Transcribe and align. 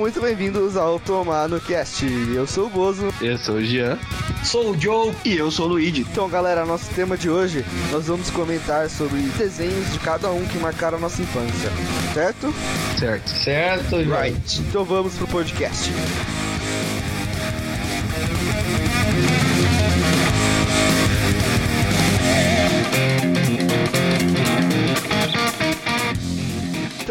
Muito 0.00 0.18
bem-vindos 0.18 0.78
ao 0.78 0.98
Tomar 0.98 1.46
no 1.46 1.60
Cast. 1.60 2.06
Eu 2.34 2.46
sou 2.46 2.68
o 2.68 2.70
Bozo. 2.70 3.12
Eu 3.20 3.36
sou 3.36 3.56
o 3.56 3.62
Jean. 3.62 3.98
Sou 4.42 4.70
o 4.70 4.80
Joe. 4.80 5.14
E 5.26 5.36
eu 5.36 5.50
sou 5.50 5.66
o 5.66 5.68
Luigi. 5.68 6.06
Então, 6.10 6.26
galera, 6.26 6.64
nosso 6.64 6.88
tema 6.94 7.18
de 7.18 7.28
hoje, 7.28 7.62
nós 7.92 8.06
vamos 8.06 8.30
comentar 8.30 8.88
sobre 8.88 9.20
desenhos 9.36 9.92
de 9.92 9.98
cada 9.98 10.30
um 10.30 10.42
que 10.46 10.56
marcaram 10.56 10.96
a 10.96 11.00
nossa 11.02 11.20
infância. 11.20 11.70
Certo? 12.14 12.50
Certo. 12.98 13.28
Certo, 13.28 13.96
Right. 13.96 14.62
Então 14.62 14.84
vamos 14.86 15.16
pro 15.16 15.26
podcast. 15.26 15.92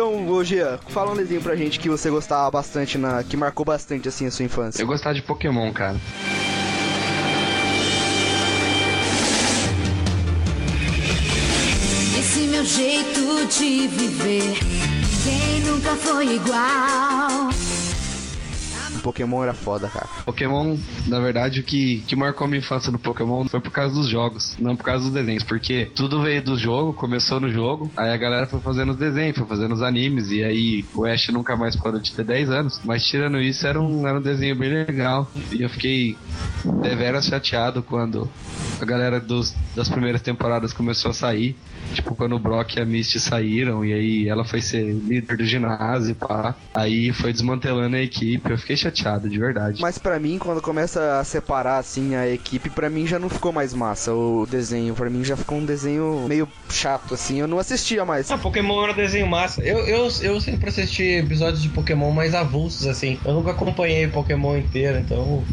Então, 0.02 0.30
hoje, 0.30 0.56
fala 0.88 1.12
um 1.12 1.16
desenho 1.18 1.42
pra 1.42 1.58
gente 1.58 1.78
que 1.78 1.90
você 1.90 2.10
gostava 2.10 2.50
bastante, 2.50 2.98
na, 2.98 3.22
que 3.22 3.36
marcou 3.36 3.66
bastante 3.66 4.08
assim 4.08 4.28
a 4.28 4.32
sua 4.32 4.46
infância. 4.46 4.82
Eu 4.82 4.88
gostava 4.88 5.14
de 5.14 5.22
Pokémon, 5.22 5.74
cara. 5.74 5.98
Esse 12.18 12.40
meu 12.48 12.64
jeito 12.64 13.46
de 13.48 13.88
viver, 13.90 14.58
quem 15.26 15.60
nunca 15.66 15.94
foi 15.98 16.34
igual? 16.34 17.50
Pokémon 19.00 19.44
era 19.44 19.54
foda, 19.54 19.88
cara. 19.88 20.08
Pokémon, 20.26 20.78
na 21.08 21.20
verdade, 21.20 21.60
o 21.60 21.64
que, 21.64 22.04
que 22.08 22.16
marcou 22.16 22.48
minha 22.48 22.60
infância 22.60 22.92
no 22.92 23.00
Pokémon 23.00 23.46
foi 23.48 23.60
por 23.60 23.72
causa 23.72 23.94
dos 23.94 24.08
jogos, 24.08 24.56
não 24.60 24.76
por 24.76 24.84
causa 24.84 25.06
dos 25.06 25.14
desenhos, 25.14 25.44
porque 25.44 25.90
tudo 25.96 26.22
veio 26.22 26.42
do 26.44 26.58
jogo, 26.58 26.94
começou 26.94 27.40
no 27.40 27.50
jogo, 27.50 27.90
aí 27.96 28.12
a 28.12 28.18
galera 28.18 28.48
foi 28.48 28.60
fazendo 28.60 28.92
os 28.92 28.98
desenhos, 28.98 29.38
foi 29.38 29.48
fazendo 29.48 29.74
os 29.74 29.82
animes, 29.82 30.32
e 30.32 30.44
aí 30.44 30.86
o 30.94 31.06
Ash 31.06 31.30
nunca 31.30 31.56
mais 31.56 31.76
parou 31.76 32.00
de 32.00 32.12
ter 32.12 32.24
10 32.24 32.50
anos, 32.50 32.82
mas 32.84 33.06
tirando 33.06 33.40
isso, 33.40 33.66
era 33.66 33.80
um, 33.80 34.08
era 34.08 34.18
um 34.18 34.22
desenho 34.22 34.56
bem 34.56 34.70
legal, 34.70 35.30
e 35.52 35.62
eu 35.62 35.70
fiquei 35.70 36.18
deveras 36.82 37.26
chateado 37.26 37.82
quando 37.84 38.30
a 38.82 38.86
galera 38.86 39.20
dos, 39.20 39.56
das 39.76 39.90
primeiras 39.90 40.22
temporadas 40.22 40.74
começou 40.74 41.12
a 41.12 41.14
sair, 41.14 41.56
tipo, 41.94 42.16
quando 42.16 42.36
o 42.36 42.40
Brock 42.40 42.76
e 42.76 42.82
a 42.82 42.86
Misty 42.86 43.20
saíram, 43.20 43.84
e 43.84 43.94
aí 43.94 44.30
ela 44.30 44.46
foi 44.46 44.62
ser 44.62 44.84
líder 44.84 45.38
do 45.38 45.46
ginásio, 45.46 46.16
pá, 46.16 46.56
aí 46.74 47.12
foi 47.12 47.34
desmantelando 47.34 47.96
a 47.96 48.02
equipe, 48.02 48.50
eu 48.50 48.58
fiquei 48.58 48.78
chateado, 48.78 48.89
de 48.92 49.40
verdade. 49.40 49.82
Mas 49.82 49.98
pra 49.98 50.20
mim, 50.20 50.38
quando 50.38 50.62
começa 50.62 51.20
a 51.20 51.24
separar 51.24 51.78
assim 51.78 52.16
a 52.16 52.28
equipe, 52.28 52.70
pra 52.70 52.90
mim 52.90 53.06
já 53.06 53.20
não 53.20 53.30
ficou 53.30 53.52
mais 53.52 53.74
massa 53.74 54.14
o 54.14 54.46
desenho. 54.46 54.94
Pra 54.94 55.10
mim 55.10 55.24
já 55.24 55.36
ficou 55.38 55.58
um 55.58 55.66
desenho 55.66 56.26
meio 56.28 56.48
chato 56.70 57.14
assim. 57.14 57.40
Eu 57.40 57.48
não 57.48 57.60
assistia 57.60 58.06
mais. 58.06 58.30
Ah, 58.32 58.38
Pokémon 58.38 58.84
era 58.84 58.94
um 58.94 58.96
desenho 58.96 59.28
massa. 59.28 59.62
Eu, 59.62 59.80
eu, 59.80 60.10
eu 60.22 60.42
sempre 60.42 60.70
assisti 60.70 61.04
episódios 61.04 61.62
de 61.62 61.70
Pokémon 61.70 62.12
mais 62.12 62.34
avulsos, 62.34 62.88
assim. 62.88 63.20
Eu 63.26 63.34
nunca 63.34 63.52
acompanhei 63.52 64.08
Pokémon 64.08 64.58
inteiro, 64.58 64.98
então 65.00 65.44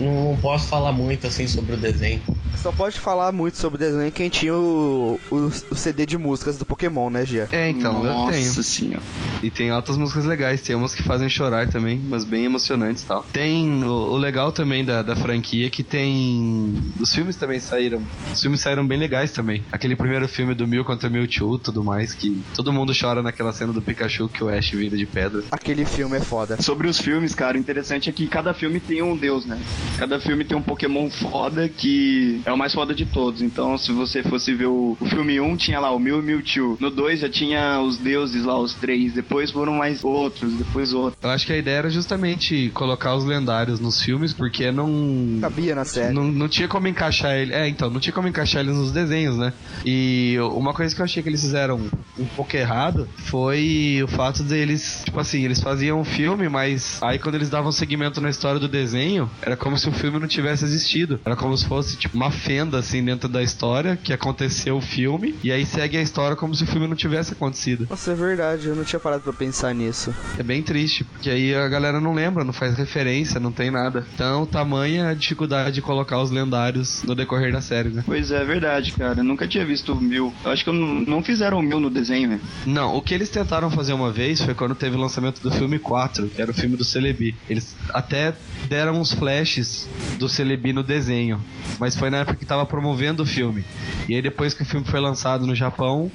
não, 0.00 0.30
não 0.30 0.36
posso 0.36 0.66
falar 0.68 0.92
muito 0.92 1.26
assim 1.26 1.46
sobre 1.46 1.74
o 1.74 1.76
desenho. 1.76 2.22
Só 2.62 2.72
pode 2.72 2.98
falar 2.98 3.30
muito 3.32 3.58
sobre 3.58 3.76
o 3.76 3.78
desenho 3.78 4.10
quem 4.10 4.28
tinha 4.28 4.54
o, 4.54 5.20
o, 5.30 5.36
o 5.70 5.74
CD 5.74 6.04
de 6.06 6.18
músicas 6.18 6.58
do 6.58 6.64
Pokémon, 6.64 7.10
né, 7.10 7.24
Gia? 7.24 7.48
É, 7.52 7.68
então, 7.70 8.02
Nossa 8.02 8.36
eu 8.36 8.40
tenho. 8.42 8.62
senhora. 8.62 9.02
E 9.42 9.50
tem 9.50 9.70
altas 9.70 9.96
músicas 9.96 10.24
legais, 10.24 10.60
tem 10.62 10.74
umas 10.74 10.94
que 10.94 11.02
fazem 11.02 11.28
chorar 11.28 11.68
também, 11.68 12.00
mas 12.08 12.24
bem 12.24 12.44
emocionantes 12.44 13.02
e 13.02 13.06
tal. 13.06 13.24
Tem 13.32 13.84
o, 13.84 13.88
o 13.88 14.16
legal 14.16 14.50
também 14.52 14.84
da, 14.84 15.02
da 15.02 15.14
franquia 15.14 15.70
que 15.70 15.82
tem. 15.82 16.74
Os 16.98 17.14
filmes 17.14 17.36
também 17.36 17.60
saíram. 17.60 18.02
Os 18.32 18.40
filmes 18.40 18.60
saíram 18.60 18.86
bem 18.86 18.98
legais 18.98 19.30
também. 19.32 19.62
Aquele 19.70 19.94
primeiro 19.94 20.26
filme 20.28 20.54
do 20.54 20.66
Mew 20.66 20.84
contra 20.84 21.08
Mewtwo 21.08 21.58
tudo 21.58 21.84
mais, 21.84 22.14
que 22.14 22.42
todo 22.54 22.72
mundo 22.72 22.92
chora 22.98 23.22
naquela 23.22 23.52
cena 23.52 23.72
do 23.72 23.82
Pikachu 23.82 24.28
que 24.28 24.42
o 24.42 24.48
Ash 24.48 24.70
vira 24.70 24.96
de 24.96 25.06
pedra. 25.06 25.42
Aquele 25.50 25.84
filme 25.84 26.16
é 26.16 26.20
foda. 26.20 26.60
Sobre 26.60 26.88
os 26.88 26.98
filmes, 26.98 27.34
cara, 27.34 27.56
o 27.56 27.60
interessante 27.60 28.08
é 28.08 28.12
que 28.12 28.26
cada 28.26 28.52
filme 28.54 28.80
tem 28.80 29.02
um 29.02 29.16
deus, 29.16 29.44
né? 29.44 29.60
Cada 29.98 30.18
filme 30.18 30.44
tem 30.44 30.56
um 30.56 30.62
Pokémon 30.62 31.10
foda 31.10 31.68
que 31.68 32.40
é 32.46 32.52
o 32.52 32.56
mais 32.56 32.72
foda 32.72 32.94
de 32.94 33.04
todos. 33.04 33.42
Então, 33.42 33.76
se 33.76 33.92
você 33.92 34.22
fosse 34.22 34.54
ver 34.54 34.66
o, 34.66 34.96
o 35.00 35.06
filme 35.06 35.40
1, 35.40 35.56
tinha 35.56 35.80
lá 35.80 35.90
o 35.90 35.98
Mew 35.98 36.20
e 36.20 36.22
Mewtwo. 36.22 36.78
No 36.80 36.90
2 36.90 37.20
já 37.20 37.28
tinha 37.28 37.80
os 37.80 37.98
deuses 37.98 38.44
lá, 38.44 38.56
os 38.56 38.72
três. 38.72 39.12
Depois 39.12 39.50
foram 39.50 39.74
mais 39.74 40.04
outros, 40.04 40.52
depois 40.54 40.92
outros. 40.92 41.22
Eu 41.22 41.30
acho 41.30 41.44
que 41.44 41.52
a 41.52 41.58
ideia 41.58 41.78
era 41.78 41.90
justamente 41.90 42.70
colocar 42.72 43.16
os 43.16 43.24
lendários 43.24 43.80
nos 43.80 44.00
filmes, 44.00 44.32
porque 44.32 44.70
não. 44.70 45.38
Cabia 45.40 45.74
na 45.74 45.84
série. 45.84 46.14
Não, 46.14 46.24
não 46.24 46.48
tinha 46.48 46.68
como 46.68 46.86
encaixar 46.86 47.32
ele. 47.34 47.52
É, 47.52 47.68
então, 47.68 47.90
não 47.90 47.98
tinha 47.98 48.12
como 48.12 48.28
encaixar 48.28 48.62
eles 48.62 48.76
nos 48.76 48.92
desenhos, 48.92 49.36
né? 49.36 49.52
E 49.84 50.36
uma 50.52 50.72
coisa 50.72 50.94
que 50.94 51.00
eu 51.00 51.04
achei 51.04 51.22
que 51.24 51.28
eles 51.28 51.40
fizeram 51.40 51.80
um 52.16 52.26
pouco 52.26 52.56
errado 52.56 53.08
foi 53.16 54.00
o 54.04 54.06
fato 54.06 54.44
deles, 54.44 55.02
tipo 55.04 55.18
assim, 55.18 55.44
eles 55.44 55.60
faziam 55.60 56.00
um 56.00 56.04
filme, 56.04 56.48
mas 56.48 57.02
aí 57.02 57.18
quando 57.18 57.34
eles 57.34 57.50
davam 57.50 57.72
segmento 57.72 58.20
na 58.20 58.30
história 58.30 58.60
do 58.60 58.68
desenho, 58.68 59.28
era 59.42 59.56
como 59.56 59.76
se 59.76 59.88
o 59.88 59.92
filme 59.92 60.20
não 60.20 60.28
tivesse 60.28 60.64
existido. 60.64 61.18
Era 61.24 61.34
como 61.34 61.56
se 61.56 61.66
fosse, 61.66 61.96
tipo, 61.96 62.16
uma 62.16 62.30
fenda, 62.36 62.78
assim, 62.78 63.04
dentro 63.04 63.28
da 63.28 63.42
história, 63.42 63.96
que 63.96 64.12
aconteceu 64.12 64.76
o 64.76 64.80
filme, 64.80 65.34
e 65.42 65.50
aí 65.50 65.64
segue 65.64 65.96
a 65.96 66.02
história 66.02 66.36
como 66.36 66.54
se 66.54 66.64
o 66.64 66.66
filme 66.66 66.86
não 66.86 66.96
tivesse 66.96 67.32
acontecido. 67.32 67.86
Nossa, 67.88 68.12
é 68.12 68.14
verdade, 68.14 68.66
eu 68.66 68.76
não 68.76 68.84
tinha 68.84 69.00
parado 69.00 69.22
pra 69.22 69.32
pensar 69.32 69.74
nisso. 69.74 70.14
É 70.38 70.42
bem 70.42 70.62
triste, 70.62 71.04
porque 71.04 71.30
aí 71.30 71.54
a 71.54 71.68
galera 71.68 72.00
não 72.00 72.14
lembra, 72.14 72.44
não 72.44 72.52
faz 72.52 72.76
referência, 72.76 73.40
não 73.40 73.52
tem 73.52 73.70
nada. 73.70 74.06
Então, 74.14 74.46
tamanha 74.46 75.08
a 75.08 75.14
dificuldade 75.14 75.74
de 75.76 75.82
colocar 75.82 76.20
os 76.20 76.30
lendários 76.30 77.02
no 77.02 77.14
decorrer 77.14 77.52
da 77.52 77.60
série, 77.60 77.90
né? 77.90 78.02
Pois 78.04 78.30
é, 78.30 78.44
verdade, 78.44 78.92
cara. 78.92 79.20
Eu 79.20 79.24
nunca 79.24 79.46
tinha 79.48 79.64
visto 79.64 79.92
o 79.92 80.00
Mew. 80.00 80.32
Eu 80.44 80.50
acho 80.50 80.62
que 80.62 80.70
eu 80.70 80.74
não, 80.74 80.86
não 81.02 81.22
fizeram 81.22 81.58
o 81.58 81.62
Mew 81.62 81.80
no 81.80 81.90
desenho, 81.90 82.28
né? 82.28 82.40
Não, 82.64 82.94
o 82.96 83.02
que 83.02 83.14
eles 83.14 83.28
tentaram 83.28 83.70
fazer 83.70 83.92
uma 83.92 84.10
vez 84.12 84.40
foi 84.40 84.54
quando 84.54 84.74
teve 84.74 84.96
o 84.96 85.00
lançamento 85.00 85.40
do 85.40 85.50
filme 85.50 85.78
4, 85.78 86.28
que 86.28 86.42
era 86.42 86.50
o 86.50 86.54
filme 86.54 86.76
do 86.76 86.84
Celebi. 86.84 87.34
Eles 87.48 87.76
até 87.92 88.34
deram 88.68 89.00
uns 89.00 89.12
flashes 89.12 89.88
do 90.18 90.28
Celebi 90.28 90.72
no 90.72 90.82
desenho, 90.82 91.40
mas 91.78 91.96
foi 91.96 92.10
na 92.10 92.25
época 92.26 92.34
que 92.34 92.44
tava 92.44 92.66
promovendo 92.66 93.22
o 93.22 93.26
filme. 93.26 93.64
E 94.08 94.14
aí 94.14 94.20
depois 94.20 94.52
que 94.52 94.62
o 94.62 94.66
filme 94.66 94.84
foi 94.84 95.00
lançado 95.00 95.46
no 95.46 95.54
Japão, 95.54 96.10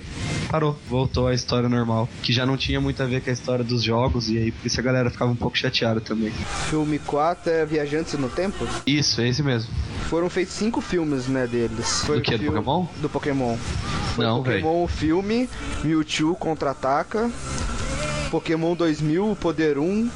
parou, 0.50 0.78
voltou 0.90 1.28
à 1.28 1.34
história 1.34 1.70
normal, 1.70 2.10
que 2.22 2.34
já 2.34 2.46
não 2.46 2.58
tinha 2.58 2.82
muito 2.82 3.02
a 3.02 3.06
ver 3.06 3.22
com 3.22 3.30
a 3.30 3.34
história 3.34 3.64
dos 3.64 3.82
jogos, 3.82 4.30
e 4.30 4.38
aí 4.38 4.52
por 4.52 4.68
isso 4.68 4.80
a 4.80 4.84
galera 4.84 5.10
ficava 5.10 5.32
um 5.32 5.36
pouco 5.36 5.58
chateada 5.58 6.02
também. 6.02 6.32
Filme 6.70 7.00
4 7.00 7.52
é 7.52 7.66
Viajantes 7.66 8.14
no 8.14 8.30
Tempo? 8.30 8.68
Isso, 8.86 9.22
é 9.22 9.30
esse 9.30 9.42
mesmo. 9.42 9.74
Foram 10.10 10.30
feitos 10.30 10.54
cinco 10.54 10.82
filmes, 10.82 11.28
né, 11.28 11.48
deles. 11.48 12.04
Foi 12.06 12.18
Do 12.18 12.20
o 12.20 12.24
que, 12.24 12.38
do 12.38 12.46
Pokémon? 12.46 12.86
Do 12.98 13.10
Pokémon. 13.10 13.58
Foi 14.16 14.26
Não, 14.26 14.44
Pokémon 14.44 14.84
o 14.84 14.88
filme, 14.88 15.50
Mewtwo 15.84 16.36
contra-ataca, 16.36 17.32
Pokémon 18.30 18.76
2000, 18.76 19.32
o 19.32 19.36
Poder 19.36 19.78
1, 19.78 20.10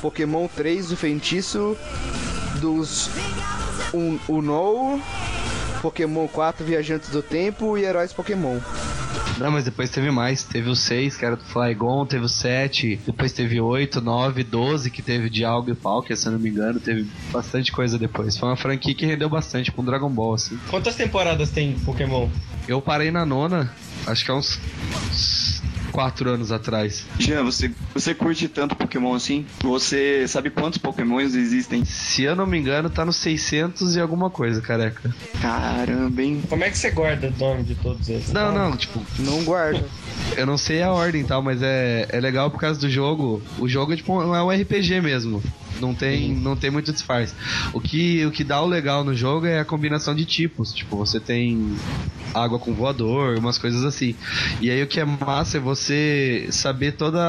Pokémon 0.00 0.48
3, 0.54 0.92
o 0.92 0.96
Feitiço 0.96 1.76
dos 2.60 3.10
Un 3.92 4.18
Unou, 4.28 5.00
Pokémon 5.80 6.26
4, 6.28 6.64
Viajantes 6.64 7.10
do 7.10 7.22
Tempo 7.22 7.76
e 7.76 7.84
Heróis 7.84 8.12
Pokémon. 8.12 8.58
Não, 9.38 9.50
mas 9.50 9.64
depois 9.64 9.88
teve 9.88 10.10
mais. 10.10 10.44
Teve 10.44 10.68
o 10.68 10.76
6, 10.76 11.16
que 11.16 11.24
era 11.24 11.34
do 11.34 11.42
Flygon, 11.42 12.04
teve 12.04 12.26
o 12.26 12.28
7, 12.28 13.00
depois 13.06 13.32
teve 13.32 13.58
8, 13.58 14.00
9, 14.00 14.44
12, 14.44 14.90
que 14.90 15.00
teve 15.00 15.30
de 15.30 15.44
Algo 15.44 15.70
e 15.70 15.74
Palkia, 15.74 16.14
se 16.14 16.28
eu 16.28 16.32
não 16.32 16.38
me 16.38 16.50
engano. 16.50 16.78
Teve 16.78 17.08
bastante 17.32 17.72
coisa 17.72 17.98
depois. 17.98 18.36
Foi 18.36 18.50
uma 18.50 18.56
franquia 18.56 18.94
que 18.94 19.06
rendeu 19.06 19.30
bastante 19.30 19.72
com 19.72 19.82
Dragon 19.82 20.10
Ball, 20.10 20.34
assim. 20.34 20.58
Quantas 20.68 20.94
temporadas 20.94 21.50
tem 21.50 21.72
Pokémon? 21.78 22.28
Eu 22.68 22.82
parei 22.82 23.10
na 23.10 23.24
nona, 23.24 23.72
acho 24.06 24.24
que 24.24 24.30
há 24.30 24.34
uns 24.34 24.60
4 25.90 26.30
anos 26.30 26.52
atrás. 26.52 27.04
Jean, 27.18 27.42
você, 27.44 27.70
você 27.94 28.14
curte 28.14 28.48
tanto 28.48 28.74
Pokémon 28.76 29.14
assim? 29.14 29.44
Você 29.62 30.26
sabe 30.28 30.50
quantos 30.50 30.78
Pokémons 30.78 31.34
existem? 31.34 31.84
Se 31.84 32.22
eu 32.22 32.34
não 32.36 32.46
me 32.46 32.58
engano, 32.58 32.88
tá 32.90 33.04
nos 33.04 33.16
600 33.16 33.96
e 33.96 34.00
alguma 34.00 34.30
coisa, 34.30 34.60
careca. 34.60 35.14
Caramba, 35.40 36.22
hein? 36.22 36.42
Como 36.48 36.64
é 36.64 36.70
que 36.70 36.78
você 36.78 36.90
guarda 36.90 37.28
o 37.36 37.38
nome 37.40 37.62
de 37.64 37.74
todos 37.74 38.08
esses? 38.08 38.32
Não, 38.32 38.52
não, 38.52 38.76
tipo, 38.76 39.00
Não 39.18 39.42
guarda. 39.44 39.84
eu 40.36 40.46
não 40.46 40.56
sei 40.56 40.82
a 40.82 40.92
ordem 40.92 41.22
e 41.22 41.24
tal, 41.24 41.42
mas 41.42 41.60
é, 41.62 42.06
é 42.10 42.20
legal 42.20 42.50
por 42.50 42.60
causa 42.60 42.78
do 42.80 42.88
jogo. 42.88 43.42
O 43.58 43.68
jogo 43.68 43.92
é 43.92 43.96
tipo 43.96 44.20
é 44.22 44.42
um 44.42 44.50
RPG 44.50 45.00
mesmo. 45.00 45.42
Não 45.78 45.94
tem, 45.94 46.32
não 46.32 46.56
tem 46.56 46.70
muito 46.70 46.92
disfarce. 46.92 47.34
O 47.72 47.80
que, 47.80 48.24
o 48.26 48.30
que 48.30 48.44
dá 48.44 48.60
o 48.60 48.66
legal 48.66 49.04
no 49.04 49.14
jogo 49.14 49.46
é 49.46 49.60
a 49.60 49.64
combinação 49.64 50.14
de 50.14 50.24
tipos. 50.24 50.72
Tipo, 50.72 50.96
você 50.96 51.20
tem 51.20 51.76
água 52.34 52.58
com 52.58 52.72
voador, 52.72 53.38
umas 53.38 53.58
coisas 53.58 53.84
assim. 53.84 54.14
E 54.60 54.70
aí 54.70 54.82
o 54.82 54.86
que 54.86 55.00
é 55.00 55.04
massa 55.04 55.56
é 55.56 55.60
você 55.60 56.48
saber 56.50 56.92
todas 56.92 57.20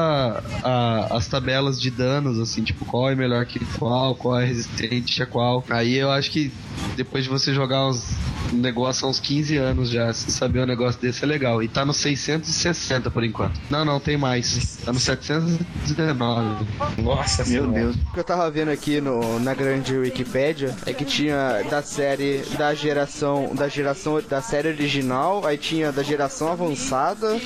as 1.10 1.26
tabelas 1.28 1.80
de 1.80 1.90
danos, 1.90 2.38
assim, 2.38 2.62
tipo, 2.62 2.84
qual 2.84 3.10
é 3.10 3.14
melhor 3.14 3.44
que 3.46 3.60
qual, 3.78 4.14
qual 4.14 4.40
é 4.40 4.44
resistente 4.44 5.22
a 5.22 5.26
qual. 5.26 5.64
Aí 5.70 5.94
eu 5.94 6.10
acho 6.10 6.30
que 6.30 6.52
depois 6.96 7.24
de 7.24 7.30
você 7.30 7.52
jogar 7.54 7.86
uns 7.86 8.16
um 8.52 8.58
negócio 8.58 9.06
há 9.06 9.10
uns 9.10 9.18
15 9.18 9.56
anos 9.56 9.90
já. 9.90 10.12
Se 10.12 10.30
saber 10.30 10.60
um 10.60 10.66
negócio 10.66 11.00
desse 11.00 11.24
é 11.24 11.26
legal. 11.26 11.62
E 11.62 11.68
tá 11.68 11.84
no 11.84 11.92
660 11.92 13.10
por 13.10 13.24
enquanto. 13.24 13.58
Não, 13.70 13.84
não, 13.84 13.98
tem 13.98 14.16
mais. 14.16 14.78
Tá 14.84 14.92
no 14.92 15.00
719. 15.00 16.66
Nossa 16.98 17.44
Meu 17.44 17.64
senhora. 17.64 17.80
Deus. 17.80 17.96
O 17.96 18.12
que 18.12 18.20
eu 18.20 18.24
tava 18.24 18.50
vendo 18.50 18.70
aqui 18.70 19.00
no, 19.00 19.40
na 19.40 19.54
grande 19.54 19.96
Wikipédia 19.96 20.74
é 20.86 20.92
que 20.92 21.04
tinha 21.04 21.62
da 21.70 21.82
série 21.82 22.42
da 22.56 22.74
geração 22.74 23.54
da 23.54 23.68
geração 23.68 24.20
da 24.28 24.42
série 24.42 24.68
original, 24.68 25.46
aí 25.46 25.56
tinha 25.56 25.92
da 25.92 26.02
geração 26.02 26.52
avançada, 26.52 27.38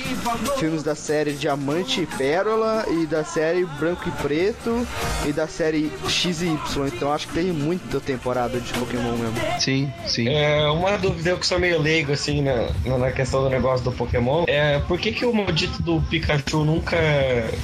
filmes 0.57 0.83
da 0.83 0.95
série 0.95 1.33
Diamante 1.33 2.01
e 2.01 2.05
Pérola 2.05 2.85
e 2.89 3.05
da 3.05 3.23
série 3.23 3.65
Branco 3.65 4.07
e 4.07 4.11
Preto 4.23 4.87
e 5.27 5.31
da 5.31 5.47
série 5.47 5.91
X 6.07 6.41
e 6.41 6.47
Y. 6.47 6.87
Então 6.87 7.13
acho 7.13 7.27
que 7.27 7.33
tem 7.33 7.51
muita 7.51 7.99
temporada 7.99 8.59
de 8.59 8.73
Pokémon 8.73 9.16
mesmo. 9.17 9.35
Sim, 9.59 9.91
sim. 10.05 10.27
É, 10.29 10.65
uma 10.69 10.97
dúvida, 10.97 11.31
eu 11.31 11.37
que 11.37 11.45
sou 11.47 11.59
meio 11.59 11.81
leigo, 11.81 12.11
assim, 12.11 12.41
na, 12.41 12.69
na- 12.97 13.11
questão 13.11 13.41
do 13.43 13.49
negócio 13.49 13.83
do 13.83 13.91
Pokémon, 13.91 14.43
é 14.47 14.79
por 14.79 14.99
que 14.99 15.11
que 15.11 15.25
o 15.25 15.33
maldito 15.33 15.81
do 15.81 16.01
Pikachu 16.01 16.63
nunca 16.63 16.97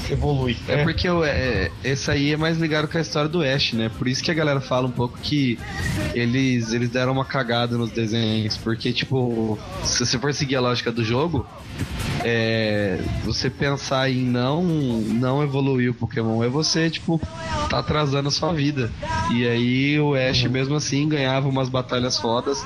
evolui? 0.09 0.57
É 0.67 0.77
né? 0.77 0.83
porque 0.83 1.07
o- 1.09 1.23
é, 1.23 1.69
esse 1.83 2.09
aí 2.09 2.33
é 2.33 2.37
mais 2.37 2.57
ligado 2.57 2.87
com 2.87 2.97
a 2.97 3.01
história 3.01 3.29
do 3.29 3.41
Ash, 3.43 3.73
né? 3.73 3.89
Por 3.97 4.07
isso 4.07 4.23
que 4.23 4.31
a 4.31 4.33
galera 4.33 4.59
fala 4.61 4.87
um 4.87 4.91
pouco 4.91 5.17
que 5.21 5.59
eles, 6.15 6.71
eles 6.73 6.89
deram 6.89 7.11
uma 7.11 7.25
cagada 7.25 7.77
nos 7.77 7.91
desenhos. 7.91 8.57
Porque, 8.57 8.91
tipo, 8.93 9.57
se 9.83 10.05
você 10.05 10.17
for 10.17 10.33
seguir 10.33 10.55
a 10.55 10.61
lógica 10.61 10.91
do 10.91 11.03
jogo, 11.03 11.45
é, 12.23 12.99
você 13.23 13.49
pensar 13.49 14.09
em 14.09 14.23
não, 14.23 14.63
não 14.63 15.43
evoluir 15.43 15.91
o 15.91 15.93
Pokémon 15.93 16.43
é 16.43 16.47
você, 16.47 16.89
tipo, 16.89 17.19
tá 17.69 17.79
atrasando 17.79 18.27
a 18.29 18.31
sua 18.31 18.53
vida. 18.53 18.89
E 19.33 19.47
aí 19.47 19.99
o 19.99 20.15
Ash, 20.15 20.43
mesmo 20.45 20.75
assim, 20.75 21.07
ganhava 21.07 21.42
umas 21.49 21.69
batalhas 21.69 22.17
fodas 22.17 22.63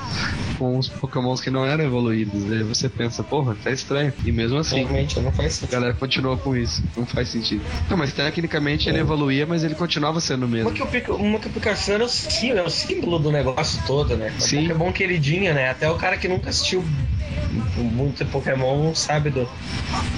com 0.57 0.77
os 0.77 0.88
Pokémons 0.88 1.41
que 1.41 1.50
não 1.50 1.65
eram 1.65 1.83
evoluídos. 1.83 2.51
Aí 2.51 2.63
você 2.63 2.89
pensa, 2.89 3.24
porra, 3.24 3.56
tá 3.63 3.71
estranho. 3.71 4.13
E 4.25 4.31
mesmo 4.31 4.57
assim. 4.57 4.79
Realmente, 4.79 5.19
não 5.19 5.31
faz 5.31 5.47
A 5.47 5.50
sentido. 5.51 5.71
galera 5.71 5.94
continua 5.94 6.38
com 6.38 6.56
isso. 6.56 6.83
Não 6.95 7.06
faz 7.06 7.29
sentido. 7.29 7.62
Não, 7.89 7.97
mas 7.97 8.13
tecnicamente 8.13 8.89
ele 8.89 9.00
evoluía, 9.00 9.45
mas 9.45 9.63
ele 9.63 9.75
continuava 9.75 10.19
sendo 10.19 10.45
o 10.45 10.50
mesmo. 10.50 10.69
Uma 10.69 10.75
que, 10.75 10.83
o 11.12 11.39
que 11.39 11.50
Pikachu 11.50 11.91
era 11.91 12.06
o, 12.06 12.09
sim- 12.09 12.51
é 12.51 12.62
o 12.63 12.69
símbolo 12.69 13.19
do 13.19 13.31
negócio 13.31 13.79
todo, 13.85 14.15
né? 14.18 14.33
O 14.38 14.41
Sim. 14.41 14.68
Pokémon 14.68 14.91
queridinha, 14.91 15.53
né? 15.53 15.69
Até 15.69 15.89
o 15.89 15.95
cara 15.95 16.18
que 16.18 16.27
nunca 16.27 16.50
assistiu 16.50 16.83
muito 17.77 18.25
Pokémon 18.25 18.94
sabe 18.94 19.29
do, 19.29 19.47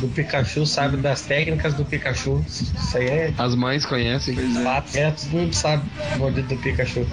do 0.01 0.07
Pikachu, 0.07 0.65
sabe 0.65 0.97
das 0.97 1.21
técnicas 1.21 1.73
do 1.73 1.85
Pikachu. 1.85 2.44
Isso 2.47 2.97
aí 2.97 3.06
é 3.07 3.33
As 3.38 3.56
mães 3.56 3.85
conhecem. 3.85 4.35
fato. 4.63 4.95
É, 4.95 5.11
todo 5.11 5.29
mundo 5.31 5.53
sabe 5.53 5.83
o 6.19 6.29
do 6.31 6.56
Pikachu. 6.57 7.06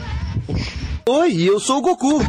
Oi, 1.08 1.41
eu 1.41 1.61
sou 1.61 1.79
o 1.79 1.81
Goku. 1.81 2.20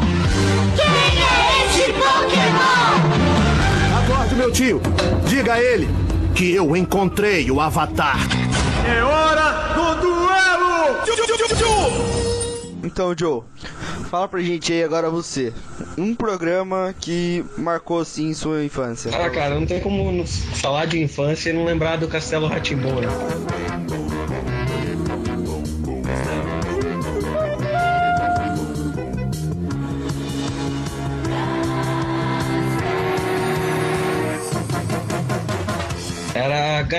Acorde, 3.97 4.35
meu 4.35 4.51
tio. 4.51 4.79
Diga 5.27 5.53
a 5.53 5.63
ele 5.63 5.87
que 6.35 6.53
eu 6.53 6.75
encontrei 6.77 7.49
o 7.49 7.59
Avatar. 7.59 8.19
É 8.87 9.01
hora 9.01 9.73
do 9.73 10.01
duelo! 10.01 11.01
Então, 12.83 13.15
Joe, 13.17 13.41
fala 14.11 14.27
pra 14.27 14.41
gente 14.41 14.71
aí 14.71 14.83
agora 14.83 15.09
você. 15.09 15.51
Um 15.97 16.13
programa 16.13 16.93
que 17.01 17.43
marcou 17.57 18.01
assim 18.01 18.31
sua 18.35 18.63
infância. 18.63 19.09
Ah, 19.11 19.27
cara, 19.31 19.55
não 19.55 19.65
tem 19.65 19.79
como 19.79 20.23
falar 20.27 20.85
de 20.85 21.01
infância 21.01 21.49
e 21.49 21.53
não 21.53 21.65
lembrar 21.65 21.95
do 21.95 22.07
Castelo 22.07 22.45
Ratimbun, 22.45 23.01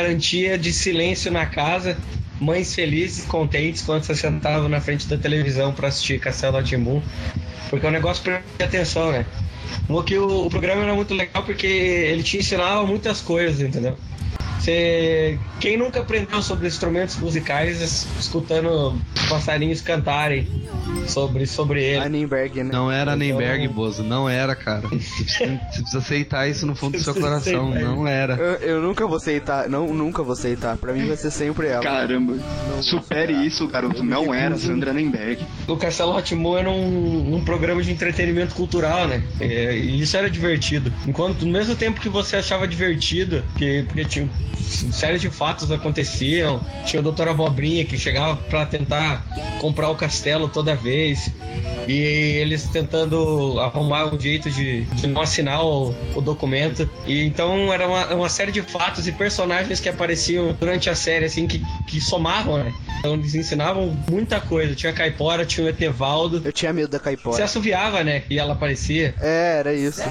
garantia 0.08 0.56
de 0.56 0.72
silêncio 0.72 1.31
na 1.31 1.44
casa, 1.44 1.96
mães 2.40 2.75
felizes, 2.75 3.25
contentes 3.26 3.82
quando 3.82 4.05
você 4.05 4.14
sentava 4.14 4.69
na 4.69 4.81
frente 4.81 5.06
da 5.06 5.19
televisão 5.19 5.72
pra 5.72 5.88
assistir 5.88 6.19
Castelo 6.19 6.56
Ratimbun, 6.56 7.02
porque 7.69 7.87
o 7.87 7.90
negócio 7.90 8.22
prende 8.22 8.44
atenção, 8.58 9.12
né? 9.12 9.26
Uma 9.88 10.02
que 10.02 10.16
o, 10.16 10.46
o 10.46 10.50
programa 10.50 10.82
era 10.82 10.94
muito 10.94 11.14
legal 11.14 11.43
porque 11.43 11.66
ele 11.66 12.22
te 12.22 12.38
ensinava 12.38 12.87
muitas 12.87 13.20
coisas, 13.20 13.60
entendeu? 13.60 13.96
Você, 14.72 15.38
quem 15.60 15.78
nunca 15.78 16.00
aprendeu 16.00 16.42
sobre 16.42 16.66
instrumentos 16.68 17.16
musicais 17.16 17.80
es- 17.80 18.06
escutando 18.20 18.94
passarinhos 19.26 19.80
cantarem 19.80 20.46
sobre, 21.06 21.46
sobre 21.46 21.82
ele? 21.82 22.04
Annenberg, 22.04 22.62
né? 22.64 22.70
Não 22.70 22.92
era 22.92 23.16
Então- 23.16 23.72
Bozo. 23.72 24.02
Não 24.02 24.28
era, 24.28 24.54
cara. 24.54 24.86
Você 24.88 25.46
precisa, 25.46 25.98
aceitar 25.98 26.46
isso 26.48 26.66
no 26.66 26.74
fundo 26.74 26.98
do 26.98 27.02
seu 27.02 27.14
coração. 27.16 27.70
Não 27.70 28.06
era. 28.06 28.34
Eu, 28.34 28.54
eu 28.76 28.82
nunca 28.82 29.06
vou 29.06 29.16
aceitar, 29.16 29.70
não, 29.70 29.86
nunca 29.94 30.22
vou 30.22 30.34
aceitar. 30.34 30.76
Pra 30.76 30.92
mim 30.92 31.06
vai 31.06 31.16
ser 31.16 31.30
sempre 31.30 31.68
ela. 31.68 31.82
Caramba. 31.82 32.36
Supere 32.82 33.32
isso, 33.46 33.66
garoto. 33.68 34.02
Não 34.04 34.34
era 34.34 34.54
Sandra 34.58 34.92
Nemberg. 34.92 35.46
O 35.66 35.76
Castelo 35.78 36.12
Rotimon 36.12 36.58
era 36.58 36.70
um, 36.70 37.36
um 37.36 37.42
programa 37.44 37.82
de 37.82 37.90
entretenimento 37.90 38.54
cultural, 38.54 39.08
né? 39.08 39.22
É, 39.40 39.74
E 39.78 39.98
isso 40.02 40.14
era 40.14 40.28
divertido. 40.28 40.92
Enquanto, 41.06 41.46
no 41.46 41.52
mesmo 41.52 41.74
tempo 41.74 42.00
que 42.02 42.08
você 42.10 42.36
achava 42.36 42.68
divertido, 42.68 43.42
que, 43.56 43.84
porque 43.84 44.04
tinha 44.04 44.28
séries 44.58 45.20
de 45.20 45.31
fatos 45.31 45.70
aconteciam, 45.70 46.60
tinha 46.84 47.00
o 47.00 47.02
Doutor 47.02 47.28
Abobrinha 47.28 47.84
que 47.84 47.99
chegava 47.99 48.37
pra 48.37 48.66
tentar 48.66 49.25
comprar 49.60 49.88
o 49.90 49.94
castelo 49.94 50.49
toda 50.49 50.75
vez, 50.75 51.31
e 51.87 51.93
eles 51.93 52.64
tentando 52.64 53.58
arrumar 53.60 54.12
um 54.14 54.20
jeito 54.20 54.50
de, 54.50 54.82
de 54.82 55.06
não 55.06 55.22
assinar 55.22 55.64
o, 55.64 55.94
o 56.14 56.20
documento. 56.20 56.88
E 57.06 57.25
então 57.25 57.72
era 57.72 57.87
uma, 57.88 58.14
uma 58.14 58.28
série 58.28 58.52
de 58.52 58.60
fatos 58.62 59.08
e 59.08 59.12
personagens 59.12 59.81
que 59.81 59.88
apareciam 59.88 60.55
durante 60.58 60.90
a 60.90 60.94
série, 60.94 61.25
assim, 61.25 61.46
que, 61.46 61.62
que 61.87 62.00
somavam, 62.00 62.58
né? 62.58 62.72
Então 62.99 63.14
eles 63.14 63.34
ensinavam 63.34 63.96
muita 64.11 64.40
coisa. 64.40 64.75
Tinha 64.75 64.93
a 64.93 64.94
Caipora, 64.94 65.46
tinha 65.46 65.66
o 65.66 65.70
Etevaldo. 65.70 66.43
Eu 66.44 66.52
tinha 66.52 66.72
medo 66.72 66.88
da 66.88 66.99
Você 66.99 67.04
caipora. 67.04 67.44
assoviava, 67.44 68.04
né? 68.04 68.22
E 68.28 68.38
ela 68.38 68.52
aparecia. 68.52 69.14
É, 69.20 69.58
era 69.61 69.72
isso. 69.75 70.02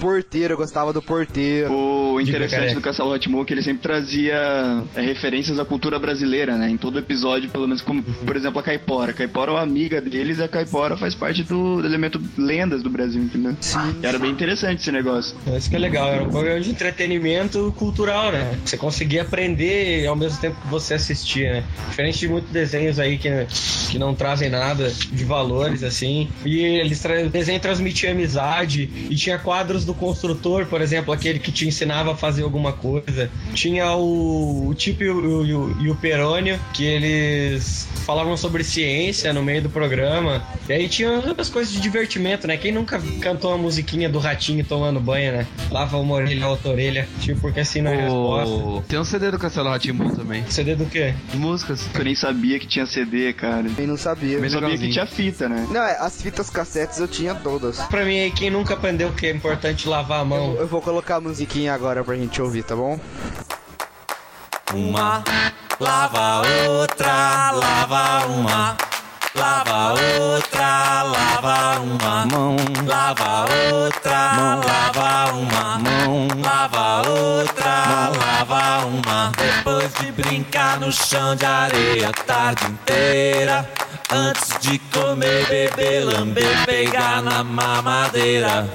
Porteiro, 0.00 0.54
eu 0.54 0.56
gostava 0.58 0.92
do 0.92 1.00
porteiro. 1.02 1.72
O 1.72 2.20
interessante 2.20 2.74
do 2.74 2.80
Castelo 2.80 3.10
Rotimon 3.10 3.42
é 3.42 3.44
que 3.44 3.54
ele 3.54 3.62
sempre 3.62 3.82
trazia 3.90 4.84
é, 4.94 5.00
referências 5.00 5.58
à 5.58 5.64
cultura 5.64 5.98
brasileira, 5.98 6.56
né? 6.56 6.70
Em 6.70 6.76
todo 6.76 6.96
episódio, 6.96 7.50
pelo 7.50 7.66
menos 7.66 7.82
como, 7.82 8.04
por 8.04 8.36
exemplo, 8.36 8.60
a 8.60 8.62
Caipora. 8.62 9.10
A 9.10 9.14
Caipora 9.14 9.50
é 9.50 9.54
uma 9.54 9.62
amiga 9.62 10.00
deles 10.00 10.38
e 10.38 10.44
a 10.44 10.48
Caipora 10.48 10.96
faz 10.96 11.12
parte 11.12 11.42
do 11.42 11.84
elemento 11.84 12.22
lendas 12.38 12.84
do 12.84 12.90
Brasil, 12.90 13.20
entendeu? 13.20 13.56
Sim. 13.60 13.96
E 14.00 14.06
era 14.06 14.16
bem 14.16 14.30
interessante 14.30 14.80
esse 14.80 14.92
negócio. 14.92 15.36
Isso 15.56 15.68
que 15.68 15.74
é 15.74 15.78
legal. 15.78 16.08
Era 16.08 16.22
um 16.22 16.30
programa 16.30 16.60
de 16.60 16.70
entretenimento 16.70 17.74
cultural, 17.76 18.30
né? 18.30 18.56
Você 18.64 18.76
conseguia 18.76 19.22
aprender 19.22 20.06
ao 20.06 20.14
mesmo 20.14 20.40
tempo 20.40 20.60
que 20.60 20.68
você 20.68 20.94
assistia, 20.94 21.54
né? 21.54 21.64
Diferente 21.88 22.20
de 22.20 22.28
muitos 22.28 22.50
desenhos 22.50 23.00
aí 23.00 23.18
que, 23.18 23.28
que 23.90 23.98
não 23.98 24.14
trazem 24.14 24.48
nada 24.48 24.88
de 24.88 25.24
valores, 25.24 25.82
assim. 25.82 26.28
E 26.44 26.60
eles 26.60 27.00
tra... 27.00 27.26
o 27.26 27.28
desenho 27.28 27.58
transmitia 27.58 28.12
amizade. 28.12 28.88
E 29.10 29.16
tinha 29.16 29.36
quadros 29.36 29.84
do 29.84 29.94
construtor, 29.94 30.66
por 30.66 30.80
exemplo, 30.80 31.12
aquele 31.12 31.40
que 31.40 31.50
te 31.50 31.66
ensinava 31.66 32.12
a 32.12 32.16
fazer 32.16 32.44
alguma 32.44 32.72
coisa. 32.72 33.28
Tinha 33.52 33.69
o, 33.78 34.66
o 34.68 34.74
Tipo 34.74 35.04
e 35.04 35.10
o, 35.10 35.44
e 35.46 35.54
o- 35.54 35.76
e 35.82 35.90
o 35.90 35.94
Perônio, 35.94 36.58
que 36.72 36.84
eles 36.84 37.86
falavam 38.06 38.36
sobre 38.36 38.64
ciência 38.64 39.32
no 39.32 39.42
meio 39.42 39.62
do 39.62 39.68
programa. 39.70 40.42
E 40.68 40.72
aí 40.72 40.88
tinha 40.88 41.10
outras 41.10 41.48
coisas 41.50 41.72
de 41.72 41.80
divertimento, 41.80 42.46
né? 42.46 42.56
Quem 42.56 42.72
nunca 42.72 43.00
cantou 43.20 43.50
uma 43.50 43.58
musiquinha 43.58 44.08
do 44.08 44.18
ratinho 44.18 44.64
tomando 44.64 44.98
banho, 45.00 45.32
né? 45.32 45.46
Lava 45.70 45.98
uma 45.98 46.14
orelha, 46.14 46.48
outra 46.48 46.70
orelha. 46.70 47.06
Tipo, 47.20 47.40
porque 47.42 47.60
assim 47.60 47.82
não 47.82 47.90
é 47.92 48.02
resposta. 48.02 48.84
Tem 48.88 48.98
um 48.98 49.04
CD 49.04 49.30
do 49.30 49.38
Castelo 49.38 49.68
Ratimbun 49.68 50.10
também. 50.10 50.44
CD 50.48 50.74
do 50.74 50.86
quê? 50.86 51.14
De 51.30 51.36
músicas. 51.38 51.86
Eu 51.94 52.04
nem 52.04 52.14
sabia 52.14 52.58
que 52.58 52.66
tinha 52.66 52.86
CD, 52.86 53.32
cara. 53.32 53.66
Eu 53.78 53.86
não 53.86 53.96
sabia. 53.96 54.38
Eu 54.38 54.50
sabia 54.50 54.78
que 54.78 54.88
tinha 54.90 55.06
fita, 55.06 55.48
né? 55.48 55.66
Não, 55.70 55.82
é, 55.82 55.98
as 56.00 56.22
fitas 56.22 56.48
cassetes 56.48 56.98
eu 56.98 57.06
tinha 57.08 57.34
todas. 57.34 57.78
Pra 57.82 58.04
mim 58.04 58.18
aí, 58.18 58.30
quem 58.30 58.50
nunca 58.50 58.74
aprendeu 58.74 59.12
que 59.12 59.26
é 59.26 59.30
importante 59.30 59.86
lavar 59.88 60.20
a 60.20 60.24
mão. 60.24 60.54
Eu 60.54 60.66
vou 60.66 60.80
colocar 60.80 61.16
a 61.16 61.20
musiquinha 61.20 61.74
agora 61.74 62.02
pra 62.02 62.16
gente 62.16 62.40
ouvir, 62.40 62.62
tá 62.62 62.74
bom? 62.74 62.98
Uma 64.72 65.24
lava 65.80 66.42
outra, 66.68 67.50
lava 67.50 68.26
uma. 68.26 68.76
Lava 69.34 69.94
outra, 69.94 71.02
lava 71.02 71.80
uma 71.80 72.26
mão. 72.26 72.56
Lava 72.86 73.46
outra, 73.74 74.32
mão. 74.34 74.60
Lava 74.60 75.32
uma 75.32 75.78
mão. 75.78 76.28
Lava 76.40 77.08
outra, 77.08 78.10
lava 78.16 78.86
uma. 78.86 79.32
Depois 79.36 79.92
de 79.94 80.12
brincar 80.12 80.78
no 80.78 80.92
chão 80.92 81.34
de 81.34 81.46
areia 81.46 82.10
a 82.10 82.12
tarde 82.12 82.66
inteira. 82.66 83.68
Antes 84.12 84.56
de 84.60 84.78
comer, 84.78 85.46
beber, 85.48 86.04
lamber, 86.04 86.64
pegar 86.66 87.22
na 87.22 87.42
mamadeira. 87.42 88.68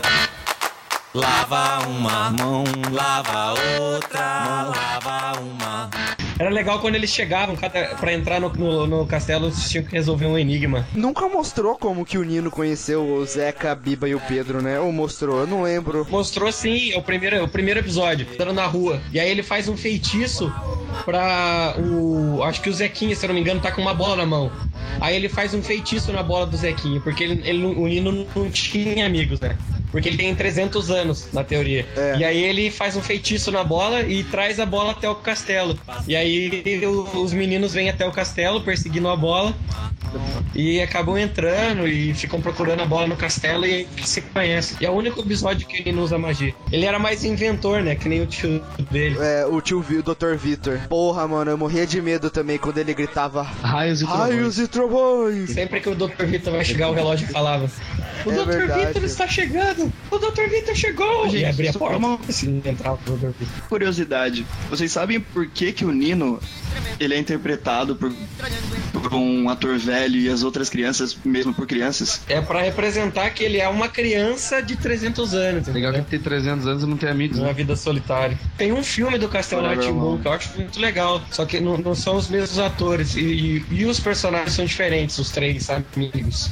Lava 1.15 1.87
uma 1.87 2.29
mão, 2.29 2.65
lava 2.91 3.53
outra, 3.79 4.63
lava 4.63 5.39
uma. 5.39 5.89
Era 6.37 6.49
legal 6.49 6.79
quando 6.79 6.95
eles 6.95 7.09
chegavam, 7.09 7.55
pra 7.55 8.13
entrar 8.13 8.41
no, 8.41 8.49
no, 8.49 8.87
no 8.87 9.05
castelo, 9.05 9.45
eles 9.45 9.69
tinham 9.69 9.85
que 9.85 9.91
resolver 9.91 10.25
um 10.25 10.37
enigma. 10.37 10.85
Nunca 10.93 11.29
mostrou 11.29 11.77
como 11.77 12.05
que 12.05 12.17
o 12.17 12.23
Nino 12.23 12.51
conheceu 12.51 13.05
o 13.05 13.25
Zeca, 13.25 13.71
a 13.71 13.75
Biba 13.75 14.09
e 14.09 14.15
o 14.15 14.19
Pedro, 14.19 14.61
né? 14.61 14.79
Ou 14.79 14.91
mostrou? 14.91 15.39
Eu 15.39 15.47
não 15.47 15.63
lembro. 15.63 16.05
Mostrou 16.09 16.51
sim, 16.51 16.91
é 16.91 16.97
o 16.97 17.01
primeiro, 17.01 17.43
o 17.43 17.47
primeiro 17.47 17.79
episódio, 17.79 18.27
andando 18.33 18.53
na 18.53 18.65
rua. 18.65 19.01
E 19.13 19.19
aí 19.19 19.29
ele 19.29 19.43
faz 19.43 19.69
um 19.69 19.77
feitiço 19.77 20.51
pra 21.05 21.75
o. 21.77 22.43
Acho 22.43 22.61
que 22.61 22.69
o 22.69 22.73
Zequinha, 22.73 23.15
se 23.15 23.25
eu 23.25 23.29
não 23.29 23.35
me 23.35 23.41
engano, 23.41 23.61
tá 23.61 23.71
com 23.71 23.81
uma 23.81 23.93
bola 23.93 24.17
na 24.17 24.25
mão. 24.25 24.51
Aí 24.99 25.15
ele 25.15 25.29
faz 25.29 25.53
um 25.53 25.61
feitiço 25.61 26.11
na 26.11 26.23
bola 26.23 26.45
do 26.45 26.57
Zequinha, 26.57 26.99
porque 27.01 27.23
ele, 27.23 27.41
ele 27.47 27.65
o 27.65 27.87
Nino 27.87 28.27
não 28.35 28.49
tinha 28.49 29.05
amigos, 29.05 29.39
né? 29.39 29.57
Porque 29.91 30.09
ele 30.09 30.17
tem 30.17 30.35
300 30.35 30.91
anos, 30.91 31.31
na 31.31 31.41
teoria. 31.41 31.85
É. 31.95 32.17
E 32.17 32.23
aí 32.25 32.43
ele 32.43 32.69
faz 32.69 32.97
um 32.97 33.01
feitiço 33.01 33.49
na 33.49 33.63
bola 33.63 34.01
e 34.01 34.25
traz 34.25 34.59
a 34.59 34.65
bola 34.65 34.91
até 34.91 35.09
o 35.09 35.15
castelo. 35.15 35.79
E 36.05 36.15
aí 36.15 36.24
o- 36.87 37.21
os 37.21 37.33
meninos 37.33 37.73
vêm 37.73 37.89
até 37.89 38.05
o 38.07 38.11
castelo 38.11 38.61
perseguindo 38.61 39.07
a 39.09 39.15
bola. 39.15 39.53
E 40.53 40.79
acabam 40.81 41.17
entrando 41.17 41.85
e 41.87 42.13
ficam 42.13 42.39
procurando 42.39 42.81
a 42.81 42.85
bola 42.85 43.05
no 43.07 43.17
castelo 43.17 43.65
e 43.65 43.73
aí 43.73 43.87
se 44.05 44.21
conhece. 44.21 44.75
E 44.79 44.85
é 44.85 44.89
o 44.89 44.93
único 44.93 45.19
episódio 45.19 45.67
que 45.67 45.77
ele 45.77 45.91
não 45.91 46.03
usa 46.03 46.17
magia. 46.17 46.53
Ele 46.71 46.85
era 46.85 46.97
mais 46.97 47.25
inventor, 47.25 47.81
né? 47.81 47.95
Que 47.95 48.07
nem 48.07 48.21
o 48.21 48.25
tio 48.25 48.63
dele. 48.89 49.17
É, 49.19 49.45
o 49.45 49.59
tio 49.59 49.81
Vi, 49.81 49.97
o 49.97 50.03
Dr. 50.03 50.35
Vitor. 50.37 50.79
Porra, 50.87 51.27
mano, 51.27 51.51
eu 51.51 51.57
morria 51.57 51.85
de 51.85 52.01
medo 52.01 52.29
também 52.29 52.57
quando 52.57 52.77
ele 52.77 52.93
gritava 52.93 53.43
Raios 53.43 54.01
e 54.01 54.05
trovões. 54.05 54.29
Raios 54.29 54.59
e 54.59 54.67
trovões. 54.69 55.49
Sempre 55.49 55.81
que 55.81 55.89
o 55.89 55.95
Dr. 55.95 56.23
Vitor 56.25 56.53
vai 56.53 56.63
chegar, 56.63 56.89
o 56.89 56.93
relógio 56.93 57.27
falava: 57.27 57.69
O 58.25 58.31
É 58.31 58.35
Dr. 58.35 58.45
verdade. 58.45 58.85
Vitor 58.87 59.03
está 59.03 59.27
chegando! 59.27 59.91
O 60.09 60.17
Dr. 60.17 60.49
Vitor 60.49 60.75
chegou! 60.75 61.25
Gente, 61.29 61.41
e 61.41 61.45
abria 61.45 61.69
a 61.71 61.73
porta. 61.73 61.97
uma- 61.97 62.19
Assim, 62.29 62.61
entrava 62.63 62.97
o 63.07 63.17
Dr. 63.17 63.27
Vitor. 63.37 63.67
Curiosidade, 63.67 64.45
vocês 64.69 64.89
sabem 64.91 65.19
por 65.19 65.45
que 65.47 65.73
que 65.73 65.83
o 65.83 65.91
Nino 65.91 66.14
ele 66.99 67.13
é 67.13 67.17
interpretado 67.19 67.95
por, 67.95 68.11
por 68.93 69.13
um 69.13 69.49
ator 69.49 69.77
velho 69.77 70.15
e 70.19 70.29
as 70.29 70.43
outras 70.43 70.69
crianças, 70.69 71.17
mesmo 71.25 71.53
por 71.53 71.67
crianças? 71.67 72.21
É 72.29 72.39
pra 72.41 72.61
representar 72.61 73.29
que 73.31 73.43
ele 73.43 73.57
é 73.59 73.67
uma 73.67 73.87
criança 73.89 74.61
de 74.61 74.75
300 74.75 75.33
anos. 75.33 75.67
Legal 75.67 75.91
que 75.93 75.99
entendeu? 75.99 76.03
tem 76.09 76.19
300 76.19 76.67
anos 76.67 76.83
e 76.83 76.85
não 76.85 76.97
tem 76.97 77.09
amigos, 77.09 77.37
Uma 77.37 77.47
né? 77.47 77.53
vida 77.53 77.75
solitária. 77.75 78.37
Tem 78.57 78.71
um 78.71 78.83
filme 78.83 79.17
do 79.17 79.27
Castelo 79.27 79.63
Rá-Tim-Bum 79.63 80.19
que 80.19 80.27
eu 80.27 80.31
acho 80.31 80.49
muito 80.57 80.79
legal. 80.79 81.21
Só 81.31 81.45
que 81.45 81.59
não, 81.59 81.77
não 81.77 81.95
são 81.95 82.15
os 82.15 82.29
mesmos 82.29 82.59
atores. 82.59 83.15
E, 83.15 83.19
e- 83.21 83.65
e 83.71 83.85
os 83.85 83.99
personagens 83.99 84.53
são 84.53 84.65
diferentes, 84.65 85.17
os 85.17 85.29
três 85.31 85.69
amigos. 85.69 86.49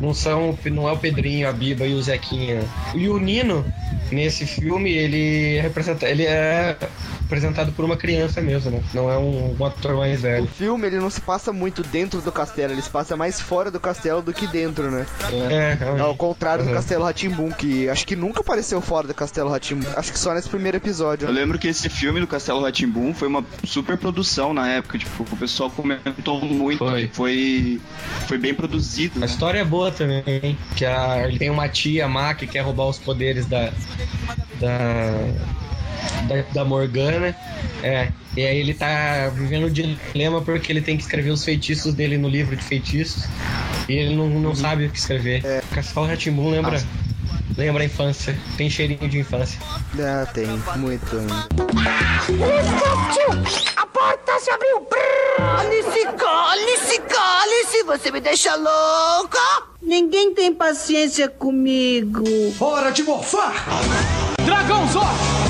Não 0.00 0.14
são, 0.14 0.58
não 0.72 0.88
é 0.88 0.92
o 0.92 0.96
Pedrinho, 0.96 1.48
a 1.48 1.52
Biba 1.52 1.86
e 1.86 1.94
o 1.94 2.02
Zequinha. 2.02 2.62
E 2.94 3.08
o 3.08 3.18
Nino, 3.18 3.64
nesse 4.10 4.46
filme, 4.46 4.90
ele 4.90 5.56
é, 5.56 5.60
representa, 5.60 6.08
ele 6.08 6.24
é 6.24 6.76
apresentado 7.24 7.72
por 7.72 7.84
uma 7.84 7.96
criança 7.96 8.40
mesmo, 8.40 8.70
né? 8.70 8.82
Não 8.92 9.10
é 9.10 9.18
um, 9.18 9.56
um 9.58 9.64
ator 9.64 9.96
mais 9.96 10.18
O 10.20 10.22
velho. 10.22 10.46
filme, 10.46 10.86
ele 10.86 10.98
não 10.98 11.10
se 11.10 11.20
passa 11.20 11.52
muito 11.52 11.82
dentro 11.82 12.20
do 12.20 12.30
castelo, 12.32 12.72
ele 12.72 12.82
se 12.82 12.90
passa 12.90 13.16
mais 13.16 13.40
fora 13.40 13.70
do 13.70 13.80
castelo 13.80 14.22
do 14.22 14.32
que 14.32 14.46
dentro, 14.46 14.90
né? 14.90 15.06
É, 15.50 16.00
Ao 16.00 16.14
contrário 16.16 16.64
do 16.64 16.68
Uhum. 16.68 16.74
Castelo 16.76 17.04
Ratimbum, 17.04 17.50
que 17.50 17.88
acho 17.88 18.06
que 18.06 18.16
nunca 18.16 18.40
apareceu 18.40 18.80
fora 18.80 19.06
do 19.06 19.14
Castelo 19.14 19.50
Ratimbum. 19.50 19.86
Acho 19.96 20.12
que 20.12 20.18
só 20.18 20.32
nesse 20.34 20.48
primeiro 20.48 20.76
episódio. 20.76 21.28
Eu 21.28 21.32
lembro 21.32 21.58
que 21.58 21.68
esse 21.68 21.88
filme 21.88 22.20
do 22.20 22.26
Castelo 22.26 22.60
Ratimbum 22.62 23.12
foi 23.14 23.28
uma 23.28 23.44
super 23.64 23.96
produção 23.96 24.52
na 24.54 24.68
época, 24.68 24.98
tipo, 24.98 25.22
o 25.30 25.36
pessoal 25.36 25.70
comentou 25.70 26.40
muito, 26.44 26.78
Foi. 26.78 27.08
foi 27.12 27.80
foi 28.26 28.38
bem 28.38 28.54
produzido. 28.54 29.18
A 29.18 29.20
né? 29.20 29.26
história 29.26 29.58
é 29.60 29.64
boa 29.64 29.90
também, 29.90 30.56
que 30.76 30.84
a, 30.84 31.26
ele 31.28 31.38
tem 31.38 31.50
uma 31.50 31.68
tia 31.68 32.08
má 32.08 32.34
que 32.34 32.46
quer 32.46 32.60
roubar 32.60 32.88
os 32.88 32.98
poderes 32.98 33.46
da 33.46 33.70
da, 34.60 35.10
da, 36.28 36.42
da 36.52 36.64
Morgana. 36.64 37.36
É, 37.82 38.08
e 38.36 38.44
aí 38.44 38.58
ele 38.58 38.74
tá 38.74 39.30
vivendo 39.34 39.66
um 39.66 39.70
dilema 39.70 40.40
porque 40.42 40.72
ele 40.72 40.80
tem 40.80 40.96
que 40.96 41.02
escrever 41.02 41.30
os 41.30 41.44
feitiços 41.44 41.94
dele 41.94 42.16
no 42.16 42.28
livro 42.28 42.56
de 42.56 42.64
feitiços 42.64 43.24
e 43.88 43.92
ele 43.92 44.16
não, 44.16 44.28
não 44.28 44.54
sabe 44.54 44.86
o 44.86 44.90
que 44.90 44.98
escrever. 44.98 45.44
É. 45.44 45.62
Castelo 45.72 46.06
Ratimbun 46.06 46.50
lembra 46.50 46.82
lembra 47.56 47.82
a 47.82 47.86
infância, 47.86 48.36
tem 48.56 48.68
cheirinho 48.68 49.08
de 49.08 49.18
infância. 49.18 49.58
Ah, 49.98 50.26
tem, 50.26 50.46
muito. 50.76 51.16
A 53.76 53.86
porta 53.86 54.38
se 54.40 54.50
abriu! 54.50 54.86
Alice, 55.38 56.06
Alice, 56.52 57.02
Alice, 57.16 57.82
você 57.84 58.10
me 58.10 58.20
deixa 58.20 58.54
louca! 58.56 59.38
Ninguém 59.82 60.34
tem 60.34 60.54
paciência 60.54 61.28
comigo. 61.28 62.24
Hora 62.58 62.90
de 62.90 63.02
morfar! 63.02 63.66
Dragão 64.44 64.88
Zor! 64.88 65.43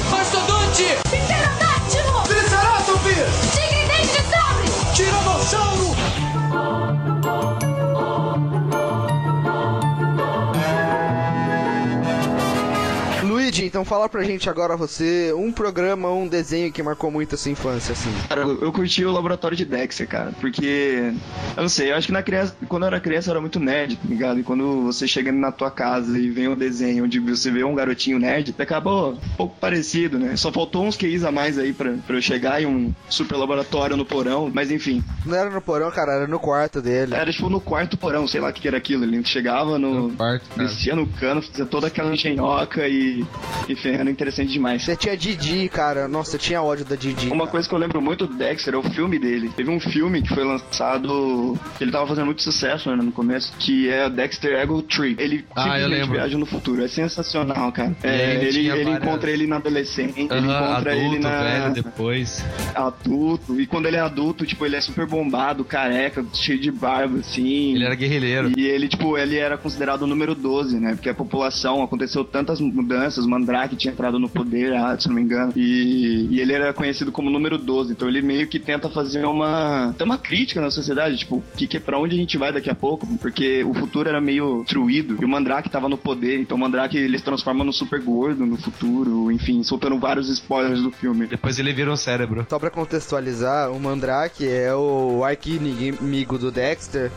Então 13.74 13.84
fala 13.84 14.08
pra 14.08 14.22
gente 14.22 14.48
agora 14.48 14.76
você 14.76 15.32
um 15.36 15.50
programa, 15.50 16.08
um 16.08 16.28
desenho 16.28 16.70
que 16.70 16.80
marcou 16.80 17.10
muito 17.10 17.34
a 17.34 17.38
sua 17.38 17.50
infância, 17.50 17.92
assim. 17.92 18.08
Cara, 18.28 18.42
eu, 18.42 18.62
eu 18.62 18.72
curti 18.72 19.04
o 19.04 19.10
laboratório 19.10 19.56
de 19.56 19.64
Dexter, 19.64 20.06
cara, 20.06 20.30
porque 20.40 21.12
eu 21.56 21.60
não 21.60 21.68
sei, 21.68 21.90
eu 21.90 21.96
acho 21.96 22.06
que 22.06 22.12
na 22.12 22.22
criança, 22.22 22.54
quando 22.68 22.84
eu 22.84 22.86
era 22.86 23.00
criança 23.00 23.30
eu 23.30 23.32
era 23.32 23.40
muito 23.40 23.58
nerd, 23.58 23.96
tá 23.96 24.08
ligado? 24.08 24.38
E 24.38 24.44
quando 24.44 24.84
você 24.84 25.08
chega 25.08 25.32
na 25.32 25.50
tua 25.50 25.72
casa 25.72 26.16
e 26.16 26.30
vem 26.30 26.46
um 26.46 26.54
desenho 26.54 27.02
onde 27.02 27.18
você 27.18 27.50
vê 27.50 27.64
um 27.64 27.74
garotinho 27.74 28.16
nerd, 28.16 28.54
acabou 28.56 29.14
um 29.14 29.36
pouco 29.36 29.56
parecido, 29.58 30.20
né? 30.20 30.36
Só 30.36 30.52
faltou 30.52 30.84
uns 30.84 30.96
QIs 30.96 31.24
a 31.24 31.32
mais 31.32 31.58
aí 31.58 31.72
pra, 31.72 31.94
pra 32.06 32.14
eu 32.14 32.22
chegar 32.22 32.62
em 32.62 32.66
um 32.66 32.94
super 33.08 33.34
laboratório 33.36 33.96
no 33.96 34.06
porão, 34.06 34.52
mas 34.54 34.70
enfim, 34.70 35.02
Não 35.26 35.36
era 35.36 35.50
no 35.50 35.60
porão, 35.60 35.90
cara, 35.90 36.12
era 36.12 36.26
no 36.28 36.38
quarto 36.38 36.80
dele. 36.80 37.12
era 37.12 37.32
tipo 37.32 37.50
no 37.50 37.60
quarto 37.60 37.96
porão, 37.96 38.28
sei 38.28 38.40
lá 38.40 38.50
o 38.50 38.52
que 38.52 38.68
era 38.68 38.76
aquilo. 38.76 39.02
Ele 39.02 39.24
chegava 39.24 39.80
no. 39.80 40.10
No 40.10 40.16
quarto, 40.16 40.48
cara. 40.50 40.68
descia 40.68 40.94
no 40.94 41.08
cano, 41.08 41.42
fazia 41.42 41.66
toda 41.66 41.88
aquela 41.88 42.12
engenhoca 42.14 42.86
e. 42.86 43.26
Enfim, 43.68 43.90
era 43.90 44.10
interessante 44.10 44.52
demais. 44.52 44.82
Você 44.82 44.96
tinha 44.96 45.16
Didi, 45.16 45.68
cara. 45.68 46.06
Nossa, 46.08 46.36
eu 46.36 46.40
tinha 46.40 46.62
ódio 46.62 46.84
da 46.84 46.96
Didi. 46.96 47.26
Uma 47.28 47.38
cara. 47.40 47.50
coisa 47.50 47.68
que 47.68 47.74
eu 47.74 47.78
lembro 47.78 48.00
muito 48.02 48.26
do 48.26 48.34
Dexter 48.34 48.74
é 48.74 48.76
o 48.76 48.82
filme 48.82 49.18
dele. 49.18 49.50
Teve 49.56 49.70
um 49.70 49.80
filme 49.80 50.22
que 50.22 50.28
foi 50.34 50.44
lançado. 50.44 51.58
Ele 51.80 51.90
tava 51.90 52.06
fazendo 52.06 52.26
muito 52.26 52.42
sucesso 52.42 52.90
né, 52.94 53.02
no 53.02 53.12
começo, 53.12 53.52
que 53.58 53.88
é 53.88 54.06
o 54.06 54.10
Dexter 54.10 54.52
Ego 54.60 54.82
Tree. 54.82 55.16
Ele 55.18 55.44
Ah, 55.54 55.62
simplesmente 55.62 55.90
lembro. 56.00 56.12
viaja 56.14 56.38
no 56.38 56.46
futuro. 56.46 56.82
É 56.84 56.88
sensacional, 56.88 57.72
cara. 57.72 57.96
É, 58.02 58.34
ele 58.36 58.46
ele 58.46 58.58
ele 58.58 58.84
várias- 58.84 59.02
encontra 59.02 59.30
ele 59.30 59.46
na 59.46 59.56
adolescente, 59.56 60.20
ele 60.20 60.28
Aham, 60.30 60.44
encontra 60.72 60.92
adulto, 60.92 61.14
ele 61.14 61.18
na. 61.22 61.42
velho, 61.42 61.74
depois. 61.74 62.44
Adulto. 62.74 63.60
E 63.60 63.66
quando 63.66 63.86
ele 63.86 63.96
é 63.96 64.00
adulto, 64.00 64.44
tipo, 64.46 64.64
ele 64.66 64.76
é 64.76 64.80
super 64.80 65.06
bombado, 65.06 65.64
careca, 65.64 66.24
cheio 66.34 66.58
de 66.60 66.70
barba, 66.70 67.18
assim. 67.20 67.74
Ele 67.74 67.84
era 67.84 67.94
guerrilheiro. 67.94 68.52
E 68.56 68.66
ele, 68.66 68.88
tipo, 68.88 69.16
ele 69.16 69.36
era 69.36 69.56
considerado 69.56 70.02
o 70.02 70.06
número 70.06 70.34
12, 70.34 70.78
né? 70.78 70.94
Porque 70.94 71.08
a 71.08 71.14
população 71.14 71.82
aconteceu 71.82 72.24
tantas 72.24 72.60
mudanças, 72.60 73.26
Mandrake 73.54 73.76
tinha 73.76 73.92
entrado 73.92 74.18
no 74.18 74.28
poder, 74.28 74.74
ah, 74.74 74.96
se 74.98 75.06
não 75.08 75.14
me 75.14 75.22
engano. 75.22 75.52
E, 75.54 76.26
e 76.30 76.40
ele 76.40 76.52
era 76.52 76.72
conhecido 76.72 77.12
como 77.12 77.30
número 77.30 77.56
12. 77.56 77.92
Então 77.92 78.08
ele 78.08 78.20
meio 78.20 78.48
que 78.48 78.58
tenta 78.58 78.88
fazer 78.88 79.24
uma. 79.24 79.94
Tem 79.96 80.04
uma 80.04 80.18
crítica 80.18 80.60
na 80.60 80.70
sociedade, 80.70 81.16
tipo, 81.16 81.42
que, 81.56 81.66
que 81.66 81.78
pra 81.78 81.98
onde 81.98 82.16
a 82.16 82.18
gente 82.18 82.36
vai 82.36 82.52
daqui 82.52 82.68
a 82.68 82.74
pouco? 82.74 83.06
Porque 83.18 83.62
o 83.64 83.72
futuro 83.74 84.08
era 84.08 84.20
meio 84.20 84.62
destruído 84.62 85.16
e 85.20 85.24
o 85.24 85.28
Mandrake 85.28 85.70
tava 85.70 85.88
no 85.88 85.96
poder. 85.96 86.40
Então 86.40 86.56
o 86.56 86.60
Mandrake 86.60 86.96
ele 86.96 87.16
se 87.16 87.24
transforma 87.24 87.64
no 87.64 87.72
super 87.72 88.00
gordo 88.00 88.44
no 88.44 88.56
futuro, 88.56 89.30
enfim, 89.30 89.62
soltando 89.62 89.98
vários 89.98 90.28
spoilers 90.28 90.82
do 90.82 90.90
filme. 90.90 91.26
Depois 91.26 91.58
ele 91.58 91.72
vira 91.72 91.90
um 91.92 91.96
cérebro. 91.96 92.46
Só 92.50 92.58
pra 92.58 92.70
contextualizar, 92.70 93.70
o 93.70 93.78
Mandrake 93.78 94.48
é 94.48 94.74
o 94.74 95.22
arqui-inimigo 95.24 96.38
do 96.38 96.50
Dexter, 96.50 97.12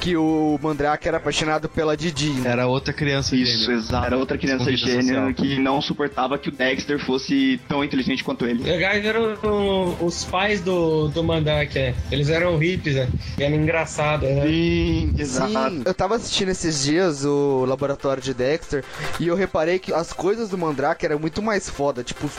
que 0.00 0.16
o 0.16 0.58
Mandrake 0.62 1.08
era 1.08 1.16
apaixonado 1.16 1.68
pela 1.68 1.96
Didi, 1.96 2.30
né? 2.30 2.50
Era 2.50 2.66
outra 2.66 2.92
criança 2.92 3.34
Isso, 3.34 3.62
gênio. 3.66 3.78
exato. 3.78 4.06
Era 4.06 4.16
outra 4.16 4.38
criança 4.38 4.64
social. 4.64 5.32
que 5.34 5.58
não 5.62 5.80
suportava 5.80 6.36
que 6.36 6.48
o 6.48 6.52
Dexter 6.52 6.98
fosse 6.98 7.60
tão 7.68 7.82
inteligente 7.84 8.22
quanto 8.24 8.44
ele. 8.46 8.62
Legais 8.62 9.04
eram 9.04 9.96
os 10.00 10.24
pais 10.24 10.60
do, 10.60 11.08
do 11.08 11.22
Mandak, 11.22 11.74
né? 11.78 11.94
Eles 12.10 12.28
eram 12.28 12.58
hippies, 12.58 12.96
né? 12.96 13.08
E 13.38 13.42
era 13.42 13.54
engraçado, 13.54 14.26
né? 14.26 14.46
Sim, 14.46 15.14
exato. 15.16 15.52
Sim, 15.52 15.82
eu 15.84 15.94
tava 15.94 16.16
assistindo 16.16 16.48
esses 16.50 16.82
dias 16.84 17.24
o 17.24 17.64
laboratório 17.66 18.22
de 18.22 18.34
Dexter 18.34 18.84
e 19.20 19.26
eu 19.28 19.34
reparei 19.36 19.78
que 19.78 19.92
as 19.92 20.12
coisas 20.12 20.48
do 20.50 20.58
Mandrake 20.58 21.06
eram 21.06 21.18
muito 21.18 21.40
mais 21.40 21.68
foda, 21.68 22.02
tipo 22.02 22.26
os, 22.26 22.32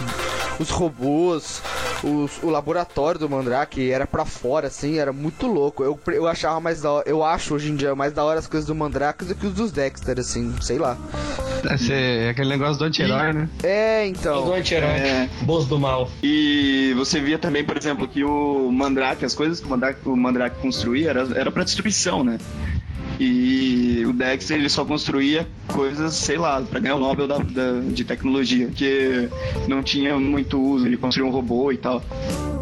os 0.59 0.69
robôs, 0.69 1.61
os- 2.03 2.41
o 2.43 2.49
laboratório 2.49 3.19
do 3.19 3.29
Mandrake 3.29 3.89
era 3.91 4.05
pra 4.05 4.25
fora, 4.25 4.67
assim, 4.67 4.97
era 4.97 5.13
muito 5.13 5.47
louco. 5.47 5.83
Eu, 5.83 5.99
eu 6.07 6.27
achava 6.27 6.59
mais 6.59 6.81
da 6.81 6.91
hora, 6.91 7.09
eu 7.09 7.23
acho 7.23 7.53
hoje 7.55 7.71
em 7.71 7.75
dia 7.75 7.95
mais 7.95 8.13
da 8.13 8.23
hora 8.23 8.39
as 8.39 8.47
coisas 8.47 8.67
do 8.67 8.75
Mandrake 8.75 9.25
do 9.25 9.35
que 9.35 9.47
os 9.47 9.53
dos 9.53 9.71
Dexter, 9.71 10.19
assim, 10.19 10.53
sei 10.61 10.77
lá. 10.77 10.97
Esse 11.73 11.93
é 11.93 12.29
aquele 12.29 12.49
negócio 12.49 12.77
do 12.77 12.85
anti-herói, 13.15 13.33
né? 13.33 13.49
É, 13.63 14.07
então. 14.07 14.45
do 14.45 14.53
anti-herói. 14.53 14.89
É. 14.89 15.29
Boas 15.43 15.65
do 15.65 15.79
mal. 15.79 16.09
E 16.21 16.93
você 16.95 17.19
via 17.19 17.37
também, 17.37 17.63
por 17.63 17.77
exemplo, 17.77 18.07
que 18.07 18.23
o 18.23 18.71
Mandrake, 18.71 19.23
as 19.25 19.33
coisas 19.35 19.59
que 19.59 19.65
o 19.67 19.69
Mandrake, 19.69 19.99
o 20.07 20.15
Mandrake 20.15 20.59
construía 20.61 21.09
era, 21.09 21.27
era 21.35 21.51
pra 21.51 21.63
destruição, 21.63 22.23
né? 22.23 22.37
E 23.19 24.03
o 24.07 24.11
Dexter 24.13 24.57
ele 24.57 24.69
só 24.69 24.83
construía 24.83 25.47
coisas, 25.67 26.15
sei 26.15 26.37
lá, 26.37 26.59
pra 26.61 26.79
ganhar 26.79 26.95
o 26.95 26.99
Nobel 26.99 27.27
da, 27.27 27.37
da- 27.37 27.79
de 27.79 28.03
tecnologia, 28.03 28.67
que 28.67 29.29
não 29.67 29.83
tinha 29.83 30.17
muito 30.19 30.59
uso, 30.59 30.85
ele 30.87 30.97
construía 30.97 31.29
um 31.29 31.31
robô 31.31 31.71
e 31.71 31.77
tal. 31.77 32.01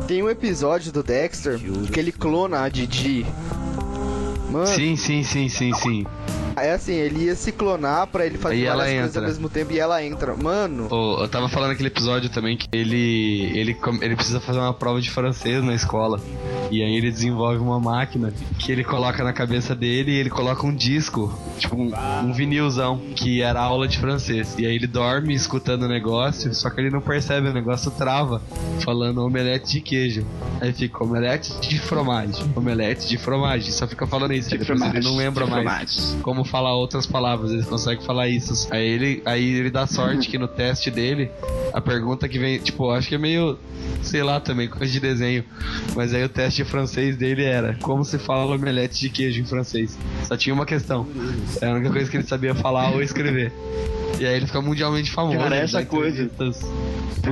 Tem 0.08 0.22
um 0.22 0.30
episódio 0.30 0.92
do 0.92 1.02
Dexter 1.02 1.58
que 1.92 2.00
ele 2.00 2.12
clona 2.12 2.62
a 2.64 2.70
Didi. 2.70 3.26
Mano, 4.52 4.68
Sim, 4.68 4.98
sim, 4.98 5.24
sim, 5.24 5.48
sim, 5.48 5.74
sim. 5.74 6.06
É 6.56 6.72
assim, 6.74 6.94
ele 6.94 7.26
ia 7.26 7.36
se 7.36 7.52
clonar 7.52 8.08
pra 8.08 8.26
ele 8.26 8.38
fazer 8.38 8.56
E 8.56 8.66
ela 8.66 8.78
várias 8.78 8.94
coisas 8.96 9.10
entra. 9.10 9.22
ao 9.22 9.28
mesmo 9.28 9.50
tempo 9.50 9.72
e 9.74 9.80
ela 9.80 10.04
entra. 10.04 10.36
Mano, 10.36 10.88
Ô, 10.90 11.22
eu 11.22 11.28
tava 11.28 11.48
falando 11.50 11.70
naquele 11.70 11.88
episódio 11.90 12.30
também 12.30 12.58
que 12.58 12.68
ele, 12.72 13.52
ele, 13.58 13.78
ele 14.02 14.16
precisa 14.16 14.40
fazer 14.40 14.60
uma 14.60 14.74
prova 14.74 15.02
de 15.02 15.10
francês 15.10 15.64
na 15.64 15.74
escola. 15.74 16.20
E 16.70 16.82
aí 16.82 16.96
ele 16.96 17.12
desenvolve 17.12 17.58
uma 17.60 17.80
máquina 17.80 18.34
que 18.60 18.72
ele 18.72 18.84
coloca 18.84 19.24
na 19.24 19.34
cabeça 19.34 19.76
dele 19.76 20.12
e 20.12 20.16
ele 20.16 20.30
coloca 20.30 20.66
um 20.66 20.74
disco, 20.74 21.38
tipo 21.58 21.76
um, 21.76 21.92
um 22.24 22.32
vinilzão, 22.34 22.98
que 23.16 23.42
era 23.42 23.60
aula 23.62 23.88
de 23.88 23.98
francês. 24.00 24.56
E 24.58 24.66
aí 24.66 24.76
ele 24.76 24.88
dorme 24.88 25.34
escutando 25.34 25.84
o 25.84 25.88
negócio, 25.88 26.54
só 26.54 26.70
que 26.70 26.80
ele 26.80 26.90
não 26.90 27.02
percebe, 27.02 27.50
o 27.50 27.54
negócio 27.54 27.92
trava, 27.92 28.42
falando 28.84 29.20
omelete 29.26 29.74
de 29.74 29.82
queijo. 29.82 30.26
Aí 30.62 30.72
fica 30.72 31.04
omelete 31.04 31.52
de 31.60 31.78
fromagem, 31.80 32.46
omelete 32.56 33.08
de 33.08 33.18
fromagem, 33.18 33.72
só 33.72 33.86
fica 33.88 34.08
falando 34.08 34.34
isso. 34.34 34.54
Aí 34.54 34.60
depois 34.60 34.82
ele 34.82 35.02
não 35.02 35.16
lembra 35.18 35.46
De 35.46 35.52
mais 35.52 35.64
fromage. 35.96 36.22
como 36.22 36.41
falar 36.44 36.74
outras 36.76 37.06
palavras, 37.06 37.52
ele 37.52 37.64
consegue 37.64 38.04
falar 38.04 38.28
isso. 38.28 38.68
Aí 38.72 38.88
ele, 38.88 39.22
aí 39.26 39.44
ele 39.44 39.70
dá 39.70 39.88
sorte 39.88 40.30
que 40.30 40.38
no 40.38 40.48
teste 40.50 40.92
dele, 40.92 41.32
a 41.74 41.82
pergunta 41.82 42.28
que 42.28 42.40
vem, 42.40 42.60
tipo, 42.60 42.90
acho 42.92 43.08
que 43.08 43.16
é 43.16 43.18
meio, 43.18 43.58
sei 44.02 44.24
lá 44.24 44.40
também, 44.40 44.68
coisa 44.68 44.92
de 44.92 45.00
desenho. 45.00 45.44
Mas 45.96 46.14
aí 46.14 46.24
o 46.24 46.30
teste 46.30 46.64
francês 46.64 47.16
dele 47.16 47.44
era 47.44 47.76
como 47.82 48.04
se 48.04 48.18
fala 48.18 48.54
omelete 48.56 49.00
de 49.00 49.10
queijo 49.10 49.42
em 49.42 49.46
francês. 49.46 49.98
Só 50.24 50.36
tinha 50.38 50.54
uma 50.54 50.66
questão. 50.66 51.08
Era 51.62 51.72
a 51.72 51.76
única 51.76 51.92
coisa 51.92 52.10
que 52.10 52.18
ele 52.18 52.28
sabia 52.28 52.56
falar 52.56 52.92
ou 52.92 53.02
escrever. 53.02 53.52
E 54.20 54.26
aí 54.26 54.36
ele 54.36 54.46
fica 54.46 54.62
mundialmente 54.62 55.12
famoso. 55.12 55.38
Cara, 55.38 55.56
essa 55.56 55.86
coisa. 55.86 56.30
Por, 56.38 56.52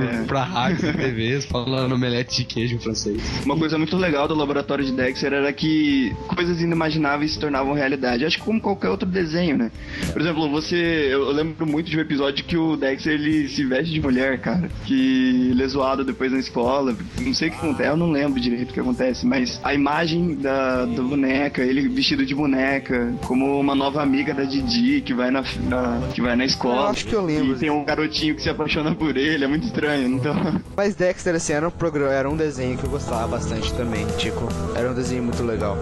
É. 0.02 0.22
Pra 0.24 0.44
rádios 0.44 0.82
e 0.84 0.92
TVs 0.92 1.44
falando 1.46 1.92
omelete 1.94 2.36
de 2.38 2.44
queijo 2.44 2.76
em 2.76 2.78
francês. 2.78 3.20
Uma 3.44 3.56
coisa 3.56 3.76
muito 3.76 3.96
legal 3.96 4.28
do 4.28 4.34
laboratório 4.34 4.84
de 4.84 4.92
Dexter 4.92 5.32
era 5.32 5.52
que 5.52 6.14
coisas 6.28 6.60
inimagináveis 6.60 7.32
se 7.32 7.38
tornavam 7.40 7.72
realidade. 7.74 8.24
Acho 8.24 8.38
que 8.38 8.44
como 8.44 8.60
qualquer 8.60 8.88
outro 8.88 9.08
desenho, 9.08 9.56
né? 9.58 9.70
Por 10.12 10.20
exemplo, 10.22 10.48
você. 10.50 10.76
Eu 11.10 11.20
eu 11.30 11.32
lembro 11.36 11.66
muito 11.66 11.88
de 11.90 11.96
um 11.96 12.00
episódio 12.00 12.44
que 12.44 12.56
o 12.56 12.76
Dexter 12.76 13.12
ele 13.12 13.48
se 13.48 13.64
veste 13.64 13.92
de 13.92 14.00
mulher, 14.00 14.40
cara. 14.40 14.68
Que 14.84 15.50
ele 15.50 15.62
é 15.62 15.66
zoado 15.68 16.04
depois 16.04 16.32
na 16.32 16.38
escola. 16.38 16.96
Não 17.20 17.32
sei 17.34 17.48
o 17.48 17.52
que 17.52 17.58
acontece, 17.58 17.88
eu 17.88 17.96
não 17.96 18.10
lembro 18.10 18.40
direito 18.40 18.70
o 18.70 18.72
que 18.74 18.80
acontece, 18.80 19.26
mas 19.26 19.60
a 19.62 19.74
imagem 19.74 20.34
da, 20.36 20.86
da 20.86 21.02
boneca, 21.02 21.62
ele 21.62 21.88
vestido 21.88 22.24
de 22.26 22.34
boneca, 22.34 23.12
como 23.26 23.58
uma 23.60 23.74
nova 23.74 24.02
amiga 24.02 24.32
da 24.34 24.44
Didi 24.44 25.00
que 25.02 25.12
vai 25.14 25.30
na, 25.30 25.42
na- 25.68 26.00
que 26.14 26.20
vai 26.20 26.34
na 26.36 26.44
escola. 26.44 26.69
Eu 26.70 26.86
acho 26.86 27.06
que 27.06 27.14
eu 27.14 27.24
lembro. 27.24 27.56
E 27.56 27.58
tem 27.58 27.70
um 27.70 27.84
garotinho 27.84 28.34
que 28.34 28.42
se 28.42 28.48
apaixona 28.48 28.94
por 28.94 29.16
ele, 29.16 29.44
é 29.44 29.48
muito 29.48 29.66
estranho. 29.66 30.08
Então. 30.08 30.34
Mas 30.76 30.94
Dexter, 30.94 31.34
assim, 31.34 31.52
era 31.52 31.66
um, 31.66 31.70
programa, 31.70 32.12
era 32.12 32.28
um 32.28 32.36
desenho 32.36 32.76
que 32.78 32.84
eu 32.84 32.90
gostava 32.90 33.26
bastante 33.28 33.72
também, 33.74 34.06
Tico. 34.18 34.48
Era 34.74 34.90
um 34.90 34.94
desenho 34.94 35.22
muito 35.22 35.42
legal. 35.42 35.76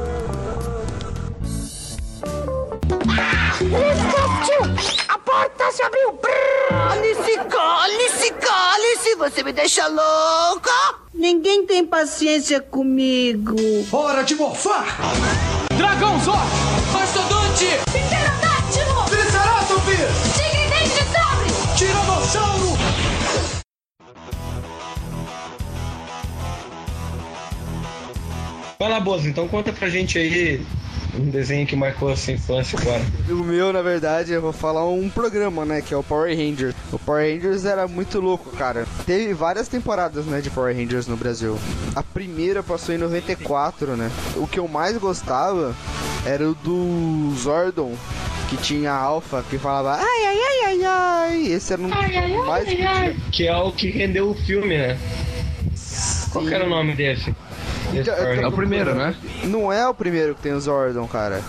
A 5.08 5.18
porta 5.18 5.70
se 5.72 5.82
abriu! 5.82 6.18
Alice, 6.70 7.38
Alice, 7.38 8.34
Alice, 8.48 9.14
você 9.16 9.42
me 9.42 9.52
deixa 9.52 9.86
louca! 9.88 10.70
Ninguém 11.12 11.66
tem 11.66 11.84
paciência 11.84 12.60
comigo. 12.60 13.56
Hora 13.92 14.22
de 14.22 14.34
morfar! 14.36 14.96
Dragão 15.76 16.18
Zord! 16.20 16.38
Mastodonte! 16.92 17.87
Vai 28.80 28.88
lá, 28.88 29.00
Bozo, 29.00 29.28
então 29.28 29.48
conta 29.48 29.72
pra 29.72 29.88
gente 29.88 30.16
aí 30.16 30.64
um 31.18 31.28
desenho 31.30 31.66
que 31.66 31.74
marcou 31.74 32.10
a 32.12 32.16
sua 32.16 32.34
infância 32.34 32.78
agora. 32.78 33.02
O 33.28 33.42
meu, 33.42 33.72
na 33.72 33.82
verdade, 33.82 34.32
eu 34.32 34.40
vou 34.40 34.52
falar 34.52 34.88
um 34.88 35.10
programa, 35.10 35.64
né? 35.64 35.82
Que 35.82 35.92
é 35.92 35.96
o 35.96 36.02
Power 36.04 36.30
Rangers. 36.36 36.76
O 36.92 36.98
Power 36.98 37.28
Rangers 37.28 37.64
era 37.64 37.88
muito 37.88 38.20
louco, 38.20 38.56
cara. 38.56 38.86
Teve 39.04 39.34
várias 39.34 39.66
temporadas, 39.66 40.26
né? 40.26 40.40
De 40.40 40.48
Power 40.48 40.76
Rangers 40.76 41.08
no 41.08 41.16
Brasil. 41.16 41.58
A 41.96 42.04
primeira 42.04 42.62
passou 42.62 42.94
em 42.94 42.98
94, 42.98 43.96
né? 43.96 44.12
O 44.36 44.46
que 44.46 44.60
eu 44.60 44.68
mais 44.68 44.96
gostava 44.96 45.74
era 46.24 46.48
o 46.48 46.54
do 46.54 47.34
Zordon. 47.36 47.96
Que 48.48 48.56
tinha 48.58 48.92
a 48.92 48.96
Alpha 48.96 49.44
que 49.50 49.58
falava 49.58 49.96
ai 50.00 50.24
ai 50.24 50.38
ai 50.38 50.64
ai 50.66 50.84
ai. 50.84 51.46
Esse 51.48 51.72
era 51.72 51.82
um 51.82 51.88
dos 51.88 52.46
mais 52.46 52.64
curtidos. 52.64 53.24
Que 53.32 53.48
é 53.48 53.56
o 53.56 53.72
que 53.72 53.90
rendeu 53.90 54.30
o 54.30 54.34
filme, 54.34 54.78
né? 54.78 54.96
Qual 56.30 56.44
que 56.46 56.54
era 56.54 56.64
o 56.64 56.70
nome 56.70 56.94
desse? 56.94 57.34
Então, 57.92 58.14
É 58.14 58.46
o 58.46 58.52
primeiro, 58.52 58.94
né? 58.94 59.14
Não 59.44 59.72
é 59.72 59.86
o 59.88 59.94
primeiro 59.94 60.34
que 60.34 60.42
tem 60.42 60.52
o 60.52 60.60
Zordon, 60.60 61.06
cara. 61.06 61.42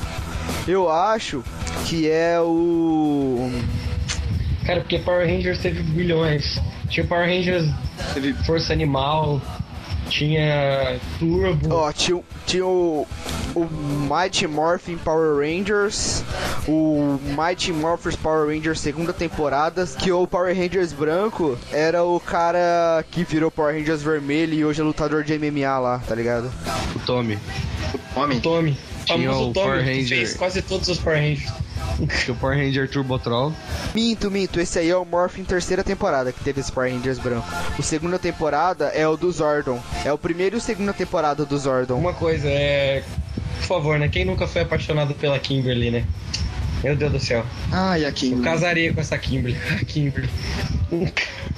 Eu 0.67 0.89
acho 0.89 1.43
que 1.85 2.09
é 2.09 2.39
o. 2.39 3.51
Cara, 4.65 4.81
porque 4.81 4.99
Power 4.99 5.27
Rangers 5.27 5.59
teve 5.59 5.81
bilhões. 5.81 6.59
Tinha 6.89 7.05
Power 7.05 7.27
Rangers, 7.27 7.67
teve 8.13 8.33
Força 8.45 8.73
Animal, 8.73 9.41
tinha 10.09 10.99
Turbo. 11.19 11.73
Ó, 11.73 11.91
tinha, 11.91 12.21
tinha 12.45 12.65
o, 12.65 13.07
o 13.55 13.65
Mighty 13.65 14.47
Morphin 14.47 14.97
Power 14.97 15.37
Rangers, 15.37 16.23
o 16.67 17.19
Mighty 17.37 17.71
Morphers 17.71 18.15
Power 18.15 18.47
Rangers 18.47 18.79
segunda 18.79 19.13
temporada, 19.13 19.85
que 19.85 20.11
o 20.11 20.27
Power 20.27 20.55
Rangers 20.55 20.93
branco 20.93 21.57
era 21.71 22.03
o 22.03 22.19
cara 22.19 23.03
que 23.11 23.23
virou 23.23 23.49
Power 23.51 23.75
Rangers 23.75 24.01
vermelho 24.01 24.53
e 24.53 24.65
hoje 24.65 24.81
é 24.81 24.83
lutador 24.83 25.23
de 25.23 25.37
MMA 25.37 25.79
lá, 25.79 25.99
tá 25.99 26.15
ligado? 26.15 26.51
O 26.95 26.99
Tommy. 26.99 27.37
Homem. 28.15 28.39
Tommy. 28.39 28.77
Tinha 29.05 29.31
Famoso 29.31 29.49
o 29.49 29.53
Tommy, 29.53 29.65
Power 29.65 29.83
que 29.83 29.91
Ranger. 29.91 30.17
fez 30.17 30.33
quase 30.35 30.61
todos 30.61 30.87
os 30.87 30.99
Power 30.99 31.19
Rangers. 31.19 31.51
Tinha 32.23 32.35
o 32.35 32.37
Power 32.37 32.57
Ranger 32.57 32.89
Turbotrol. 32.89 33.53
Minto, 33.95 34.29
minto, 34.29 34.59
esse 34.59 34.79
aí 34.79 34.89
é 34.89 34.95
o 34.95 35.05
Morphin 35.05 35.43
terceira 35.43 35.83
temporada 35.83 36.31
que 36.31 36.43
teve 36.43 36.61
esse 36.61 36.71
Power 36.71 36.93
Rangers 36.93 37.17
branco. 37.17 37.47
O 37.77 37.83
segunda 37.83 38.19
temporada 38.19 38.85
é 38.89 39.07
o 39.07 39.17
do 39.17 39.31
Zordon. 39.31 39.81
É 40.05 40.13
o 40.13 40.17
primeiro 40.17 40.57
e 40.57 40.59
o 40.59 40.61
segunda 40.61 40.93
temporada 40.93 41.45
do 41.45 41.57
Zordon. 41.57 41.95
Uma 41.95 42.13
coisa, 42.13 42.47
é. 42.47 43.03
Por 43.57 43.65
favor, 43.65 43.99
né? 43.99 44.07
Quem 44.07 44.25
nunca 44.25 44.47
foi 44.47 44.61
apaixonado 44.61 45.13
pela 45.13 45.37
Kimberly, 45.39 45.91
né? 45.91 46.05
Meu 46.83 46.95
Deus 46.95 47.11
do 47.11 47.19
céu. 47.19 47.45
Ai, 47.71 48.05
aqui. 48.05 48.31
Eu 48.31 48.41
casaria 48.41 48.93
com 48.93 49.01
essa 49.01 49.17
Kimberly. 49.17 49.57
A 49.81 49.85
Kimberly. 49.85 50.29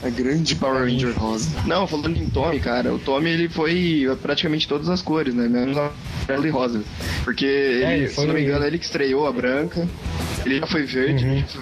A 0.03 0.09
grande 0.09 0.55
Power 0.55 0.83
Ranger 0.83 1.13
rosa. 1.17 1.49
Não, 1.65 1.85
falando 1.85 2.17
em 2.17 2.27
Tommy, 2.29 2.59
cara, 2.59 2.91
o 2.93 2.97
Tommy 2.99 3.29
ele 3.29 3.47
foi 3.49 4.07
praticamente 4.21 4.67
todas 4.67 4.89
as 4.89 5.01
cores, 5.01 5.33
né? 5.35 5.47
Menos 5.47 5.77
a 5.77 5.91
amarela 6.27 6.47
e 6.47 6.49
rosa. 6.49 6.81
Porque 7.23 7.45
ele, 7.45 7.83
É, 7.83 7.97
ele 7.97 8.07
se 8.09 8.25
não 8.25 8.33
me 8.33 8.41
engano, 8.41 8.65
ele 8.65 8.79
que 8.79 8.85
estreou 8.85 9.27
a 9.27 9.31
branca. 9.31 9.87
Ele 10.43 10.59
já 10.59 10.65
foi 10.65 10.83
verde, 10.87 11.23
Uhum. 11.23 11.43
foi 11.47 11.61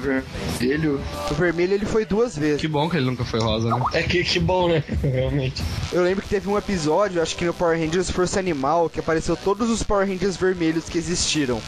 vermelho. 0.61 1.01
O 1.29 1.33
vermelho 1.33 1.73
ele 1.73 1.85
foi 1.85 2.05
duas 2.05 2.37
vezes. 2.37 2.61
Que 2.61 2.67
bom 2.69 2.89
que 2.89 2.95
ele 2.95 3.05
nunca 3.07 3.25
foi 3.25 3.41
rosa, 3.41 3.69
né? 3.75 3.83
É 3.93 4.03
que, 4.03 4.23
que 4.23 4.39
bom, 4.39 4.69
né? 4.69 4.81
Realmente. 5.03 5.61
Eu 5.91 6.01
lembro 6.03 6.21
que 6.23 6.29
teve 6.29 6.47
um 6.47 6.57
episódio, 6.57 7.21
acho 7.21 7.35
que 7.35 7.43
no 7.43 7.53
Power 7.53 7.77
Rangers 7.77 8.09
Força 8.09 8.39
Animal, 8.39 8.89
que 8.89 9.01
apareceu 9.01 9.35
todos 9.35 9.69
os 9.69 9.83
Power 9.83 10.07
Rangers 10.07 10.37
vermelhos 10.37 10.87
que 10.87 10.97
existiram. 10.97 11.61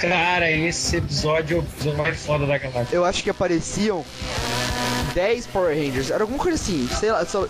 Cara, 0.00 0.48
esse 0.50 0.96
episódio 0.98 1.56
é 1.56 1.60
o 1.60 1.62
episódio 1.64 1.98
mais 1.98 2.24
foda 2.24 2.46
da 2.46 2.56
galáxia. 2.56 2.94
Eu 2.94 3.04
acho 3.04 3.22
que 3.24 3.30
apareciam 3.30 4.04
10 5.18 5.48
Power 5.48 5.76
Rangers, 5.76 6.12
era 6.12 6.22
alguma 6.22 6.38
coisa 6.38 6.54
assim, 6.54 6.88
sei 6.96 7.10
lá, 7.10 7.26
só... 7.26 7.44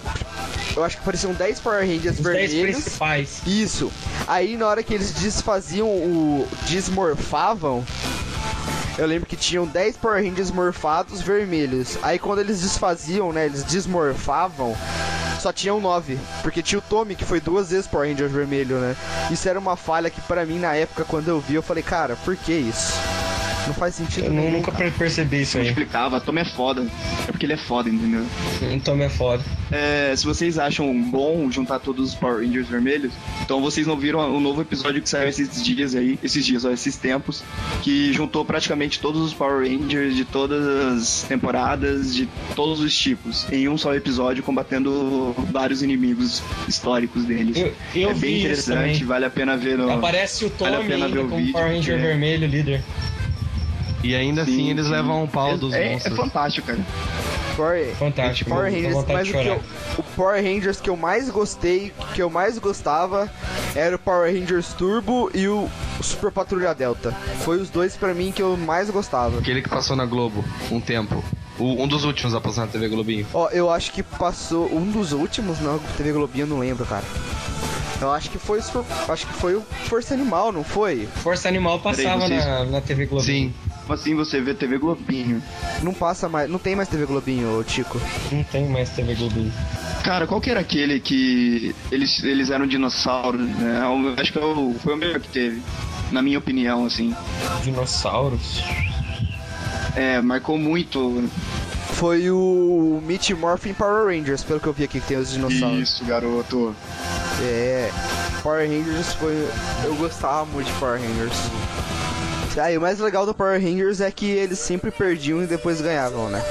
eu 0.75 0.83
acho 0.83 0.97
que 0.97 1.03
apareciam 1.03 1.35
10 1.35 1.61
Power 1.61 1.81
Rangers 1.81 2.17
Os 2.19 2.25
10 2.25 2.25
vermelhos. 2.25 2.77
principais. 2.83 3.43
Isso. 3.47 3.93
Aí 4.27 4.57
na 4.57 4.67
hora 4.67 4.83
que 4.83 4.95
eles 4.95 5.13
desfaziam 5.13 5.87
o. 5.87 6.49
desmorfavam. 6.67 7.85
Eu 8.97 9.07
lembro 9.07 9.29
que 9.29 9.37
tinham 9.37 9.67
10 9.67 9.99
Power 9.99 10.25
Rangers 10.25 10.51
morfados 10.51 11.21
vermelhos. 11.21 11.99
Aí 12.03 12.19
quando 12.19 12.39
eles 12.39 12.63
desfaziam, 12.63 13.35
né? 13.35 13.45
Eles 13.45 13.63
desmorfavam. 13.65 14.75
Só 15.39 15.53
tinham 15.53 15.79
9. 15.79 16.19
Porque 16.43 16.63
tinha 16.63 16.79
o 16.79 16.83
Tommy, 16.83 17.15
que 17.15 17.25
foi 17.25 17.39
duas 17.39 17.69
vezes 17.69 17.87
Power 17.87 18.09
Ranger 18.09 18.31
vermelho, 18.31 18.79
né? 18.79 18.97
Isso 19.31 19.47
era 19.47 19.59
uma 19.59 19.77
falha 19.77 20.09
que 20.09 20.23
pra 20.23 20.47
mim 20.47 20.59
na 20.59 20.75
época, 20.75 21.05
quando 21.05 21.29
eu 21.29 21.39
vi, 21.39 21.57
eu 21.57 21.63
falei, 21.63 21.83
cara, 21.83 22.17
por 22.25 22.35
que 22.35 22.53
isso? 22.53 22.95
Não 23.69 23.75
faz 23.75 23.95
sentido 23.95 24.25
Eu 24.27 24.33
nenhum. 24.33 24.51
nunca 24.51 24.73
per- 24.73 24.91
percebi 24.93 25.43
isso 25.43 25.59
Eu 25.59 25.63
aí. 25.63 25.69
explicava, 25.69 26.21
Tommy 26.21 26.41
é 26.41 26.45
foda. 26.45 26.87
É 27.27 27.31
porque 27.31 27.47
ele 27.47 27.53
é 27.53 27.57
foda, 27.57 27.89
entendeu? 27.89 28.25
O 28.75 28.81
Tommy 28.81 29.03
é 29.05 29.09
foda. 29.09 29.45
É, 29.71 30.15
se 30.17 30.25
vocês 30.25 30.59
acham 30.59 30.93
bom 31.03 31.51
juntar 31.51 31.79
todos 31.79 32.09
os 32.11 32.15
Power 32.15 32.39
Rangers 32.45 32.67
vermelhos, 32.69 33.13
então 33.43 33.61
vocês 33.61 33.87
não 33.87 33.97
viram 33.97 34.35
o 34.35 34.41
novo 34.41 34.63
episódio 34.63 35.03
que 35.03 35.09
saiu 35.09 35.29
esses 35.29 35.63
dias 35.63 35.95
aí, 35.95 36.19
esses 36.25 36.45
dias, 36.45 36.65
ó, 36.65 36.71
esses 36.71 36.97
tempos, 36.97 37.43
que 37.83 38.13
juntou 38.13 38.45
praticamente 38.45 38.99
todos 38.99 39.21
os 39.21 39.35
Power 39.35 39.69
Rangers 39.69 40.17
de 40.17 40.25
todas 40.25 40.67
as 40.67 41.23
temporadas, 41.29 42.15
de 42.15 42.27
todos 42.57 42.81
os 42.81 42.97
tipos, 42.97 43.47
em 43.53 43.69
um 43.69 43.77
só 43.77 43.95
episódio, 43.95 44.43
combatendo 44.43 45.35
vários 45.53 45.83
inimigos 45.83 46.43
históricos 46.67 47.25
deles. 47.27 47.57
Eu, 47.59 47.75
eu 47.95 48.11
é 48.11 48.15
bem 48.15 48.39
interessante, 48.41 49.05
vale 49.05 49.27
a 49.27 49.31
pena 49.31 49.57
ver 49.57 49.77
no. 49.77 49.91
Aparece 49.93 50.47
o 50.47 50.49
Vale 50.59 50.75
a 50.75 50.79
Tommy 50.79 50.89
pena 50.89 51.05
ainda 51.05 51.17
ver 51.19 51.25
o 51.25 51.29
como 51.29 51.37
vídeo, 51.41 51.53
Power 51.53 51.69
Ranger 51.75 51.95
porque- 51.95 52.07
vermelho, 52.09 52.47
líder. 52.47 52.83
E 54.03 54.15
ainda 54.15 54.43
assim 54.43 54.57
Sim, 54.57 54.71
eles 54.71 54.87
sim. 54.87 54.93
levam 54.93 55.25
um 55.25 55.27
pau 55.27 55.57
dos 55.59 55.73
é, 55.75 55.87
é 55.89 55.93
monstros. 55.93 56.17
fantástico, 56.17 56.67
cara. 56.69 56.79
Power, 57.57 57.87
Fantástico. 57.97 58.51
Power 58.51 58.73
Rangers, 58.73 59.05
mas 59.09 59.29
o, 59.29 59.33
que 59.33 59.47
eu, 59.49 59.61
o 59.99 60.03
Power 60.15 60.41
Rangers 60.41 60.81
que 60.81 60.89
eu 60.89 60.97
mais 60.97 61.29
gostei, 61.29 61.93
que 62.15 62.23
eu 62.23 62.31
mais 62.31 62.57
gostava, 62.57 63.29
era 63.75 63.97
o 63.97 63.99
Power 63.99 64.33
Rangers 64.33 64.73
Turbo 64.75 65.29
e 65.35 65.49
o 65.49 65.69
Super 66.01 66.31
Patrulha 66.31 66.73
Delta. 66.73 67.11
Foi 67.41 67.59
os 67.61 67.69
dois 67.69 67.97
pra 67.97 68.15
mim 68.15 68.31
que 68.31 68.41
eu 68.41 68.57
mais 68.57 68.89
gostava. 68.91 69.41
Aquele 69.41 69.61
que 69.61 69.69
passou 69.69 69.97
na 69.97 70.07
Globo 70.07 70.45
um 70.71 70.81
tempo. 70.81 71.25
O- 71.59 71.83
um 71.83 71.89
dos 71.89 72.05
últimos 72.05 72.33
a 72.33 72.41
passar 72.41 72.61
na 72.67 72.67
TV 72.69 72.87
Globinho. 72.89 73.27
Ó, 73.35 73.49
eu 73.49 73.69
acho 73.69 73.91
que 73.91 74.05
passou 74.05 74.73
um 74.73 74.89
dos 74.93 75.11
últimos 75.11 75.59
na 75.59 75.77
TV 75.97 76.13
Globinho, 76.13 76.45
eu 76.45 76.47
não 76.47 76.61
lembro, 76.61 76.87
cara. 76.87 77.03
Eu 78.01 78.13
acho 78.13 78.31
que 78.31 78.39
foi 78.39 78.61
o 78.61 78.63
Super- 78.63 78.85
acho 79.09 79.27
que 79.27 79.33
foi 79.33 79.57
o 79.57 79.63
Força 79.89 80.15
Animal, 80.15 80.53
não 80.53 80.63
foi? 80.63 81.09
Força 81.25 81.49
Animal 81.49 81.81
passava 81.81 82.29
vocês- 82.29 82.45
na, 82.45 82.65
na 82.67 82.81
TV 82.81 83.07
Globo. 83.07 83.25
Sim. 83.25 83.53
Como 83.89 83.99
assim 83.99 84.15
você 84.15 84.39
vê 84.39 84.53
TV 84.53 84.77
Globinho? 84.77 85.43
Não 85.83 85.95
passa 85.95 86.29
mais, 86.29 86.51
não 86.51 86.59
tem 86.59 86.77
mais 86.77 86.91
TV 86.91 87.07
Globinho, 87.07 87.65
Tico. 87.65 87.99
Não 88.31 88.45
tem 88.45 88.69
mais 88.69 88.91
TV 88.91 89.15
Globinho. 89.15 89.51
Cara, 90.05 90.27
qual 90.27 90.43
que 90.43 90.51
era 90.51 90.61
aquele 90.61 91.01
que 91.01 91.75
eles, 91.91 92.23
eles 92.23 92.51
eram 92.51 92.67
dinossauros, 92.67 93.41
né? 93.41 93.81
Eu 93.83 94.13
Acho 94.21 94.31
que 94.31 94.39
é 94.39 94.43
foi 94.79 94.93
o 94.93 94.97
melhor 94.99 95.19
que 95.21 95.29
teve. 95.29 95.63
Na 96.13 96.21
minha 96.21 96.39
opinião, 96.39 96.85
assim. 96.85 97.17
Dinossauros. 97.65 98.63
É, 99.97 100.21
marcou 100.21 100.59
muito. 100.59 101.27
Foi 101.95 102.31
o 102.31 103.03
Meet 103.07 103.31
Morphin 103.31 103.73
Power 103.73 104.15
Rangers, 104.15 104.45
pelo 104.45 104.61
que 104.61 104.67
eu 104.67 104.73
vi 104.75 104.85
aqui 104.85 105.01
que 105.01 105.07
tem 105.07 105.17
os 105.17 105.31
dinossauros. 105.31 105.79
Isso, 105.79 106.05
garoto. 106.05 106.77
É, 107.41 107.91
Power 108.43 108.69
Rangers 108.69 109.15
foi. 109.15 109.49
Eu 109.83 109.95
gostava 109.95 110.45
muito 110.45 110.67
de 110.67 110.79
Power 110.79 111.01
Rangers. 111.01 111.35
Ah, 112.57 112.73
e 112.73 112.79
o 112.79 112.81
mais 112.81 112.99
legal 112.99 113.25
do 113.27 113.35
Power 113.35 113.61
Rangers 113.61 114.01
é 114.01 114.11
que 114.11 114.27
eles 114.31 114.59
sempre 114.59 114.91
perdiam 114.91 115.43
e 115.43 115.47
depois 115.47 115.81
ganhavam, 115.81 116.29
né? 116.29 116.43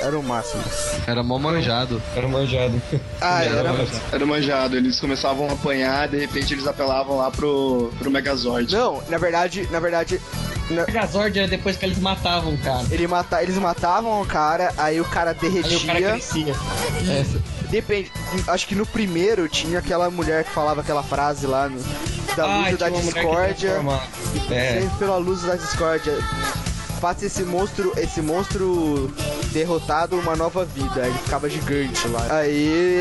Era 0.00 0.18
o 0.18 0.22
máximo. 0.22 0.62
Era 1.06 1.22
mó 1.22 1.38
manjado. 1.38 2.00
Era 2.14 2.28
manjado. 2.28 2.80
Ah, 3.20 3.42
Era 3.44 3.56
era. 3.60 3.72
manjado. 3.72 4.00
Era 4.12 4.26
manjado, 4.26 4.76
eles 4.76 5.00
começavam 5.00 5.48
a 5.48 5.52
apanhar, 5.52 6.08
de 6.08 6.18
repente 6.18 6.54
eles 6.54 6.66
apelavam 6.66 7.16
lá 7.16 7.30
pro, 7.30 7.90
pro 7.98 8.10
Megazord. 8.10 8.72
Não, 8.74 9.02
na 9.08 9.18
verdade, 9.18 9.66
na 9.70 9.80
verdade, 9.80 10.20
na- 10.70 10.84
Megazord 10.86 11.36
era 11.38 11.48
depois 11.48 11.76
que 11.76 11.84
eles 11.84 11.98
matavam 11.98 12.54
o 12.54 12.58
cara. 12.58 12.84
ele 12.90 13.06
mata... 13.06 13.42
eles 13.42 13.56
matavam 13.56 14.20
o 14.22 14.26
cara, 14.26 14.72
aí 14.78 15.00
o 15.00 15.04
cara 15.04 15.30
Aí 15.30 15.36
o 15.36 15.50
cara 15.50 15.60
derretia. 15.98 16.10
crescia. 16.12 16.54
É, 17.08 17.24
Depende. 17.70 18.10
Acho 18.48 18.66
que 18.66 18.74
no 18.74 18.84
primeiro 18.86 19.48
tinha 19.48 19.78
aquela 19.78 20.10
mulher 20.10 20.44
que 20.44 20.50
falava 20.50 20.80
aquela 20.80 21.02
frase 21.02 21.46
lá 21.46 21.68
no- 21.68 21.80
da 22.36 22.46
luz 22.46 22.74
Ah, 22.74 22.76
da 22.76 22.90
mulher 22.90 23.02
que 23.02 23.12
discórdia. 23.12 23.80
É. 24.50 24.80
Sempre 24.80 24.98
pela 24.98 25.16
luz 25.16 25.42
da 25.42 25.54
discórdia. 25.56 26.12
Faça 27.00 27.24
esse 27.24 27.42
monstro, 27.44 27.94
esse 27.96 28.20
monstro 28.20 29.10
derrotado 29.52 30.18
uma 30.18 30.36
nova 30.36 30.66
vida. 30.66 31.00
Aí 31.02 31.08
ele 31.08 31.18
ficava 31.18 31.48
gigante 31.48 32.06
lá. 32.08 32.26
Aí 32.28 32.54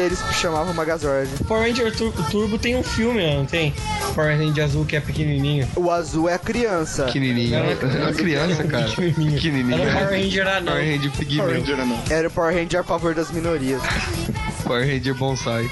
eles 0.06 0.20
chamavam 0.40 0.72
o 0.72 0.76
Megazord. 0.76 1.28
Power 1.46 1.68
Ranger 1.68 1.94
Tur- 1.94 2.14
Turbo 2.32 2.58
tem 2.58 2.78
um 2.78 2.84
filme, 2.84 3.36
não 3.36 3.46
tem? 3.46 3.74
Power 4.16 4.38
Ranger 4.38 4.64
Azul 4.64 4.86
que 4.86 4.96
é 4.96 5.02
pequenininho. 5.02 5.68
O 5.76 5.92
azul 5.92 6.30
é 6.30 6.36
a 6.36 6.40
criança. 6.40 7.04
Pequenininho. 7.08 7.54
Era 7.56 7.72
Era 7.72 8.04
uma 8.06 8.14
criança, 8.14 8.64
cara. 8.64 8.86
Pequenininho. 8.88 9.34
Pequenininho. 9.34 9.82
Era 9.82 9.90
o 9.90 9.94
Power 9.94 10.10
Ranger 10.22 10.48
anão. 10.48 10.74
Power 10.74 10.86
Ranger 10.86 11.12
Power 11.12 11.18
Pigmeu. 11.18 11.46
Ranger 11.60 11.78
não. 11.86 12.00
Era 12.10 12.28
o 12.28 12.32
Power 12.32 12.56
Ranger 12.56 12.80
a 12.80 12.84
favor 12.84 13.14
das 13.14 13.32
minorias. 13.32 13.82
Power 14.70 14.86
Ranger 14.86 15.16
Bonsai. 15.16 15.68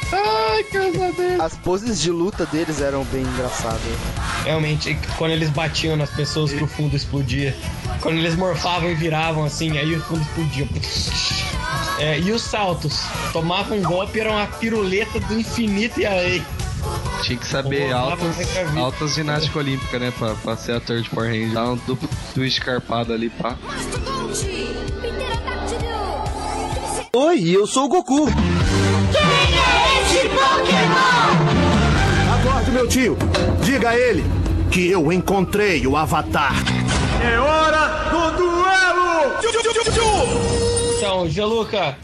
As 1.40 1.56
poses 1.56 2.02
de 2.02 2.10
luta 2.10 2.48
deles 2.48 2.82
eram 2.82 3.04
bem 3.06 3.22
engraçadas. 3.22 3.80
Realmente, 4.44 4.98
quando 5.20 5.34
eles 5.34 5.52
batiam 5.52 5.96
nas 5.96 6.10
pessoas 6.10 6.52
que 6.52 6.64
o 6.64 6.68
fundo 6.68 6.96
explodia. 6.96 7.56
Quando 8.02 8.18
eles 8.18 8.36
morfavam 8.36 8.90
e 8.90 8.96
viravam 8.96 9.46
assim, 9.46 9.78
aí 9.78 9.94
o 9.94 10.02
fundo 10.02 10.22
explodia. 10.22 10.68
É, 12.00 12.20
e 12.20 12.32
os 12.32 12.42
saltos? 12.42 13.04
Tomavam 13.32 13.78
um 13.78 13.84
golpe, 13.84 14.20
era 14.20 14.32
uma 14.32 14.48
piruleta 14.48 15.20
do 15.20 15.40
infinito 15.40 16.00
e 16.00 16.06
aí. 16.08 16.44
Tinha 17.22 17.38
que 17.38 17.46
saber 17.46 17.94
altas, 17.94 18.36
altas 18.76 19.14
ginástica 19.14 19.60
olímpica, 19.60 20.00
né? 20.00 20.12
Pra, 20.18 20.34
pra 20.34 20.58
ser 20.58 20.72
ator 20.72 21.04
de 21.04 21.10
Power 21.12 21.30
Ranger. 21.30 21.54
Dá 21.54 21.66
um 21.66 21.76
duplo 21.86 22.10
twist 22.34 22.62
carpado 22.62 23.14
ali, 23.14 23.30
pá. 23.30 23.56
Oi, 27.14 27.50
eu 27.50 27.68
sou 27.68 27.86
o 27.86 27.90
Goku. 27.90 28.28
Acorde, 32.34 32.72
meu 32.72 32.88
tio. 32.88 33.18
Diga 33.64 33.90
a 33.90 33.98
ele 33.98 34.24
que 34.72 34.90
eu 34.90 35.12
encontrei 35.12 35.86
o 35.88 35.96
Avatar. 35.98 36.54
É 37.24 37.38
hora 37.40 38.10
do 38.12 38.38
duelo! 38.38 39.38
Então, 40.98 41.28
Geluca, 41.30 41.98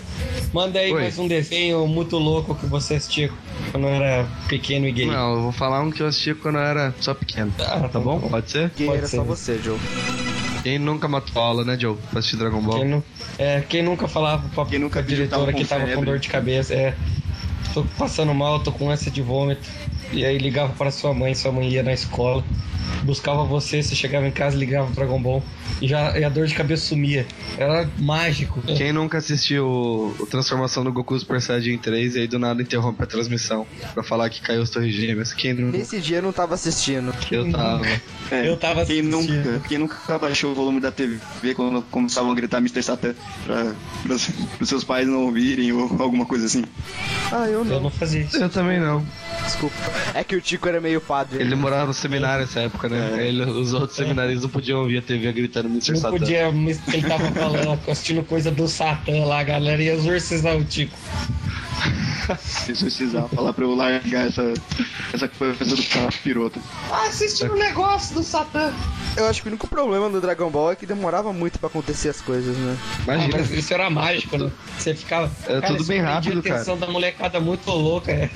manda 0.52 0.80
aí 0.80 0.92
Oi. 0.94 1.02
mais 1.02 1.20
um 1.20 1.28
desenho 1.28 1.86
muito 1.88 2.18
louco 2.18 2.56
que 2.56 2.66
você 2.66 2.96
assistia 2.96 3.30
quando 3.72 3.88
era 3.88 4.26
pequeno 4.48 4.88
e 4.88 4.92
gay. 4.92 5.06
Não, 5.08 5.34
eu 5.36 5.42
vou 5.44 5.52
falar 5.52 5.82
um 5.82 5.92
que 5.92 6.02
eu 6.02 6.08
assisti 6.08 6.34
quando 6.34 6.56
eu 6.58 6.62
era 6.64 6.94
só 7.00 7.14
pequeno. 7.14 7.54
Ah, 7.60 7.88
Tá 7.92 8.00
bom? 8.00 8.20
Pode 8.20 8.50
ser? 8.50 8.70
Que 8.72 8.86
Pode 8.86 8.98
era 9.00 9.08
ser. 9.08 9.18
só 9.18 9.24
você, 9.24 9.60
Joe. 9.64 9.78
Quem 10.64 10.80
nunca 10.80 11.08
matou 11.10 11.42
aula, 11.42 11.64
né, 11.66 11.78
Joe? 11.80 11.98
Pra 12.10 12.20
assistir 12.20 12.38
Dragon 12.38 12.62
Ball? 12.62 12.80
Quem, 12.80 12.88
nu- 12.88 13.04
é, 13.38 13.62
quem 13.68 13.84
nunca 13.84 14.08
falava 14.08 14.44
pra 14.56 14.66
Quem 14.66 14.80
nunca 14.80 15.04
diretora 15.04 15.42
tava 15.42 15.52
com 15.52 15.58
que 15.58 15.66
tava 15.66 15.86
com 15.88 16.04
dor 16.04 16.20
de 16.20 16.30
cabeça, 16.30 16.74
é. 16.74 16.94
Tô 17.74 17.84
passando 17.98 18.34
mal, 18.34 18.60
tô 18.60 18.72
com 18.72 18.90
ânsia 18.90 19.12
de 19.12 19.22
vômito. 19.22 19.68
E 20.12 20.24
aí 20.24 20.38
ligava 20.38 20.74
para 20.74 20.92
sua 20.92 21.14
mãe, 21.14 21.34
sua 21.34 21.52
mãe 21.52 21.70
ia 21.70 21.82
na 21.82 21.92
escola, 21.94 22.44
buscava 23.04 23.44
você, 23.44 23.82
você 23.82 23.96
chegava 23.96 24.28
em 24.28 24.32
casa, 24.32 24.56
ligava 24.58 24.86
pro 24.88 24.96
Dragon 24.96 25.22
Ball 25.22 25.44
e 25.82 25.88
já 25.88 26.18
e 26.18 26.24
a 26.24 26.30
dor 26.30 26.46
de 26.48 26.54
cabeça 26.56 26.86
sumia. 26.88 27.26
Era 27.58 27.90
mágico. 28.00 28.62
Quem 28.62 28.92
nunca 28.94 29.18
assistiu 29.18 29.66
o 29.68 30.28
Transformação 30.30 30.84
do 30.84 30.92
Goku 30.92 31.18
Super 31.20 31.42
Saiyajin 31.42 31.78
3 31.78 32.16
e 32.16 32.20
aí 32.22 32.28
do 32.28 32.40
nada 32.40 32.62
interrompe 32.62 33.04
a 33.04 33.06
transmissão 33.06 33.66
pra 33.94 34.04
falar 34.04 34.30
que 34.30 34.42
caiu 34.42 34.62
as 34.62 34.70
torres 34.70 34.94
gêmeas? 34.94 35.34
Quem 35.34 35.54
nunca? 35.54 35.78
Nesse 35.78 36.00
dia 36.00 36.18
eu 36.18 36.24
não 36.24 36.32
tava 36.32 36.54
assistindo. 36.56 37.14
Eu 37.32 37.52
tava. 37.52 37.86
É, 38.32 38.48
Eu 38.50 38.58
tava 38.58 38.86
quem 38.86 39.00
assistindo. 39.02 39.46
nunca, 39.46 39.68
quem 39.68 39.78
nunca 39.78 40.18
baixou 40.20 40.52
o 40.52 40.56
volume 40.56 40.80
da 40.80 40.92
TV 40.92 41.20
quando 41.56 41.82
começavam 41.84 42.32
a 42.32 42.36
gritar 42.36 42.58
Mr. 42.60 42.82
Satan 42.82 43.14
pra, 43.46 43.74
pros, 44.04 44.28
pros 44.58 44.70
seus 44.70 44.84
pais 44.84 45.08
não 45.08 45.24
ouvirem 45.26 45.72
ou 45.72 45.84
alguma 46.02 46.26
coisa 46.26 46.46
assim? 46.46 46.64
Ah, 47.32 47.46
eu 47.48 47.60
Eu 47.60 47.66
não. 47.66 47.82
não 47.82 47.90
fazia 47.90 48.22
isso. 48.22 48.38
Eu 48.38 48.50
também 48.50 48.80
não. 48.80 49.06
Desculpa. 49.44 49.76
É 50.14 50.24
que 50.24 50.36
o 50.36 50.42
Tico 50.42 50.68
era 50.68 50.80
meio 50.80 51.02
padre. 51.02 51.42
Ele 51.42 51.56
morava 51.56 51.88
no 51.88 51.94
seminário 51.94 52.46
nessa 52.46 52.62
época, 52.62 52.73
né? 52.90 53.28
Ele- 53.28 53.44
os 53.44 53.74
outros 53.74 53.96
seminaristas 53.96 54.44
não 54.44 54.50
podiam 54.50 54.80
ouvir 54.82 54.98
a 54.98 55.02
TV 55.02 55.32
gritando 55.32 55.68
Mr. 55.70 55.92
Não 55.94 56.00
Satan. 56.00 56.18
podia, 56.18 56.52
mas 56.52 56.80
quem 56.82 57.02
tava 57.02 57.32
falando, 57.32 57.80
assistindo 57.90 58.24
coisa 58.24 58.52
do 58.52 58.68
Satã 58.68 59.24
lá, 59.26 59.40
a 59.40 59.44
galera 59.44 59.82
ia 59.82 59.94
exorcizar 59.94 60.56
o 60.58 60.64
Tico. 60.64 60.98
Exorcizar, 62.70 63.28
falar 63.28 63.52
pra 63.52 63.66
eu 63.66 63.76
largar 63.76 64.28
essa, 64.28 64.54
essa 65.14 65.28
coisa 65.28 65.66
do 65.66 65.84
capiroto. 65.84 66.60
Ah, 66.90 67.08
assistindo 67.08 67.54
um 67.54 67.58
negócio 67.58 68.16
do 68.16 68.24
Satã. 68.24 68.72
Eu 69.18 69.28
acho 69.28 69.42
que 69.42 69.48
o 69.50 69.52
único 69.52 69.68
problema 69.68 70.10
do 70.10 70.22
Dragon 70.22 70.50
Ball 70.50 70.72
é 70.72 70.76
que 70.76 70.86
demorava 70.86 71.34
muito 71.34 71.60
pra 71.60 71.68
acontecer 71.68 72.10
as 72.10 72.22
coisas, 72.22 72.56
né? 72.58 72.78
Ah, 73.00 73.04
Imagina. 73.16 73.38
mas 73.38 73.52
isso 73.52 73.74
era 73.74 73.90
mágico, 73.90 74.38
né? 74.38 74.50
Você 74.78 74.96
ficava. 74.96 75.30
É 75.48 75.60
tudo 75.62 75.80
isso 75.80 75.88
bem 75.88 76.00
rápido, 76.02 76.38
a 76.38 76.40
atenção 76.40 76.78
da 76.78 76.88
molecada 76.88 77.40
muito 77.42 77.70
louca. 77.70 78.12
É. 78.12 78.30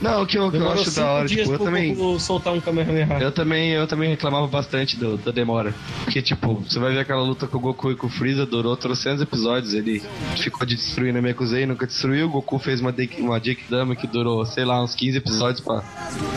Não, 0.00 0.22
o 0.22 0.26
que 0.26 0.38
eu, 0.38 0.46
o 0.46 0.50
que 0.50 0.56
eu 0.56 0.70
acho 0.70 0.90
da 0.92 1.10
hora, 1.10 1.26
dias 1.28 1.48
tipo, 1.48 1.54
eu 1.54 1.58
também. 1.66 1.96
Soltar 2.20 2.52
um 2.52 2.60
Kamehameha. 2.60 3.18
Eu 3.20 3.32
também, 3.34 3.70
eu 3.72 3.86
também 3.86 4.08
reclamava 4.08 4.46
bastante 4.46 4.96
do, 4.96 5.16
da 5.18 5.30
demora. 5.30 5.74
Porque, 6.04 6.22
tipo, 6.22 6.54
você 6.54 6.78
vai 6.78 6.92
ver 6.94 7.00
aquela 7.00 7.22
luta 7.22 7.46
com 7.46 7.58
o 7.58 7.60
Goku 7.60 7.90
e 7.90 7.96
com 7.96 8.06
o 8.06 8.10
Freeza, 8.10 8.46
durou 8.46 8.74
trocentos 8.76 9.20
episódios. 9.20 9.74
Ele 9.74 10.02
ficou 10.36 10.66
de 10.66 10.74
destruir 10.76 11.12
na 11.12 11.20
Mekuzei, 11.20 11.66
nunca 11.66 11.86
destruiu. 11.86 12.26
O 12.26 12.30
Goku 12.30 12.58
fez 12.58 12.80
uma, 12.80 12.92
Dake- 12.92 13.20
uma 13.20 13.38
Jake 13.40 13.64
Dama 13.68 13.94
que 13.96 14.06
durou, 14.06 14.46
sei 14.46 14.64
lá, 14.64 14.82
uns 14.82 14.94
15 14.94 15.18
episódios 15.18 15.60
pra, 15.60 15.82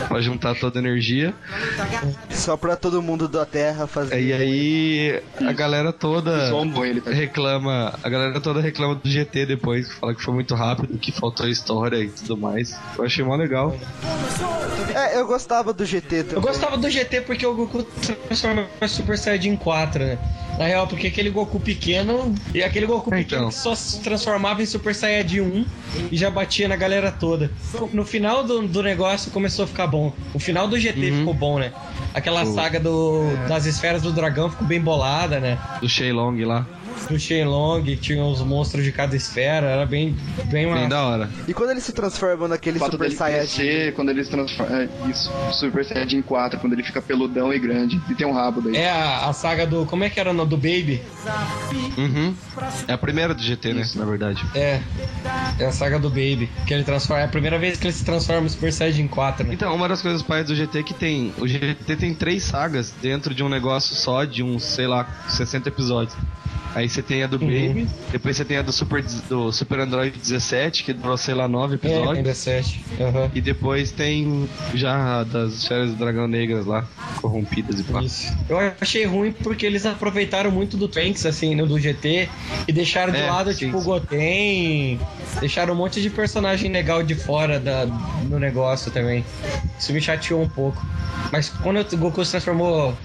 pra 0.08 0.20
juntar 0.20 0.54
toda 0.56 0.78
a 0.78 0.82
energia. 0.82 1.32
Só 2.30 2.56
pra 2.56 2.76
todo 2.76 3.00
mundo 3.00 3.28
da 3.28 3.46
Terra 3.46 3.86
fazer. 3.86 4.20
E 4.20 4.32
aí 4.32 5.22
a 5.46 5.52
galera 5.52 5.92
toda 5.92 6.50
tá? 7.02 7.10
reclama. 7.10 7.94
A 8.02 8.08
galera 8.08 8.40
toda 8.40 8.60
reclama 8.60 8.94
do 8.96 9.08
GT 9.08 9.46
depois, 9.46 9.88
que 9.88 9.94
fala 9.94 10.14
que 10.14 10.22
foi 10.22 10.34
muito 10.34 10.54
rápido, 10.54 10.98
que 10.98 11.12
faltou 11.12 11.48
história 11.48 11.96
e 11.98 12.08
tudo 12.08 12.36
mais. 12.36 12.76
Eu 12.96 13.04
achei 13.04 13.24
mó 13.24 13.36
legal. 13.36 13.76
É, 14.94 15.18
eu 15.20 15.26
gostava 15.26 15.72
do 15.72 15.84
GT 15.84 16.24
também. 16.24 16.34
Eu 16.36 16.40
gostava 16.42 16.76
do 16.76 16.87
GT 16.90 17.22
porque 17.22 17.46
o 17.46 17.54
Goku 17.54 17.82
transforma 18.28 18.66
em 18.80 18.88
Super 18.88 19.16
Saiyajin 19.18 19.56
4, 19.56 20.04
né? 20.04 20.18
Na 20.58 20.64
real, 20.66 20.86
porque 20.88 21.06
aquele 21.06 21.30
Goku 21.30 21.60
pequeno 21.60 22.34
e 22.52 22.62
aquele 22.62 22.84
Goku 22.86 23.14
É, 23.14 23.18
pequeno 23.18 23.42
então. 23.42 23.48
que 23.50 23.54
só 23.54 23.74
se 23.74 24.00
transformava 24.00 24.60
em 24.62 24.66
Super 24.66 24.94
Saiyajin 24.94 25.40
1 25.40 25.66
e 26.10 26.16
já 26.16 26.30
batia 26.30 26.66
na 26.66 26.74
galera 26.76 27.12
toda. 27.12 27.50
No 27.92 28.04
final 28.04 28.42
do, 28.44 28.66
do 28.66 28.82
negócio 28.82 29.30
começou 29.30 29.64
a 29.64 29.68
ficar 29.68 29.86
bom. 29.86 30.12
O 30.34 30.38
final 30.38 30.66
do 30.66 30.78
GT 30.78 31.10
Uhum. 31.10 31.18
ficou 31.18 31.34
bom, 31.34 31.58
né? 31.58 31.72
aquela 32.14 32.42
O- 32.42 32.54
saga 32.54 32.80
do, 32.80 33.22
das 33.46 33.66
esferas 33.66 34.02
do 34.02 34.12
dragão 34.12 34.50
ficou 34.50 34.66
bem 34.66 34.80
bolada, 34.80 35.38
né? 35.38 35.58
Do 35.80 35.88
Shenlong 35.88 36.42
lá. 36.44 36.66
Do 37.08 37.18
Shenlong, 37.18 37.82
tinha 37.96 38.22
os 38.24 38.40
monstros 38.42 38.84
de 38.84 38.92
cada 38.92 39.16
esfera, 39.16 39.66
era 39.66 39.86
bem, 39.86 40.14
bem, 40.44 40.64
Bem 40.64 40.66
massa. 40.66 40.88
da 40.88 41.02
hora. 41.04 41.30
E 41.46 41.54
quando 41.54 41.70
eles 41.70 41.84
se 41.84 41.92
transformam 41.92 42.48
naquele 42.48 42.78
Super 42.78 43.10
Saiyajin? 43.10 43.56
crescer, 43.56 43.94
quando 43.94 44.10
ele 44.10 44.24
se 44.24 44.30
transforma. 44.30 44.76
É, 44.82 44.88
isso, 45.08 45.30
Super 45.52 45.84
Saiyajin 45.84 46.22
4, 46.22 46.60
quando 46.60 46.72
ele 46.74 46.82
fica 46.82 47.00
peludão 47.00 47.52
e 47.52 47.58
grande. 47.58 48.00
E 48.10 48.14
tem 48.14 48.26
um 48.26 48.32
rabo 48.32 48.60
daí. 48.60 48.76
É 48.76 48.90
a, 48.90 49.28
a 49.28 49.32
saga 49.32 49.66
do. 49.66 49.86
Como 49.86 50.04
é 50.04 50.10
que 50.10 50.20
era 50.20 50.30
o 50.30 50.34
nome 50.34 50.50
do 50.50 50.56
Baby? 50.56 51.00
Uhum. 51.96 52.34
É 52.86 52.92
a 52.92 52.98
primeira 52.98 53.34
do 53.34 53.42
GT, 53.42 53.72
né? 53.72 53.86
Na 53.94 54.04
verdade. 54.04 54.44
É. 54.54 54.80
É 55.58 55.66
a 55.66 55.72
saga 55.72 55.98
do 55.98 56.08
Baby. 56.08 56.48
Que 56.66 56.74
ele 56.74 56.84
transforma. 56.84 57.22
É 57.22 57.24
a 57.24 57.28
primeira 57.28 57.58
vez 57.58 57.78
que 57.78 57.86
ele 57.86 57.94
se 57.94 58.04
transforma 58.04 58.46
em 58.46 58.48
Super 58.50 58.72
Saiyajin 58.72 59.08
4, 59.08 59.46
né? 59.46 59.54
Então, 59.54 59.74
uma 59.74 59.88
das 59.88 60.02
coisas 60.02 60.22
pais 60.22 60.46
do 60.46 60.54
GT 60.54 60.82
que 60.82 60.94
tem. 60.94 61.32
O 61.38 61.46
GT 61.46 61.96
tem 61.96 62.14
três 62.14 62.42
sagas 62.42 62.92
dentro 63.00 63.34
de 63.34 63.42
um 63.42 63.48
negócio 63.48 63.94
só 63.94 64.24
de 64.24 64.42
uns, 64.42 64.62
sei 64.64 64.86
lá, 64.86 65.06
60 65.28 65.68
episódios. 65.68 66.16
Aí 66.78 66.88
você 66.88 67.02
tem 67.02 67.24
a 67.24 67.26
do 67.26 67.40
Baby, 67.40 67.88
depois 68.12 68.36
você 68.36 68.44
tem 68.44 68.56
a 68.56 68.62
do 68.62 68.70
Super, 68.72 69.02
do 69.28 69.50
Super 69.50 69.80
Android 69.80 70.16
17, 70.16 70.84
que 70.84 70.92
durou, 70.92 71.16
sei 71.16 71.34
lá, 71.34 71.48
9 71.48 71.74
É, 71.74 71.76
episódios. 71.76 72.28
é 72.28 72.34
7. 72.34 72.84
Aham. 73.00 73.30
E 73.34 73.40
depois 73.40 73.90
tem 73.90 74.48
já 74.74 75.24
das 75.24 75.66
férias 75.66 75.90
do 75.90 75.96
Dragão 75.96 76.28
Negras 76.28 76.66
lá, 76.66 76.86
corrompidas 77.20 77.80
e 77.80 77.82
pá. 77.82 78.00
Isso. 78.00 78.32
Eu 78.48 78.58
achei 78.80 79.04
ruim 79.06 79.32
porque 79.32 79.66
eles 79.66 79.84
aproveitaram 79.84 80.52
muito 80.52 80.76
do 80.76 80.86
Trunks, 80.86 81.26
assim, 81.26 81.56
no 81.56 81.66
do 81.66 81.80
GT, 81.80 82.28
e 82.68 82.72
deixaram 82.72 83.12
de 83.12 83.18
É, 83.18 83.26
lado, 83.28 83.52
sim, 83.52 83.66
tipo, 83.66 83.78
o. 83.78 83.82
Goten, 83.82 85.00
deixaram 85.40 85.74
um 85.74 85.76
monte 85.76 86.00
de 86.00 86.10
personagem 86.10 86.70
legal 86.70 87.02
de 87.02 87.16
fora 87.16 87.58
da, 87.58 87.86
no 88.28 88.38
negócio 88.38 88.90
também. 88.92 89.24
Isso 89.78 89.92
me 89.92 90.00
chateou 90.00 90.42
um 90.42 90.48
pouco. 90.48 90.80
Mas 91.32 91.48
quando 91.48 91.80
o 91.80 91.96
Goku 91.96 92.24
se 92.24 92.30
transformou 92.30 92.96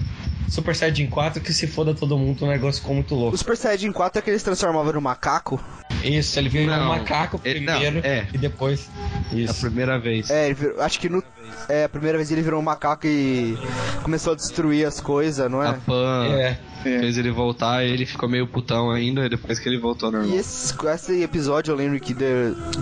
Super 0.48 0.74
Saiyajin 0.76 1.08
4, 1.08 1.40
que 1.42 1.52
se 1.52 1.66
foda 1.66 1.94
todo 1.94 2.16
mundo, 2.18 2.44
o 2.44 2.48
negócio 2.48 2.80
ficou 2.80 2.94
muito 2.94 3.14
louco. 3.14 3.34
O 3.34 3.38
Super 3.38 3.56
Saiyajin 3.56 3.92
4 3.92 4.18
é 4.18 4.22
que 4.22 4.30
eles 4.30 4.42
transformavam 4.42 4.92
no 4.92 5.00
macaco? 5.00 5.60
Isso, 6.02 6.38
ele 6.38 6.48
virou 6.48 6.74
um 6.76 6.88
macaco 6.88 7.40
ele- 7.44 7.60
não, 7.60 7.72
primeiro 7.80 8.06
é. 8.06 8.26
e 8.32 8.38
depois. 8.38 8.88
É 9.32 9.34
a 9.34 9.38
Isso. 9.38 9.60
primeira 9.62 9.98
vez. 9.98 10.30
É, 10.30 10.46
ele 10.46 10.54
virou- 10.54 10.80
acho 10.82 11.00
que 11.00 11.08
no. 11.08 11.22
É, 11.68 11.84
a 11.84 11.88
primeira 11.88 12.18
vez 12.18 12.30
ele 12.30 12.42
virou 12.42 12.60
um 12.60 12.62
macaco 12.64 13.06
e 13.06 13.56
começou 14.02 14.32
a 14.32 14.36
destruir 14.36 14.86
as 14.86 15.00
coisas, 15.00 15.50
não 15.50 15.60
A 15.60 15.68
é? 15.70 15.72
Pan 15.86 16.26
É. 16.26 16.56
fez 16.82 17.16
ele 17.16 17.30
voltar, 17.30 17.82
ele 17.84 18.04
ficou 18.04 18.28
meio 18.28 18.46
putão 18.46 18.90
ainda, 18.90 19.24
e 19.24 19.28
depois 19.30 19.58
que 19.58 19.66
ele 19.68 19.78
voltou 19.78 20.08
ao 20.08 20.12
E 20.14 20.16
normal. 20.18 20.36
esse, 20.38 20.74
esse 20.86 21.22
episódio 21.22 21.72
eu 21.72 21.76
lembro 21.76 21.98
que 21.98 22.14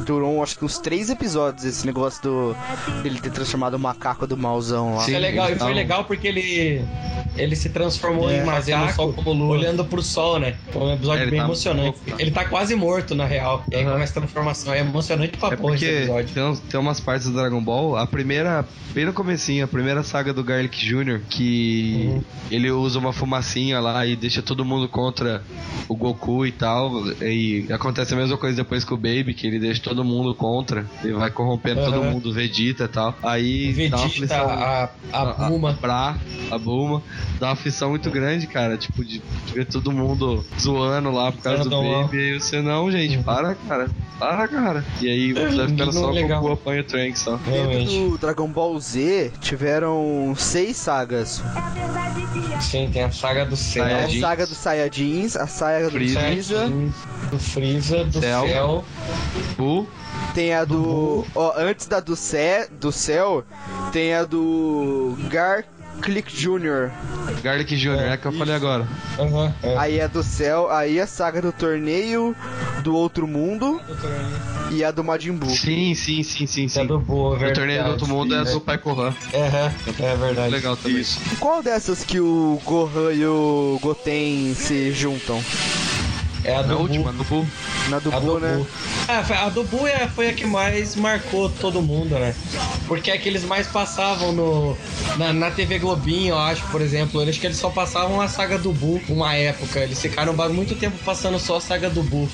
durou 0.04 0.42
acho 0.42 0.58
que 0.58 0.64
uns 0.64 0.78
três 0.78 1.08
episódios 1.10 1.64
esse 1.64 1.86
negócio 1.86 2.20
do 2.22 2.56
dele 3.02 3.20
ter 3.20 3.30
transformado 3.30 3.74
o 3.74 3.78
macaco 3.78 4.26
do 4.26 4.36
mauzão 4.36 4.96
lá. 4.96 5.02
Sim. 5.02 5.12
Isso 5.12 5.16
é 5.16 5.20
legal, 5.20 5.46
e 5.46 5.50
foi 5.50 5.58
tavam- 5.58 5.74
legal 5.74 6.04
porque 6.04 6.26
ele 6.28 6.82
ele 7.36 7.56
se 7.56 7.70
transformou 7.70 8.28
É, 8.30 8.38
em 8.38 8.44
macaco 8.44 9.14
olhando 9.48 9.84
pro 9.86 10.02
sol, 10.02 10.38
né? 10.38 10.54
Foi 10.70 10.82
um 10.82 10.92
episódio 10.92 11.20
É, 11.20 11.22
ele 11.22 11.30
bem 11.30 11.40
tá 11.40 11.46
emocionante. 11.46 11.84
louco, 11.84 12.00
tá? 12.10 12.16
Ele 12.18 12.30
tá 12.30 12.44
quase 12.44 12.74
morto, 12.74 13.14
na 13.14 13.24
real. 13.24 13.64
E 13.70 13.76
aí 13.76 13.84
começa 13.84 14.12
a 14.18 14.20
transformação. 14.22 14.74
É 14.74 14.80
emocionante 14.80 15.38
pra 15.38 15.48
É 15.52 15.56
porra 15.56 15.74
esse 15.76 15.84
porque 15.86 15.96
episódio. 15.98 16.34
tem, 16.34 16.56
tem 16.70 16.80
umas 16.80 17.00
partes 17.00 17.26
do 17.28 17.32
Dragon 17.32 17.62
Ball, 17.62 17.96
a 17.96 18.06
primeira, 18.06 18.61
bem 18.94 19.04
no 19.04 19.12
comecinho, 19.12 19.64
a 19.64 19.68
primeira 19.68 20.02
saga 20.02 20.32
do 20.32 20.42
Garlic 20.44 20.76
Jr., 20.86 21.20
que 21.28 22.06
Uhum. 22.08 22.22
ele 22.50 22.70
usa 22.70 22.98
uma 22.98 23.12
fumacinha 23.12 23.80
lá 23.80 24.04
e 24.06 24.14
deixa 24.16 24.42
todo 24.42 24.64
mundo 24.64 24.88
contra 24.88 25.42
o 25.88 25.94
Goku 25.96 26.46
e 26.46 26.52
tal, 26.52 26.90
e 27.22 27.66
acontece 27.72 28.14
a 28.14 28.16
mesma 28.16 28.36
coisa 28.36 28.56
depois 28.56 28.84
com 28.84 28.94
o 28.94 28.98
Baby, 28.98 29.34
que 29.34 29.46
ele 29.46 29.58
deixa 29.58 29.80
todo 29.82 30.04
mundo 30.04 30.34
contra, 30.34 30.86
ele 31.02 31.14
vai 31.14 31.30
corrompendo 31.30 31.82
todo 31.84 31.96
Aham. 32.00 32.10
mundo, 32.12 32.32
Vegeta 32.32 32.84
e 32.84 32.88
tal, 32.88 33.16
aí 33.22 33.88
dá 33.88 33.96
uma 33.96 34.06
Vegeta, 34.06 34.36
aflição- 34.36 34.50
a, 34.50 34.88
a 35.12 35.26
Puma. 35.48 35.70
a 35.70 35.72
Bra, 35.72 36.16
a 36.50 36.58
Bulma, 36.58 37.02
dá 37.40 37.46
uma 37.48 37.52
aflição 37.52 37.90
muito 37.90 38.10
grande, 38.10 38.46
cara. 38.46 38.76
Tipo, 38.76 39.04
de, 39.04 39.18
de 39.46 39.52
ver 39.54 39.66
todo 39.66 39.90
mundo 39.92 40.44
zoando 40.60 41.10
lá 41.10 41.32
por 41.32 41.42
causa 41.42 41.64
do 41.64 41.70
Zoando, 41.70 42.02
Baby. 42.08 42.16
E 42.18 42.32
aí 42.34 42.40
você, 42.40 42.60
não, 42.60 42.90
gente, 42.90 43.18
para, 43.18 43.54
cara. 43.54 43.88
Para, 44.18 44.46
cara. 44.48 44.84
E 45.00 45.08
aí 45.08 45.32
vai 45.32 45.50
ficando 45.68 45.92
só 45.92 46.12
com 46.12 46.18
o 46.24 46.28
Goku 46.28 46.52
apanha 46.52 46.80
o 46.82 46.84
Trunks 46.84 47.20
só. 47.22 47.36
Dentro 47.36 48.10
do 48.10 48.18
Dragon 48.18 48.48
Ball 48.52 48.78
Z 48.78 49.32
tiveram 49.40 50.34
seis 50.36 50.76
sagas. 50.76 51.42
Sim, 52.60 52.90
tem 52.92 53.02
a 53.02 53.10
saga 53.10 53.44
do 53.44 53.56
céu. 53.56 53.84
A 53.84 53.88
Saiyajins. 53.88 54.20
saga 54.20 54.46
dos 54.46 54.56
Saiyajins, 54.56 55.36
a 55.36 55.46
saga 55.46 55.84
do 55.86 55.90
Freeza. 55.90 56.68
Do 57.30 57.38
Freeza, 57.38 58.04
do 58.04 58.20
Céu. 58.20 58.46
céu. 58.46 58.84
Bu, 59.56 59.88
tem 60.34 60.54
a 60.54 60.64
do. 60.64 61.26
Ó, 61.34 61.54
antes 61.56 61.86
da 61.86 61.98
do, 62.00 62.14
cé, 62.14 62.68
do 62.70 62.92
céu, 62.92 63.44
tem 63.92 64.14
a 64.14 64.24
do 64.24 65.16
Gar 65.28 65.64
Click 66.02 66.32
Jr. 66.34 66.90
Garlic 67.42 67.76
Jr., 67.76 67.98
é, 68.12 68.16
que 68.16 68.26
eu 68.26 68.32
falei 68.32 68.54
agora. 68.54 68.86
Aham. 69.18 69.54
é. 69.62 69.76
Aí 69.78 70.00
a 70.00 70.06
do 70.08 70.22
céu, 70.22 70.70
aí 70.70 71.00
a 71.00 71.06
saga 71.06 71.40
do 71.40 71.52
torneio 71.52 72.34
do 72.82 72.94
outro 72.94 73.26
mundo 73.28 73.80
e 74.70 74.82
a 74.82 74.90
do 74.90 75.04
Majin 75.04 75.32
Buu. 75.32 75.48
Sim, 75.50 75.94
sim, 75.94 76.22
sim, 76.22 76.46
sim, 76.46 76.64
É 76.64 76.68
sim. 76.68 76.86
do 76.86 76.98
Boa, 76.98 77.36
O 77.36 77.38
verdade. 77.38 77.58
torneio 77.60 77.84
do 77.84 77.90
outro 77.90 78.06
mundo 78.08 78.34
é 78.34 78.44
do 78.44 78.60
Pai 78.60 78.78
Kohan. 78.78 79.14
Aham, 79.34 79.72
é 80.00 80.16
verdade. 80.16 80.50
Legal 80.50 80.76
também. 80.76 81.00
Isso. 81.00 81.20
Qual 81.38 81.62
dessas 81.62 82.02
que 82.04 82.18
o 82.20 82.60
Gohan 82.64 83.12
e 83.12 83.24
o 83.24 83.78
Goten 83.80 84.54
se 84.54 84.92
juntam? 84.92 85.42
É 86.44 86.54
a 86.54 86.58
A 86.58 86.62
do 86.62 86.78
última, 86.78 87.12
Bu. 87.12 87.18
do 87.18 87.24
Bu. 87.24 87.46
Na 87.88 87.98
do 87.98 88.12
A 88.14 88.18
do 88.18 88.38
né? 88.40 88.56
Bu. 88.56 88.66
Ah, 89.08 89.22
foi- 89.24 89.36
a 89.36 89.48
do 89.48 89.64
Bu 89.64 89.86
é- 89.86 90.08
foi 90.08 90.28
a 90.28 90.32
que 90.32 90.44
mais 90.44 90.96
marcou 90.96 91.48
todo 91.48 91.80
mundo, 91.80 92.18
né? 92.18 92.34
Porque 92.88 93.10
é 93.10 93.18
que 93.18 93.28
eles 93.28 93.44
mais 93.44 93.66
passavam 93.68 94.32
no, 94.32 94.76
na, 95.16 95.32
na 95.32 95.50
TV 95.50 95.78
Globinho, 95.78 96.30
eu 96.34 96.38
acho, 96.38 96.62
por 96.66 96.80
exemplo. 96.80 97.22
Eu 97.22 97.28
acho 97.28 97.38
que 97.40 97.46
eles 97.46 97.56
só 97.58 97.70
passavam 97.70 98.20
a 98.20 98.28
saga 98.28 98.58
do 98.58 98.72
Bu 98.72 99.00
uma 99.08 99.34
época. 99.34 99.80
Eles 99.80 100.00
ficaram 100.00 100.32
muito 100.52 100.74
tempo 100.74 100.96
passando 101.04 101.38
só 101.38 101.56
a 101.56 101.60
saga 101.60 101.88
do 101.88 102.02
Bu. 102.02 102.28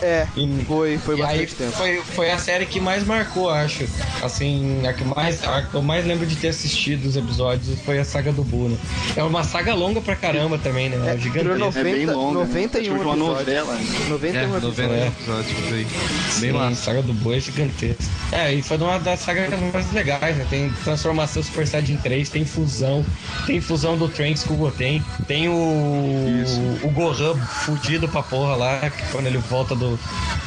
É, 0.00 0.26
E- 0.36 0.64
foi, 0.66 0.98
foi 0.98 1.18
e 1.18 1.22
aí 1.22 1.26
bastante 1.40 1.54
tempo. 1.54 1.72
foi, 1.72 1.96
foi 2.02 2.30
a 2.30 2.38
série 2.38 2.66
que 2.66 2.80
mais 2.80 3.04
marcou, 3.06 3.50
acho. 3.50 3.84
Assim, 4.22 4.86
a 4.86 4.92
que 4.92 5.04
mais, 5.04 5.42
a 5.44 5.62
que 5.62 5.74
eu 5.74 5.82
mais 5.82 6.04
lembro 6.06 6.26
de 6.26 6.36
ter 6.36 6.48
assistido 6.48 7.06
os 7.06 7.16
episódios 7.16 7.78
foi 7.84 7.98
a 7.98 8.04
saga 8.04 8.32
do 8.32 8.42
Bu, 8.44 8.68
né? 8.68 8.76
É 9.16 9.22
uma 9.22 9.44
saga 9.44 9.74
longa 9.74 10.00
pra 10.00 10.14
caramba 10.16 10.58
também, 10.58 10.88
né? 10.88 10.96
É, 11.10 11.14
É, 11.14 11.18
gigantesca. 11.18 11.48
durou 11.56 11.68
É 11.74 11.82
bem 11.84 12.06
90, 12.06 12.12
longa. 12.12 12.38
né? 12.40 12.44
91 12.46 12.78
É 12.78 12.82
tipo 12.82 12.94
uma 12.94 13.12
episódios. 13.14 13.38
novela. 13.38 13.78
91 14.08 14.38
É, 14.38 14.42
episódios. 14.42 14.62
90 14.62 14.94
é. 14.94 15.06
episódios 15.08 15.52
por 15.60 15.74
aí. 15.74 15.86
Bem 16.40 16.52
massa. 16.52 16.72
a 16.72 16.74
saga 16.74 17.02
do 17.02 17.12
boi 17.14 17.36
é 17.36 17.40
gigantesca. 17.40 18.04
É, 18.32 18.52
e 18.54 18.62
foi 18.62 18.76
uma 18.78 18.98
das 18.98 19.20
sagas 19.20 19.50
mais 19.72 19.92
legais, 19.92 20.36
né? 20.36 20.46
Tem 20.48 20.70
transformação 20.84 21.42
Super 21.42 21.66
Saiyajin 21.66 21.96
3, 21.98 22.28
tem 22.30 22.44
fusão, 22.44 23.04
tem 23.46 23.60
fusão 23.60 23.96
do 23.96 24.08
Trunks 24.08 24.42
com 24.44 24.54
o 24.54 24.56
Goten, 24.56 25.02
tem 25.26 25.48
o. 25.48 26.42
Isso. 26.42 26.60
o 26.82 26.90
Gohan 26.90 27.34
fudido 27.64 28.08
pra 28.08 28.22
porra 28.22 28.56
lá, 28.56 28.90
que 28.90 29.02
quando 29.12 29.26
ele 29.26 29.38
volta 29.38 29.61
do, 29.64 29.98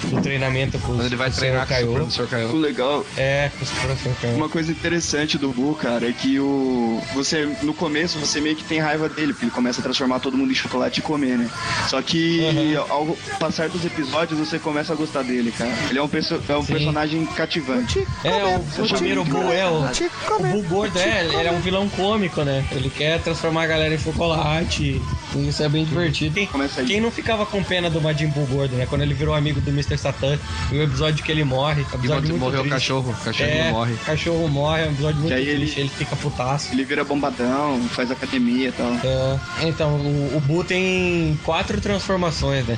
do 0.04 0.21
treinamento 0.21 0.78
com, 0.80 0.88
Quando 0.95 1.06
ele 1.06 1.15
vai 1.15 1.30
com 1.30 1.36
o 1.36 1.39
treinar 1.39 1.67
com 1.67 1.73
o 1.73 1.78
Kaiô. 1.78 2.10
Sr. 2.10 2.54
O 2.54 2.58
legal 2.58 3.06
É, 3.17 3.49
com 3.58 3.63
o 3.63 3.67
Senhor 3.97 4.15
Kaiô. 4.21 4.36
Uma 4.36 4.49
coisa 4.49 4.71
interessante 4.71 5.38
do 5.38 5.49
Buu, 5.49 5.75
cara, 5.75 6.08
é 6.08 6.12
que 6.12 6.39
o 6.39 7.01
você 7.13 7.49
no 7.63 7.73
começo 7.73 8.17
você 8.19 8.39
meio 8.41 8.56
que 8.56 8.63
tem 8.63 8.80
raiva 8.80 9.08
dele, 9.10 9.34
porque 9.34 9.45
ele 9.45 9.51
começa 9.51 9.80
a 9.80 9.84
transformar 9.84 10.19
todo 10.19 10.38
mundo 10.38 10.51
em 10.51 10.56
chocolate 10.56 10.99
e 10.99 11.04
comer, 11.04 11.38
né? 11.38 11.49
Só 11.89 12.01
que 12.01 12.39
Uhum. 12.45 12.80
ao 12.89 13.17
passar 13.39 13.69
dos 13.69 13.84
episódios 13.86 14.38
você 14.39 14.60
começa 14.60 14.93
a 14.93 14.95
gostar 14.95 15.23
dele, 15.23 15.51
cara. 15.51 15.71
Ele 15.89 15.99
é 15.99 16.01
um, 16.01 16.08
perso 16.08 16.39
é 16.47 16.58
um 16.58 16.62
Sim. 16.63 16.73
personagem 16.73 17.25
cativante. 17.25 18.06
É, 18.23 18.43
o, 18.80 18.84
o 18.84 18.88
primeiro 18.89 19.23
Buu 19.23 19.51
é 19.51 19.65
o. 19.67 19.86
O. 19.86 20.43
Buu 20.43 20.63
gordo 20.63 20.97
é, 20.99 21.25
ele 21.25 21.47
é 21.47 21.51
um 21.51 21.60
vilão 21.60 21.88
cômico, 21.89 22.43
né? 22.43 22.63
Ele 22.71 22.89
quer 22.89 23.19
transformar 23.21 23.63
a 23.63 23.67
galera 23.67 23.93
em 23.93 23.97
chocolate. 23.99 25.01
E 25.36 25.47
isso 25.49 25.62
é 25.63 25.69
bem 25.69 25.84
divertido. 25.86 26.34
Quem, 26.36 26.47
quem 26.86 27.01
não 27.01 27.12
ficava 27.12 27.45
com 27.45 27.63
pena 27.63 27.89
do 27.89 28.01
Majin 28.01 28.28
Buu 28.28 28.45
gordo, 28.45 28.75
né? 28.75 28.86
Quando 28.89 29.01
ele 29.05 29.13
virou 29.13 29.33
amigo 29.35 29.61
do 29.61 29.69
Mr. 29.71 29.97
Satan, 29.97 30.37
e 30.71 30.77
o 30.77 30.83
episódio 30.83 31.23
que 31.23 31.31
ele 31.31 31.43
morre. 31.43 31.81
E 31.91 31.95
Episódio 31.95 32.37
morreu 32.37 32.59
o 32.59 32.63
triste. 32.63 32.73
cachorro, 32.73 33.11
o 33.11 33.23
cachorrinho 33.23 33.57
É, 33.57 33.71
morre. 33.71 33.93
cachorro 34.05 34.47
morre, 34.49 34.81
é 34.83 34.87
um 34.87 34.91
episódio 34.91 35.21
muito 35.21 35.33
aí 35.33 35.47
ele- 35.47 35.57
triste, 35.61 35.79
ele 35.79 35.89
fica 35.89 36.15
putaço. 36.15 36.73
Ele 36.73 36.83
vira 36.83 37.03
bombadão, 37.03 37.81
faz 37.89 38.11
academia 38.11 38.69
e 38.69 38.71
tal. 38.71 38.91
É, 39.03 39.67
então, 39.67 39.95
o, 39.95 40.37
o 40.37 40.63
tem 40.63 41.39
quatro 41.43 41.79
transformações, 41.79 42.65
né? 42.65 42.77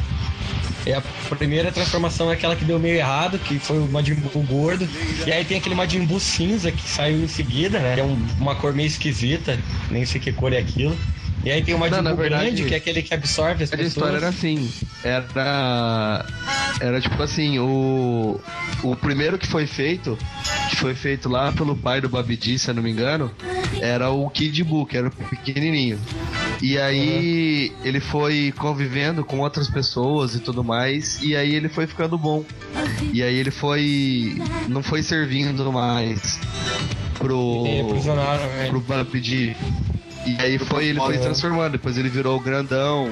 É 0.85 0.93
a 0.93 1.01
primeira 1.35 1.69
transformação 1.69 2.29
é 2.31 2.33
aquela 2.33 2.55
que 2.55 2.63
deu 2.63 2.79
meio 2.79 2.95
errado, 2.95 3.37
que 3.37 3.59
foi 3.59 3.77
o 3.77 3.87
Majin 3.89 4.13
Buu 4.15 4.41
gordo. 4.43 4.87
E 5.25 5.31
aí 5.31 5.43
tem 5.43 5.57
aquele 5.57 5.75
Majin 5.75 6.05
Buu 6.05 6.17
cinza 6.19 6.71
que 6.71 6.81
saiu 6.87 7.23
em 7.23 7.27
seguida, 7.27 7.77
né? 7.79 7.95
Que 7.95 7.99
é 7.99 8.03
um- 8.05 8.25
uma 8.39 8.55
cor 8.55 8.73
meio 8.73 8.87
esquisita, 8.87 9.59
nem 9.91 10.05
sei 10.05 10.21
que 10.21 10.31
cor 10.31 10.53
é 10.53 10.57
aquilo. 10.57 10.97
E 11.43 11.51
aí 11.51 11.63
tem 11.63 11.77
Majin 11.77 11.95
Não, 12.01 12.03
Buu 12.03 12.15
verdade, 12.15 12.45
grande, 12.45 12.65
que 12.65 12.73
é 12.73 12.77
aquele 12.77 13.01
que 13.01 13.13
absorve 13.13 13.63
as 13.63 13.71
A 13.71 13.77
pessoas. 13.77 13.93
história 13.93 14.17
era 14.17 14.27
assim, 14.29 14.69
era 15.03 16.25
era 16.79 17.01
tipo 17.01 17.21
assim, 17.21 17.59
o 17.59 18.39
o 18.83 18.95
primeiro 18.95 19.37
que 19.37 19.47
foi 19.47 19.65
feito, 19.65 20.17
que 20.69 20.75
foi 20.75 20.93
feito 20.93 21.27
lá 21.29 21.51
pelo 21.51 21.75
pai 21.75 22.01
do 22.01 22.09
Babidi, 22.09 22.59
se 22.59 22.69
eu 22.69 22.75
não 22.75 22.83
me 22.83 22.91
engano, 22.91 23.31
era 23.81 24.09
o 24.09 24.29
Kid 24.29 24.63
Buu, 24.63 24.85
que 24.85 24.97
era 24.97 25.07
o 25.07 25.11
pequenininho. 25.11 25.99
E 26.61 26.77
aí 26.77 27.71
ele 27.83 27.99
foi 27.99 28.53
convivendo 28.57 29.23
com 29.23 29.39
outras 29.39 29.69
pessoas 29.69 30.35
e 30.35 30.39
tudo 30.39 30.63
mais, 30.63 31.21
e 31.21 31.35
aí 31.35 31.53
ele 31.53 31.69
foi 31.69 31.87
ficando 31.87 32.17
bom. 32.17 32.43
E 33.13 33.23
aí 33.23 33.35
ele 33.35 33.51
foi 33.51 34.41
não 34.67 34.83
foi 34.83 35.01
servindo 35.01 35.71
mais 35.71 36.39
pro 37.17 37.63
né? 37.63 38.67
pro 38.69 38.79
Babidi. 38.81 39.55
E 40.27 40.41
aí 40.41 40.59
foi, 40.59 40.87
ele 40.87 40.99
foi 40.99 41.17
transformando, 41.17 41.73
depois 41.73 41.97
ele 41.97 42.09
virou 42.09 42.37
o 42.37 42.39
grandão. 42.39 43.09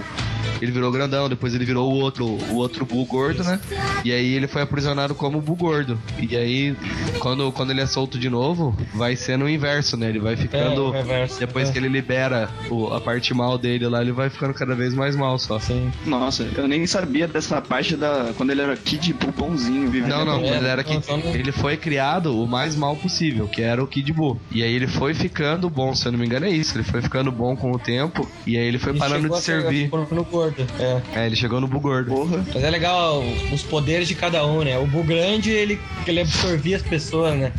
Ele 0.61 0.71
virou 0.71 0.91
grandão, 0.91 1.27
depois 1.29 1.53
ele 1.53 1.65
virou 1.65 1.91
o 1.91 1.95
outro, 1.99 2.25
o 2.25 2.55
outro 2.55 2.85
Bull 2.85 3.05
gordo, 3.05 3.43
né? 3.43 3.59
E 4.03 4.11
aí 4.11 4.33
ele 4.33 4.47
foi 4.47 4.61
aprisionado 4.61 5.13
como 5.15 5.41
Bull 5.41 5.55
gordo. 5.55 5.99
E 6.19 6.35
aí, 6.35 6.75
quando, 7.19 7.51
quando 7.51 7.71
ele 7.71 7.81
é 7.81 7.85
solto 7.85 8.17
de 8.17 8.29
novo, 8.29 8.75
vai 8.93 9.15
sendo 9.15 9.45
o 9.45 9.49
inverso, 9.49 9.97
né? 9.97 10.09
Ele 10.09 10.19
vai 10.19 10.35
ficando. 10.35 10.93
É, 10.93 10.97
reverso, 10.99 11.39
depois 11.39 11.69
é. 11.69 11.71
que 11.71 11.77
ele 11.77 11.87
libera 11.89 12.49
o- 12.69 12.93
a 12.93 13.01
parte 13.01 13.33
mal 13.33 13.57
dele 13.57 13.87
lá, 13.87 14.01
ele 14.01 14.11
vai 14.11 14.29
ficando 14.29 14.53
cada 14.53 14.75
vez 14.75 14.93
mais 14.93 15.15
mal 15.15 15.37
só. 15.37 15.59
Sim. 15.59 15.91
Nossa, 16.05 16.47
eu 16.55 16.67
nem 16.67 16.85
sabia 16.87 17.27
dessa 17.27 17.61
parte 17.61 17.95
da. 17.95 18.31
Quando 18.37 18.51
ele 18.51 18.61
era 18.61 18.75
Kid 18.77 19.13
Buu 19.13 19.31
bonzinho, 19.31 19.89
vivendo. 19.89 20.09
Não, 20.11 20.25
não, 20.25 20.39
quando 20.41 20.55
ele 20.55 20.67
era 20.67 20.83
Kid, 20.83 21.03
ele 21.33 21.51
foi 21.51 21.77
criado 21.77 22.39
o 22.41 22.47
mais 22.47 22.75
mal 22.75 22.95
possível, 22.95 23.47
que 23.47 23.61
era 23.61 23.83
o 23.83 23.87
Kid 23.87 24.11
Buu. 24.13 24.39
E 24.51 24.63
aí 24.63 24.73
ele 24.73 24.87
foi 24.87 25.13
ficando 25.13 25.69
bom, 25.69 25.93
se 25.93 26.05
eu 26.07 26.11
não 26.11 26.19
me 26.19 26.25
engano 26.25 26.45
é 26.45 26.49
isso, 26.49 26.75
ele 26.77 26.83
foi 26.83 27.01
ficando 27.01 27.31
bom 27.31 27.55
com 27.55 27.71
o 27.71 27.79
tempo, 27.79 28.27
e 28.45 28.57
aí 28.57 28.65
ele 28.65 28.77
foi 28.79 28.95
E 28.95 28.99
parando 28.99 29.29
de 29.29 29.41
servir. 29.41 29.89
no 30.11 30.23
gordo. 30.35 30.67
É. 30.79 31.21
É, 31.21 31.25
ele 31.25 31.35
chegou 31.35 31.61
no 31.61 31.67
Buu 31.67 31.79
gordo. 31.79 32.09
Porra. 32.11 32.45
Mas 32.53 32.63
é 32.63 32.69
legal 32.69 33.23
os 33.51 33.63
poderes 33.63 34.07
de 34.07 34.15
cada 34.15 34.45
um, 34.45 34.63
né? 34.63 34.77
O 34.77 34.85
Bu 34.85 35.03
grande, 35.03 35.49
ele, 35.49 35.79
ele 36.05 36.19
absorvia 36.19 36.75
as 36.75 36.81
pessoas, 36.81 37.35
né? 37.37 37.51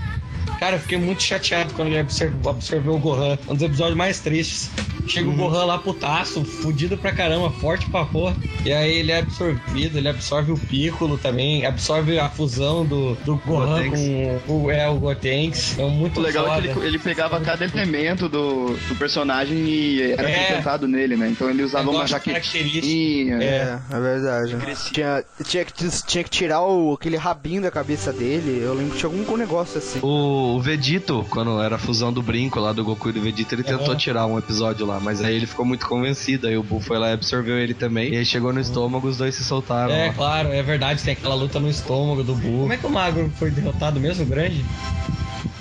Cara, 0.58 0.76
eu 0.76 0.80
fiquei 0.80 0.98
muito 0.98 1.22
chateado 1.22 1.72
quando 1.74 1.88
ele 1.88 1.98
absorveu, 1.98 2.50
absorveu 2.50 2.94
o 2.94 2.98
Gohan. 2.98 3.38
Um 3.48 3.54
dos 3.54 3.62
episódios 3.62 3.96
mais 3.96 4.20
tristes. 4.20 4.70
Chega 5.06 5.28
o 5.28 5.32
Gohan 5.34 5.64
lá 5.66 5.78
putaço, 5.78 6.44
fudido 6.44 6.96
pra 6.98 7.12
caramba, 7.12 7.48
forte 7.50 7.88
pra 7.90 8.04
porra. 8.04 8.34
E 8.64 8.72
aí 8.72 8.92
ele 8.96 9.12
é 9.12 9.18
absorvido, 9.18 9.98
ele 9.98 10.08
absorve 10.08 10.50
o 10.50 10.58
Piccolo 10.58 11.16
também, 11.16 11.64
absorve 11.64 12.18
a 12.18 12.28
fusão 12.28 12.84
do, 12.84 13.14
do 13.24 13.36
Gohan 13.46 13.84
Gotenks. 13.88 14.00
com 14.46 14.64
o, 14.64 14.70
é, 14.70 14.88
o 14.88 14.96
Gotenks. 14.96 15.78
É 15.78 15.84
muito 15.84 16.18
O 16.18 16.22
legal 16.22 16.46
é 16.46 16.54
foda. 16.56 16.62
que 16.72 16.78
ele, 16.80 16.86
ele 16.88 16.98
pegava 16.98 17.38
cada 17.40 17.64
elemento 17.64 18.28
do, 18.28 18.74
do 18.88 18.96
personagem 18.96 19.56
e 19.58 20.12
era 20.12 20.28
É. 20.28 20.34
acrescentado 20.44 20.88
nele, 20.88 21.16
né? 21.16 21.28
Então 21.28 21.48
ele 21.48 21.62
usava 21.62 21.88
uma 21.88 22.04
jaquetinha. 22.06 23.36
É, 23.42 23.78
é 23.90 24.00
verdade. 24.00 24.56
Tinha, 24.92 25.24
tinha, 25.44 25.64
que, 25.64 25.72
tinha 26.06 26.24
que 26.24 26.30
tirar 26.30 26.62
o, 26.62 26.94
aquele 26.94 27.16
rabinho 27.16 27.62
da 27.62 27.70
cabeça 27.70 28.12
dele. 28.12 28.60
Eu 28.62 28.74
lembro 28.74 28.92
que 28.92 28.98
tinha 28.98 29.10
algum 29.10 29.36
negócio 29.36 29.78
assim. 29.78 30.00
O, 30.02 30.45
o 30.54 30.60
Vegito, 30.60 31.26
quando 31.30 31.60
era 31.60 31.76
a 31.76 31.78
fusão 31.78 32.12
do 32.12 32.22
brinco 32.22 32.60
lá 32.60 32.72
do 32.72 32.84
Goku 32.84 33.08
e 33.08 33.12
do 33.12 33.20
Vegeta, 33.20 33.54
ele 33.54 33.62
tentou 33.62 33.88
Aham. 33.88 33.96
tirar 33.96 34.26
um 34.26 34.38
episódio 34.38 34.86
lá, 34.86 35.00
mas 35.00 35.22
aí 35.22 35.34
ele 35.34 35.46
ficou 35.46 35.64
muito 35.64 35.86
convencido, 35.86 36.46
aí 36.46 36.56
o 36.56 36.62
Buu 36.62 36.80
foi 36.80 36.98
lá 36.98 37.10
e 37.10 37.12
absorveu 37.12 37.58
ele 37.58 37.74
também, 37.74 38.12
e 38.12 38.16
aí 38.16 38.24
chegou 38.24 38.52
no 38.52 38.60
estômago, 38.60 39.08
os 39.08 39.16
dois 39.16 39.34
se 39.34 39.44
soltaram. 39.44 39.92
É, 39.92 40.08
lá. 40.08 40.12
claro, 40.12 40.52
é 40.52 40.62
verdade, 40.62 41.02
tem 41.02 41.12
aquela 41.12 41.34
luta 41.34 41.58
no 41.58 41.68
estômago 41.68 42.22
do 42.22 42.34
Buu. 42.34 42.60
Como 42.60 42.72
é 42.72 42.76
que 42.76 42.86
o 42.86 42.90
Magro 42.90 43.30
foi 43.36 43.50
derrotado 43.50 43.98
mesmo, 44.00 44.24
grande? 44.24 44.64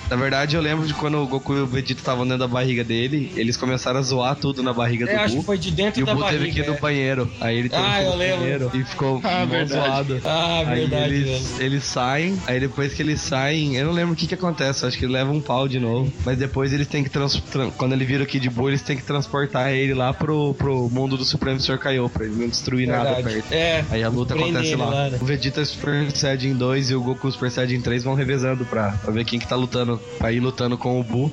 Na 0.10 0.16
verdade, 0.16 0.56
eu 0.56 0.62
lembro 0.62 0.86
de 0.86 0.94
quando 0.94 1.18
o 1.18 1.26
Goku 1.28 1.54
e 1.56 1.62
o 1.62 1.66
Vegeta 1.66 2.00
estavam 2.00 2.24
dentro 2.26 2.40
da 2.40 2.48
barriga 2.48 2.84
dele, 2.84 3.32
eles 3.36 3.58
começaram 3.58 4.00
a 4.00 4.04
zoar 4.04 4.36
tudo 4.36 4.62
na 4.62 4.72
barriga 4.72 5.10
É, 5.10 5.16
do 5.16 5.22
acho 5.22 5.34
Buu. 5.34 5.40
que 5.42 5.46
foi 5.48 5.58
de 5.58 5.72
dentro 5.72 6.00
E 6.00 6.04
o 6.04 6.06
da 6.06 6.14
barriga. 6.14 6.40
teve 6.44 6.52
que 6.52 6.60
ir 6.60 6.68
no 6.68 6.76
é. 6.76 6.80
banheiro. 6.80 7.32
Aí 7.42 7.58
ele 7.58 7.70
teve 7.70 7.82
Ah, 7.82 7.96
que 7.96 8.02
ir 8.02 8.06
no 8.06 8.38
banheiro 8.38 8.72
e 8.76 8.84
ficou 8.84 9.20
Ah, 9.24 9.46
zoado. 9.66 10.22
Ah, 10.24 10.60
Aí 10.68 10.82
verdade. 10.82 11.14
eles, 11.16 11.60
eles 11.60 11.84
saem, 11.84 12.38
aí 12.46 12.60
depois 12.60 12.94
que 12.94 13.02
eles 13.02 13.20
saem, 13.20 13.76
eu 13.78 13.86
não 13.88 13.94
lembro 13.94 14.14
o 14.14 14.16
que 14.16 14.28
que 14.28 14.36
acontece, 14.36 14.86
acho 14.86 14.98
que 14.98 15.06
ele 15.06 15.14
leva 15.14 15.32
um 15.32 15.42
pau 15.42 15.68
de 15.68 15.80
novo. 15.80 16.14
Mas 16.24 16.38
depois 16.38 16.72
eles 16.72 16.88
têm 16.88 17.04
que 17.04 17.10
trans, 17.10 17.42
tran- 17.52 17.72
quando 17.72 17.94
ele 17.94 18.06
vira 18.06 18.24
o 18.24 18.28
Kid 18.28 18.48
Buu, 18.52 18.70
eles 18.70 18.84
têm 18.84 18.96
que 18.96 19.04
transportar 19.04 19.72
ele 19.72 19.94
lá 19.96 20.14
pro, 20.14 20.54
pro 20.54 20.88
mundo 20.90 21.18
do 21.18 21.26
Supremo 21.26 21.60
Sr. 21.60 21.80
Kaiô, 21.80 22.10
pra 22.10 22.26
ele 22.26 22.36
não 22.36 22.48
destruir 22.48 22.88
nada 22.88 23.16
Verdade. 23.16 23.24
perto. 23.42 23.52
É, 23.52 23.84
Aí 23.90 24.04
a 24.04 24.10
luta 24.10 24.36
acontece 24.36 24.76
lá. 24.76 24.86
lá, 24.86 25.10
né? 25.10 25.18
O 25.20 25.26
Vegeta 25.26 25.66
Super 25.66 26.12
Saiyajin 26.12 26.54
2 26.54 26.92
e 26.92 26.96
o 26.96 27.02
Goku 27.02 27.32
Super 27.32 27.50
Saiyajin 27.50 27.82
3 27.82 28.04
vão 28.04 28.14
revezando 28.14 28.66
pra, 28.66 28.92
pra 28.92 29.12
ver 29.12 29.26
quem 29.26 29.40
que 29.40 29.48
tá 29.48 29.56
lutando, 29.56 29.95
pra 30.18 30.32
ir 30.32 30.40
lutando 30.40 30.78
com 30.78 31.00
o 31.00 31.04
Buu 31.04 31.32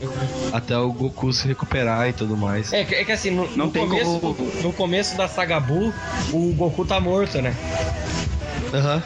até 0.53 0.77
o 0.77 0.92
Goku 0.92 1.33
se 1.33 1.46
recuperar 1.48 2.09
e 2.09 2.12
tudo 2.12 2.37
mais. 2.37 2.72
É, 2.72 2.85
que- 2.85 2.94
é 2.94 3.05
que 3.05 3.12
assim, 3.12 3.31
no, 3.31 3.46
Não 3.57 3.66
no 3.66 3.70
tem 3.72 3.87
começo, 3.88 4.20
como- 4.20 4.37
no 4.62 4.72
começo 4.72 5.16
da 5.16 5.29
saga 5.29 5.59
Buu, 5.61 5.92
o 6.33 6.53
Goku 6.55 6.85
tá 6.85 7.01
morto, 7.01 7.40
né? 7.40 7.55
Aham. 8.72 9.03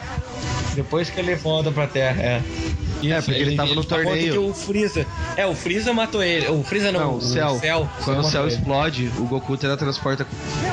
Depois 0.74 1.08
que 1.10 1.18
ele 1.18 1.34
volta 1.34 1.70
pra 1.72 1.86
Terra, 1.86 2.22
é. 2.22 2.42
É, 3.12 3.20
porque 3.20 3.40
ele 3.40 3.56
tava 3.56 3.68
no 3.70 3.74
morto 3.76 3.88
torneio. 3.88 4.32
que 4.32 4.38
o 4.38 4.54
Freeza. 4.54 5.06
É, 5.36 5.46
o 5.46 5.54
Freeza 5.54 5.92
matou 5.92 6.22
ele. 6.22 6.48
O 6.48 6.62
Freeza 6.62 6.90
não, 6.92 7.00
Não, 7.00 7.14
o 7.16 7.20
céu. 7.20 7.58
Quando 8.04 8.18
o 8.18 8.22
matou 8.22 8.30
céu 8.30 8.42
ele. 8.46 8.54
explode, 8.54 9.10
o 9.18 9.24
Goku 9.26 9.56
teletransporta 9.56 10.26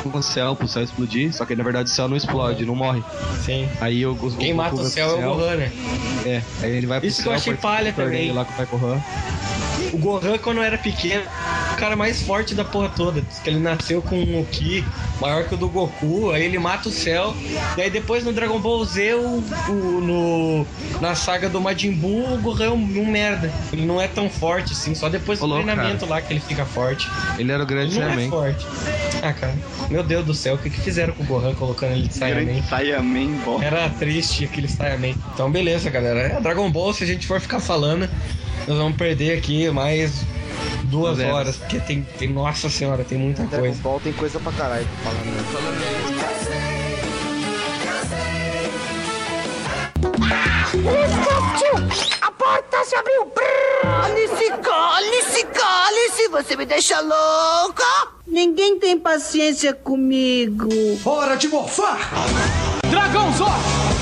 com 0.03 0.17
o 0.17 0.23
céu 0.23 0.55
pro 0.55 0.67
céu 0.67 0.83
explodir, 0.83 1.33
só 1.33 1.45
que 1.45 1.55
na 1.55 1.63
verdade 1.63 1.89
o 1.89 1.93
céu 1.93 2.07
não 2.07 2.17
explode, 2.17 2.65
não 2.65 2.75
morre. 2.75 3.03
Sim. 3.43 3.67
Aí 3.81 4.05
o, 4.05 4.11
o 4.13 4.15
Quem 4.37 4.53
Goku 4.53 4.55
mata 4.55 4.75
o 4.75 4.85
céu 4.85 5.21
é 5.21 5.27
o 5.27 5.35
Gohan, 5.35 5.55
né? 5.55 5.71
É, 6.25 6.41
aí 6.61 6.71
ele 6.71 6.87
vai 6.87 6.99
pro 6.99 7.07
Isso 7.07 7.17
que 7.17 7.23
céu. 7.23 7.31
eu 7.33 7.37
achei 7.37 7.53
torneio 7.55 7.93
também. 7.93 8.31
Lá 8.31 8.45
com 8.45 8.75
o 8.75 8.79
Gohan. 8.79 9.01
O 9.91 9.97
Gohan, 9.97 10.37
quando 10.37 10.61
era 10.61 10.77
pequeno, 10.77 11.23
o 11.73 11.75
cara 11.75 11.95
mais 11.95 12.21
forte 12.21 12.53
da 12.55 12.63
porra 12.63 12.89
toda. 12.89 13.21
Diz 13.21 13.39
que 13.39 13.49
ele 13.49 13.59
nasceu 13.59 14.01
com 14.01 14.15
um 14.19 14.43
Ki 14.45 14.83
maior 15.19 15.43
que 15.45 15.53
o 15.53 15.57
do 15.57 15.67
Goku, 15.69 16.31
aí 16.31 16.43
ele 16.43 16.57
mata 16.59 16.89
o 16.89 16.91
céu. 16.91 17.35
E 17.77 17.81
aí 17.81 17.89
depois 17.89 18.23
no 18.23 18.31
Dragon 18.33 18.59
Ball 18.59 18.83
Z, 18.85 19.13
o, 19.15 19.43
o- 19.69 20.01
no, 20.01 20.65
na 21.01 21.15
saga 21.15 21.49
do 21.49 21.59
Majin 21.61 21.91
Buu, 21.93 22.33
o 22.33 22.37
Gohan 22.37 22.65
é 22.65 22.69
um, 22.69 22.75
um 23.01 23.05
merda. 23.05 23.51
Ele 23.71 23.85
não 23.85 23.99
é 24.01 24.07
tão 24.07 24.29
forte 24.29 24.73
assim, 24.73 24.93
só 24.95 25.09
depois 25.09 25.39
do 25.39 25.47
treinamento 25.65 26.05
lá 26.05 26.21
que 26.21 26.33
ele 26.33 26.39
fica 26.39 26.65
forte. 26.65 27.07
Ele 27.37 27.51
era 27.51 27.63
o 27.63 27.65
grande 27.65 27.95
Ele 27.97 27.99
não 28.05 28.11
é 28.11 28.15
Saiyaman. 28.15 28.29
forte. 28.29 28.65
Ah, 29.21 29.33
cara, 29.33 29.55
meu 29.89 30.03
Deus 30.03 30.25
do 30.25 30.33
céu, 30.33 30.55
o 30.55 30.57
que, 30.57 30.69
que 30.69 30.81
fizeram 30.81 31.13
com 31.13 31.23
o 31.23 31.25
Gohan 31.25 31.53
colocando 31.55 31.93
ele 31.93 32.07
de 32.07 32.13
Saiyaman? 32.13 32.61
Saiyaman, 32.63 33.37
bom. 33.45 33.61
Era 33.61 33.89
triste 33.89 34.45
aquele 34.45 34.67
Saiyaman. 34.67 35.15
Então, 35.33 35.51
beleza, 35.51 35.89
galera. 35.89 36.19
É 36.37 36.41
Dragon 36.41 36.69
Ball, 36.71 36.93
se 36.93 37.03
a 37.03 37.07
gente 37.07 37.25
for 37.25 37.39
ficar 37.39 37.59
falando, 37.59 38.09
nós 38.67 38.77
vamos 38.77 38.97
perder 38.97 39.37
aqui 39.37 39.69
mais 39.69 40.23
duas 40.83 41.19
horas, 41.19 41.57
porque 41.57 41.79
tem, 41.79 42.03
tem. 42.17 42.29
Nossa 42.31 42.69
senhora, 42.69 43.03
tem 43.03 43.17
muita 43.17 43.43
Dragon 43.43 43.65
coisa. 43.65 43.81
Ball 43.81 43.99
tem 43.99 44.13
coisa 44.13 44.39
pra 44.39 44.51
caralho 44.51 44.87
pra 45.03 45.11
falar, 45.11 45.23
né? 45.25 45.37
A 52.21 52.31
porta 52.31 52.83
se 52.85 52.95
abriu. 52.95 53.31
Alice, 54.03 54.51
Alice, 54.95 55.47
Alice, 55.87 56.27
você 56.29 56.55
me 56.55 56.65
deixa 56.65 56.99
louca? 56.99 57.83
Ninguém 58.25 58.79
tem 58.79 58.97
paciência 58.97 59.73
comigo. 59.73 60.69
Hora 61.05 61.35
de 61.35 61.47
morfar! 61.49 62.09
Dragão 62.89 63.31
Zord! 63.33 63.92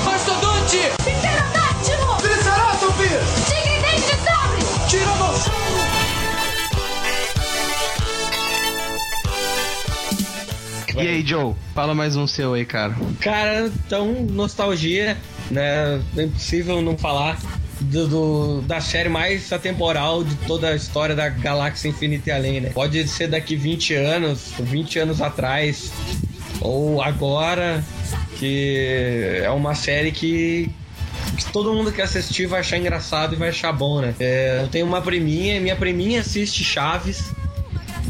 E 10.96 11.00
aí, 11.00 11.24
Joe? 11.26 11.54
Fala 11.74 11.94
mais 11.94 12.16
um 12.16 12.26
seu 12.26 12.54
aí, 12.54 12.64
cara. 12.64 12.94
Cara, 13.20 13.70
então, 13.86 14.12
nostalgia, 14.30 15.16
né? 15.50 16.00
É 16.16 16.22
impossível 16.22 16.82
não 16.82 16.96
falar 16.98 17.38
do, 17.80 18.06
do- 18.06 18.62
da 18.62 18.80
série 18.80 19.08
mais 19.08 19.52
atemporal 19.52 20.22
de 20.22 20.34
toda 20.46 20.68
a 20.68 20.76
história 20.76 21.14
da 21.14 21.28
Galáxia 21.28 21.88
Infinita 21.88 22.28
e 22.30 22.32
Além, 22.32 22.60
né? 22.60 22.70
Pode 22.70 23.06
ser 23.08 23.28
daqui 23.28 23.56
20 23.56 23.94
anos, 23.94 24.52
20 24.58 24.98
anos 24.98 25.20
atrás, 25.22 25.90
ou 26.60 27.00
agora, 27.02 27.82
que 28.38 29.40
é 29.42 29.50
uma 29.50 29.74
série 29.74 30.12
que 30.12 30.70
que 31.36 31.50
todo 31.50 31.72
mundo 31.72 31.90
que 31.90 32.02
assistir 32.02 32.46
vai 32.46 32.60
achar 32.60 32.76
engraçado 32.76 33.34
e 33.34 33.38
vai 33.38 33.48
achar 33.48 33.72
bom, 33.72 34.00
né? 34.02 34.14
É, 34.20 34.60
eu 34.62 34.68
tenho 34.68 34.84
uma 34.86 35.00
priminha, 35.00 35.58
minha 35.60 35.74
priminha 35.76 36.20
assiste 36.20 36.62
Chaves. 36.62 37.32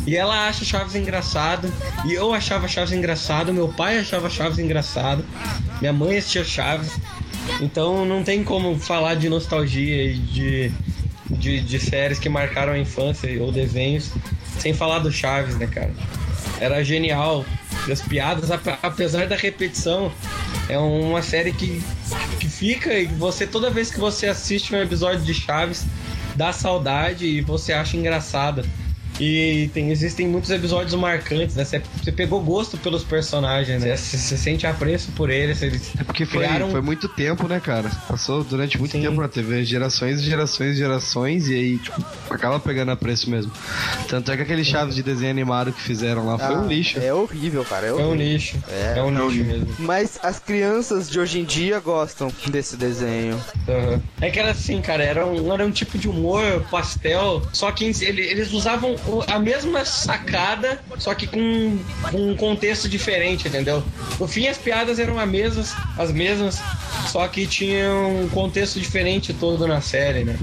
E 0.07 0.17
ela 0.17 0.49
acha 0.49 0.65
Chaves 0.65 0.95
engraçado. 0.95 1.73
E 2.05 2.13
eu 2.13 2.33
achava 2.33 2.67
Chaves 2.67 2.93
engraçado. 2.93 3.53
Meu 3.53 3.69
pai 3.69 3.99
achava 3.99 4.29
Chaves 4.29 4.59
engraçado. 4.59 5.25
Minha 5.81 5.93
mãe 5.93 6.19
assistia 6.19 6.45
Chaves. 6.45 6.93
Então 7.61 8.05
não 8.05 8.23
tem 8.23 8.43
como 8.45 8.79
falar 8.79 9.15
de 9.15 9.29
nostalgia 9.29 10.05
e 10.05 10.15
de, 10.19 10.73
de, 11.31 11.61
de 11.61 11.79
séries 11.81 12.19
que 12.19 12.29
marcaram 12.29 12.73
a 12.73 12.79
infância 12.79 13.29
ou 13.43 13.51
desenhos 13.53 14.11
sem 14.59 14.73
falar 14.75 15.01
do 15.01 15.11
Chaves, 15.11 15.57
né, 15.57 15.67
cara? 15.67 15.93
Era 16.61 16.85
genial. 16.85 17.45
As 17.91 18.01
piadas, 18.01 18.51
ap- 18.51 18.79
apesar 18.83 19.27
da 19.27 19.35
repetição, 19.37 20.13
é 20.69 20.79
uma 20.79 21.21
série 21.23 21.53
que, 21.53 21.83
que 22.39 22.49
fica 22.49 22.93
e 22.95 23.07
você, 23.07 23.45
toda 23.47 23.71
vez 23.71 23.91
que 23.91 23.99
você 23.99 24.27
assiste 24.29 24.73
um 24.75 24.81
episódio 24.81 25.21
de 25.23 25.35
Chaves, 25.35 25.85
dá 26.37 26.53
saudade 26.53 27.27
e 27.27 27.41
você 27.41 27.73
acha 27.73 27.97
engraçada. 27.97 28.65
E 29.25 29.69
tem, 29.73 29.91
existem 29.93 30.27
muitos 30.27 30.51
episódios 30.51 30.93
marcantes, 30.95 31.55
né? 31.55 31.65
Você, 31.65 31.81
pegou 32.11 32.41
gosto 32.43 32.77
pelos 32.77 33.05
personagens, 33.05 33.81
né? 33.83 33.97
Você, 33.97 34.37
sente 34.37 34.67
apreço 34.67 35.13
por 35.13 35.31
eles. 35.31 35.63
eles 35.63 35.93
É 35.99 36.03
porque 36.03 36.27
foi, 36.27 36.41
criaram- 36.45 36.71
foi 36.73 36.81
muito 36.81 37.09
tempo, 37.09 37.47
né, 37.47 37.61
cara? 37.61 37.89
Passou 38.09 38.43
durante 38.43 38.79
muito 38.81 38.91
Sim. 38.91 39.03
tempo 39.03 39.21
na 39.21 39.29
TV, 39.29 39.65
gerações 39.65 40.21
e 40.21 40.25
gerações 40.25 40.75
e 40.75 40.79
gerações, 40.79 41.49
e 41.49 41.55
aí, 41.55 41.79
tipo, 41.79 42.05
acaba 42.31 42.59
pegando 42.59 42.91
a 42.91 42.97
preço 42.97 43.31
mesmo. 43.31 43.53
Tanto 44.09 44.33
é 44.33 44.37
que 44.37 44.43
aquele 44.43 44.65
Chaves 44.65 44.95
de 44.97 45.03
desenho 45.05 45.31
animado 45.31 45.73
que 45.73 45.81
fizeram 45.81 46.27
lá 46.27 46.37
foi 46.39 46.57
Ah, 46.57 46.59
um 46.61 46.67
lixo. 46.67 46.99
É 46.99 47.15
horrível, 47.15 47.65
cara. 47.65 47.87
É 47.87 47.91
É 47.91 47.93
um 47.93 47.97
horrível. 48.11 48.15
lixo. 48.17 48.57
É, 48.69 48.95
É, 48.99 49.03
um 49.05 49.11
lixo 49.11 49.29
lixo. 49.31 49.45
mesmo. 49.45 49.69
Mas 49.79 50.19
as 50.23 50.39
crianças 50.41 51.09
de 51.09 51.21
hoje 51.21 51.39
em 51.39 51.45
dia 51.45 51.79
gostam 51.79 52.29
desse 52.49 52.77
desenho. 52.77 53.41
Aham. 53.69 54.03
É 54.21 54.31
que 54.31 54.39
era 54.41 54.51
assim, 54.51 54.81
cara, 54.81 55.05
era 55.05 55.25
um, 55.25 55.53
era 55.53 55.65
um 55.65 55.71
tipo 55.71 55.97
de 55.97 56.09
humor 56.09 56.65
pastel, 56.71 57.43
só 57.53 57.71
que 57.71 57.85
ele- 57.85 58.23
eles 58.23 58.53
usavam 58.53 58.97
a 59.29 59.39
mesma 59.39 59.85
sacada, 59.85 60.81
só 60.99 61.15
que 61.15 61.27
com, 61.27 61.79
um 62.15 62.37
contexto 62.37 62.89
diferente, 62.89 63.49
entendeu? 63.49 63.83
No 64.19 64.27
fim, 64.27 64.47
as 64.47 64.57
piadas 64.59 64.99
eram 64.99 65.19
as 65.19 65.29
mesmas, 65.29 65.75
as 65.99 66.11
mesmas, 66.13 66.61
só 67.09 67.27
que 67.29 67.47
tinha 67.47 67.93
um 67.93 68.29
contexto 68.29 68.81
diferente 68.81 69.33
todo 69.35 69.67
na 69.67 69.81
série, 69.81 70.25
né? 70.25 70.37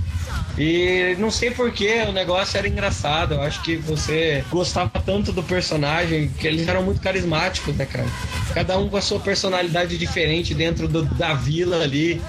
E 0.58 1.16
não 1.20 1.32
sei 1.32 1.52
porquê, 1.52 2.04
o 2.08 2.12
negócio 2.12 2.58
era 2.58 2.68
engraçado. 2.68 3.36
Eu 3.36 3.42
acho 3.42 3.62
que 3.62 3.78
você 3.78 4.44
gostava 4.50 4.92
tanto 5.06 5.32
do 5.32 5.42
personagem, 5.42 6.28
que 6.38 6.46
eles 6.46 6.68
eram 6.68 6.84
muito 6.84 7.00
carismáticos, 7.00 7.74
né, 7.78 7.86
cara? 7.86 8.06
Cada 8.54 8.78
um 8.78 8.90
com 8.90 8.98
a 8.98 9.02
sua 9.02 9.20
personalidade 9.22 9.98
diferente 9.98 10.54
dentro 10.54 10.86
do- 10.88 11.04
da 11.06 11.34
vila 11.34 11.82
ali. 11.82 12.22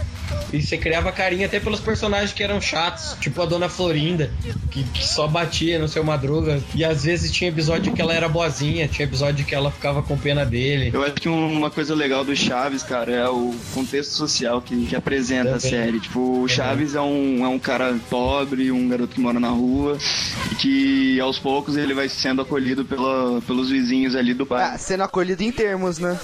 E 0.53 0.61
você 0.62 0.76
criava 0.76 1.12
carinho 1.12 1.46
até 1.46 1.61
pelos 1.61 1.80
personagens 1.80 2.32
que 2.32 2.42
eram 2.42 2.61
chatos, 2.61 3.16
tipo 3.20 3.40
a 3.40 3.46
Dona 3.46 3.68
Florinda, 3.68 4.30
que, 4.70 4.82
que 4.84 5.07
só 5.07 5.26
batia 5.28 5.78
no 5.78 5.86
seu 5.88 6.03
madruga. 6.03 6.61
E 6.74 6.84
às 6.84 7.05
vezes 7.05 7.30
tinha 7.30 7.51
episódio 7.51 7.92
que 7.92 8.03
ela 8.03 8.12
era 8.12 8.28
boazinha, 8.28 8.88
tinha 8.88 9.07
episódio 9.07 9.44
que 9.44 9.55
ela 9.55 9.70
ficava 9.70 10.03
com 10.03 10.16
pena 10.18 10.44
dele. 10.44 10.90
Eu 10.92 11.03
acho 11.05 11.14
que 11.14 11.28
um- 11.28 11.53
uma 11.59 11.70
coisa 11.70 11.94
legal 11.94 12.24
do 12.24 12.34
Chaves, 12.34 12.82
cara, 12.82 13.12
é 13.12 13.28
o 13.28 13.55
contexto 13.74 14.12
social 14.12 14.61
que, 14.61 14.86
que 14.86 14.96
apresenta 14.96 15.51
a 15.55 15.59
Também. 15.59 15.70
série. 15.70 16.01
Tipo, 16.01 16.42
o 16.42 16.48
Chaves 16.48 16.94
é 16.94 17.01
um, 17.01 17.44
é 17.44 17.48
um 17.48 17.59
cara 17.59 17.96
pobre, 18.09 18.70
um 18.72 18.88
garoto 18.88 19.14
que 19.14 19.20
mora 19.20 19.38
na 19.38 19.48
rua, 19.51 19.96
e 20.51 20.55
que 20.57 21.20
aos 21.20 21.38
poucos 21.38 21.76
ele 21.76 21.94
vai 21.94 22.09
sendo 22.09 22.42
acolhido 22.42 22.84
pela, 22.84 23.40
pelos 23.42 23.70
vizinhos 23.70 24.16
ali 24.16 24.34
do 24.34 24.42
Ah, 24.44 24.46
bairro. 24.46 24.78
sendo 24.78 25.03
acolhido 25.05 25.42
em 25.42 25.53
termos, 25.53 25.98
né? 25.98 26.18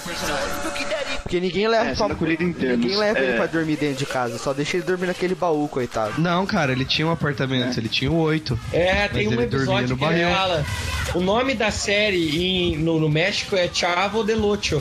Porque 1.27 1.41
ninguém 1.41 1.67
leva 1.67 1.91
É, 1.91 1.95
pra... 1.97 2.09
Ninguém 2.09 2.97
leva 2.97 3.19
ele 3.19 3.33
É. 3.33 3.37
pra 3.37 3.47
dormir 3.47 3.77
dentro 3.77 3.97
de 3.97 4.07
casa, 4.07 4.39
só 4.39 4.53
deixa 4.53 4.77
ele 4.77 4.87
dormir 4.87 5.07
naquele 5.09 5.35
baú, 5.35 5.67
coitado. 5.67 6.21
Não, 6.21 6.47
cara, 6.47 6.71
ele 6.71 6.85
tinha 6.85 7.05
um 7.07 7.11
apartamento, 7.11 7.77
ele 7.79 7.89
tinha 7.89 8.13
oito. 8.13 8.57
É, 8.73 9.09
tem 9.09 9.27
um 9.27 9.33
ele 9.33 9.43
episódio 9.43 9.89
no 9.89 9.97
que 9.99 10.05
ele 10.05 10.23
barril. 10.23 10.37
fala. 10.37 10.65
O 11.15 11.21
nome 11.21 11.55
da 11.55 11.73
série 11.73 12.37
em- 12.75 12.77
no, 12.79 13.01
no 13.01 13.09
México 13.09 13.57
é 13.57 13.69
Chavo 13.73 14.23
de 14.23 14.35
Lucho. 14.35 14.81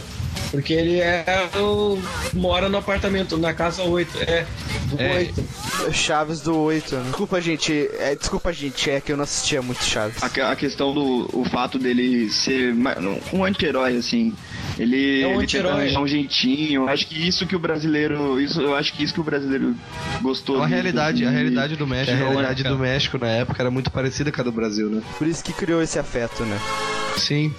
Porque 0.55 0.73
ele 0.73 0.99
é 0.99 1.25
o, 1.57 1.99
mora 2.33 2.67
no 2.69 2.77
apartamento, 2.77 3.37
na 3.37 3.53
casa 3.53 3.83
8. 3.83 4.17
É, 4.23 4.45
do 4.89 5.01
É. 5.01 5.15
8. 5.17 5.43
Chaves 5.93 6.41
do 6.41 6.55
8. 6.57 6.95
Desculpa, 7.05 7.41
gente. 7.41 7.89
É, 7.99 8.15
desculpa, 8.15 8.51
gente. 8.53 8.89
É 8.89 8.99
que 9.01 9.11
eu 9.11 9.17
não 9.17 9.23
assistia 9.23 9.61
muito 9.61 9.83
Chaves. 9.83 10.21
A, 10.23 10.51
a 10.51 10.55
questão 10.55 10.93
do 10.93 11.29
o 11.33 11.45
fato 11.45 11.77
dele 11.77 12.29
ser 12.29 12.73
um 13.33 13.43
anti-herói, 13.43 13.97
assim. 13.97 14.33
Ele, 14.77 15.21
É 15.21 15.27
um 15.27 15.39
anti-herói. 15.39 15.95
um 15.97 16.07
jeitinho. 16.07 16.87
Acho 16.89 17.07
que 17.07 17.27
isso 17.27 17.45
que 17.45 17.55
o 17.55 17.59
brasileiro. 17.59 18.39
Isso, 18.41 18.59
eu 18.61 18.75
acho 18.75 18.93
que 18.93 19.03
isso 19.03 19.13
que 19.13 19.21
o 19.21 19.23
brasileiro 19.23 19.75
gostou. 20.21 20.55
A 20.57 20.59
muito, 20.59 20.73
realidade, 20.73 21.23
assim, 21.23 21.33
a 21.33 21.37
realidade 21.37 21.75
do 21.75 21.87
México, 21.87 22.11
É, 22.11 22.13
a 22.13 22.17
realidade 22.17 22.63
cara. 22.63 22.75
do 22.75 22.81
México 22.81 23.17
na 23.17 23.27
época 23.27 23.61
era 23.61 23.71
muito 23.71 23.91
parecida 23.91 24.31
com 24.31 24.41
a 24.41 24.43
do 24.43 24.51
Brasil, 24.51 24.89
né? 24.89 25.01
Por 25.17 25.27
isso 25.27 25.43
que 25.43 25.53
criou 25.53 25.81
esse 25.81 25.97
afeto, 25.99 26.43
né? 26.43 26.59
Sim. 27.17 27.53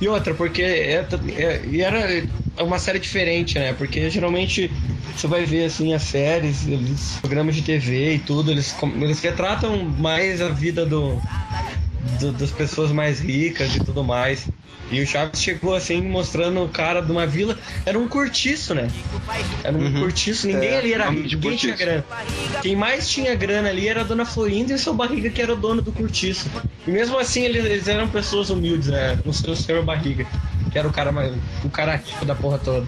E 0.00 0.08
outra, 0.08 0.34
porque 0.34 0.62
é, 0.62 1.06
é- 1.36 1.62
e 1.66 1.80
era 1.80 2.24
uma 2.58 2.78
série 2.78 2.98
diferente, 2.98 3.58
né? 3.58 3.72
Porque 3.72 4.10
geralmente 4.10 4.70
você 5.16 5.26
vai 5.26 5.44
ver 5.46 5.64
assim 5.64 5.94
as 5.94 6.02
séries, 6.02 6.66
eles- 6.66 7.18
programas 7.20 7.54
de 7.54 7.62
TV 7.62 8.14
e 8.14 8.18
tudo, 8.18 8.50
eles, 8.50 8.74
eles 9.00 9.20
retratam 9.20 9.82
mais 9.84 10.40
a 10.42 10.48
vida 10.50 10.84
do, 10.84 11.18
do- 12.20 12.32
das 12.32 12.50
pessoas 12.50 12.92
mais 12.92 13.20
ricas 13.20 13.74
e 13.74 13.80
tudo 13.80 14.04
mais. 14.04 14.48
E 14.90 15.00
o 15.02 15.06
Chaves 15.06 15.42
chegou 15.42 15.74
assim 15.74 16.00
mostrando 16.00 16.62
o 16.62 16.68
cara 16.68 17.00
de 17.00 17.10
uma 17.10 17.26
vila, 17.26 17.58
era 17.84 17.98
um 17.98 18.06
cortiço, 18.06 18.72
né? 18.74 18.88
Era 19.64 19.76
um 19.76 20.00
cortiço, 20.00 20.46
ninguém 20.46 20.68
É, 20.70 20.78
ali 20.78 20.92
era 20.92 21.04
realmente 21.04 21.34
ninguém 21.34 21.56
tinha 21.56 21.72
cortiço. 21.76 22.04
grana. 22.04 22.04
Quem 22.62 22.76
mais 22.76 23.08
tinha 23.08 23.34
grana 23.34 23.68
ali 23.68 23.88
era 23.88 24.02
a 24.02 24.04
dona 24.04 24.24
Florinda 24.24 24.72
e 24.72 24.76
o 24.76 24.78
seu 24.78 24.94
barriga, 24.94 25.28
que 25.28 25.42
era 25.42 25.52
o 25.52 25.56
dono 25.56 25.82
do 25.82 25.90
cortiço. 25.92 26.48
E 26.86 26.90
mesmo 26.90 27.18
assim, 27.18 27.42
eles, 27.44 27.64
eles 27.64 27.88
eram 27.88 28.06
pessoas 28.08 28.48
humildes, 28.50 28.88
né? 28.88 29.18
O 29.26 29.32
seu 29.32 29.56
senhor 29.56 29.84
barriga, 29.84 30.24
que 30.70 30.78
era 30.78 30.86
o 30.86 30.92
cara 30.92 31.10
mais. 31.10 31.34
o 31.64 31.68
cara 31.68 31.96
rico 31.96 32.24
da 32.24 32.34
porra 32.36 32.58
toda. 32.58 32.86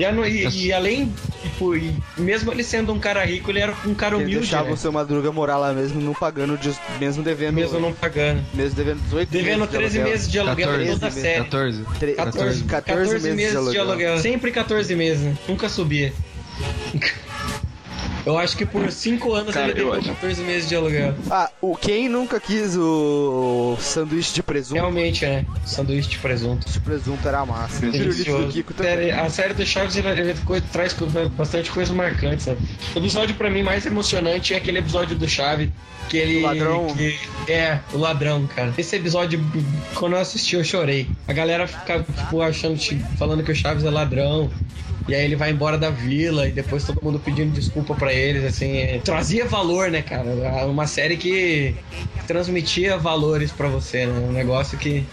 E, 0.00 0.04
e- 0.04 0.66
e 0.66 0.72
além, 0.72 1.12
tipo, 1.42 1.76
e 1.76 1.94
mesmo 2.16 2.50
ele 2.50 2.64
sendo 2.64 2.92
um 2.92 2.98
cara 2.98 3.24
rico, 3.24 3.50
ele 3.50 3.60
era 3.60 3.72
um 3.86 3.94
cara 3.94 4.16
Ele 4.16 4.24
humilde. 4.24 4.40
deixava 4.40 4.68
né? 4.68 4.72
o 4.72 4.76
seu 4.76 4.90
Madruga 4.90 5.30
morar 5.30 5.58
lá 5.58 5.72
mesmo, 5.72 6.00
não 6.00 6.14
pagando, 6.14 6.58
mesmo 6.98 7.22
devendo. 7.22 7.54
Mesmo 7.54 7.78
não 7.78 7.92
pagando. 7.92 8.42
mesmo 8.54 8.74
devendo 8.74 9.00
18 9.02 9.28
Devendo 9.30 9.58
meses 9.60 9.70
de 9.70 9.76
13 9.78 9.96
aluguel. 9.98 10.12
meses 10.12 10.30
de 10.32 10.38
aluguel 10.40 10.66
14, 10.68 10.88
toda 11.02 11.20
a 11.20 11.22
série. 11.22 11.44
14. 11.44 11.84
Tre- 11.98 12.12
14, 12.14 12.64
14 12.64 13.20
meses 13.32 13.70
de 13.70 13.78
aluguel. 13.78 14.18
Sempre 14.18 14.50
14 14.50 14.94
meses, 14.94 15.22
né? 15.22 15.36
Nunca 15.48 15.68
subia. 15.68 16.12
Eu 18.24 18.38
acho 18.38 18.56
que 18.56 18.64
por 18.64 18.90
5 18.90 19.32
anos 19.34 19.52
Cara, 19.52 19.66
ele 19.66 19.74
deu 19.74 19.92
acho. 19.92 20.08
14 20.08 20.42
meses 20.42 20.68
de 20.68 20.76
aluguel. 20.76 21.14
Ah, 21.30 21.50
o 21.60 21.76
quem 21.76 22.08
nunca 22.08 22.38
quis 22.38 22.76
o 22.76 23.76
sanduíche 23.80 24.34
de 24.34 24.42
presunto? 24.42 24.74
Realmente, 24.78 25.24
né? 25.26 25.44
Sanduíche 25.66 26.08
de 26.08 26.18
presunto. 26.18 26.70
De 26.70 26.78
presunto 26.80 27.26
era 27.26 27.44
massa. 27.44 27.80
Pirulito 27.80 27.98
do 28.04 28.12
Delicioso. 28.12 28.48
Kiko 28.52 28.74
também. 28.74 29.10
A 29.10 29.28
série 29.28 29.54
do 29.54 29.66
Chaves 29.66 29.96
ela 29.96 30.14
co- 30.44 30.60
traz 30.72 30.94
bastante 31.36 31.70
coisa 31.70 31.92
marcante, 31.92 32.44
sabe? 32.44 32.58
O 32.94 32.98
episódio 32.98 33.34
pra 33.34 33.50
mim 33.50 33.62
mais 33.62 33.84
emocionante 33.86 34.54
é 34.54 34.56
aquele 34.56 34.78
episódio 34.78 35.16
do 35.16 35.28
Chaves 35.28 35.68
que 36.08 36.16
ele. 36.16 36.38
O 36.38 36.42
ladrão? 36.42 36.86
que- 36.94 37.18
é, 37.50 37.80
o 37.92 37.98
ladrão, 37.98 38.46
cara. 38.46 38.72
Esse 38.78 38.94
episódio, 38.96 39.44
quando 39.94 40.12
eu 40.12 40.20
assisti, 40.20 40.54
eu 40.54 40.62
chorei. 40.62 41.08
A 41.26 41.32
galera 41.32 41.66
fica, 41.66 42.00
tipo, 42.02 42.40
achando, 42.40 42.78
falando 43.18 43.42
que 43.42 43.50
o 43.50 43.54
Chaves 43.54 43.84
é 43.84 43.90
ladrão. 43.90 44.48
E 45.08 45.14
aí 45.14 45.24
ele 45.24 45.36
vai 45.36 45.50
embora 45.50 45.76
da 45.76 45.90
vila 45.90 46.48
e 46.48 46.52
depois 46.52 46.84
todo 46.84 47.02
mundo 47.02 47.18
pedindo 47.18 47.50
desculpa 47.52 47.94
pra 47.94 48.12
eles, 48.12 48.44
assim. 48.44 48.76
é- 48.76 48.98
trazia 49.04 49.46
valor, 49.46 49.90
né, 49.90 50.00
cara? 50.02 50.30
Uma 50.66 50.86
série 50.86 51.16
que 51.16 51.74
transmitia 52.26 52.96
valores 52.98 53.50
pra 53.50 53.68
você, 53.68 54.06
né? 54.06 54.12
Um 54.28 54.32
negócio 54.32 54.78
que, 54.78 55.04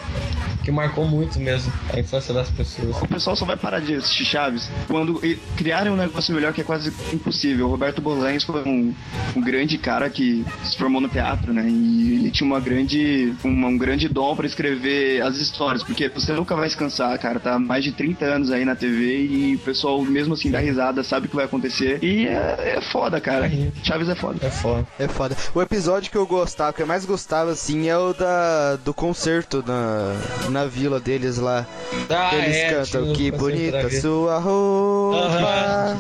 que 0.64 0.72
marcou 0.72 1.06
muito 1.08 1.40
mesmo 1.40 1.72
a 1.92 2.00
infância 2.00 2.34
das 2.34 2.50
pessoas. 2.50 2.96
O 3.02 3.08
pessoal 3.08 3.36
só 3.36 3.46
vai 3.46 3.58
parar 3.58 3.80
de 3.80 3.96
assistir 3.96 4.26
Chaves 4.26 4.70
quando 4.88 5.20
criarem 5.58 5.92
um 5.92 5.96
negócio 5.96 6.34
melhor 6.36 6.54
que 6.54 6.62
é 6.62 6.64
quase 6.64 6.94
impossível. 7.12 7.66
O 7.68 7.70
Roberto 7.72 8.02
Bolaños 8.02 8.44
foi 8.44 8.64
um, 8.64 8.94
um 9.36 9.42
grande 9.42 9.78
cara 9.78 10.10
que 10.10 10.46
se 10.64 10.78
formou 10.78 11.02
no 11.02 11.10
teatro, 11.10 11.52
né? 11.52 11.66
E 11.68 12.20
ele 12.20 12.32
tinha 12.32 12.46
uma 12.46 12.60
grande, 12.60 13.34
uma- 13.44 13.68
um 13.68 13.78
grande 13.78 14.08
dom 14.08 14.36
pra 14.36 14.46
escrever 14.46 15.22
as 15.24 15.38
histórias, 15.38 15.84
porque 15.84 16.10
você 16.10 16.32
nunca 16.34 16.56
vai 16.56 16.70
se 16.70 16.78
cansar, 16.78 17.18
cara. 17.18 17.40
Tá 17.40 17.58
mais 17.58 17.84
de 17.84 17.92
30 17.92 18.26
anos 18.26 18.52
aí 18.52 18.64
na 18.66 18.76
TV 18.76 19.26
e 19.26 19.56
o 19.56 19.60
pessoal, 19.60 19.79
mesmo 20.04 20.34
assim, 20.34 20.52
dá 20.52 20.60
risada, 20.60 21.04
sabe 21.04 21.28
o 21.28 21.30
que 21.30 21.36
vai 21.36 21.46
acontecer. 21.46 22.04
E 22.04 22.28
é, 22.28 22.78
é 22.78 22.82
foda, 22.92 23.20
cara. 23.22 23.50
Chaves 23.84 24.10
é 24.10 24.16
foda. 24.16 24.40
É 24.46 24.50
foda. 24.50 24.88
É 25.00 25.08
foda. 25.08 25.38
O 25.54 25.62
episódio 25.62 26.12
que 26.12 26.18
eu 26.18 26.26
gostava, 26.26 26.74
que 26.74 26.82
eu 26.82 26.88
mais 26.88 27.06
gostava, 27.06 27.52
assim, 27.52 27.88
é 27.88 27.98
o 27.98 28.14
da, 28.14 28.76
do 28.78 28.94
concerto 28.94 29.64
na, 29.66 30.16
na 30.50 30.66
vila 30.66 31.00
deles 31.00 31.38
lá. 31.38 31.66
Ah, 32.10 32.36
Eles 32.36 32.56
é, 32.56 32.70
cantam, 32.74 33.14
que 33.14 33.32
bonita 33.32 33.88
vila." 33.88 34.02
sua 34.02 34.38
roupa. 34.40 35.18
Aham. 35.18 35.98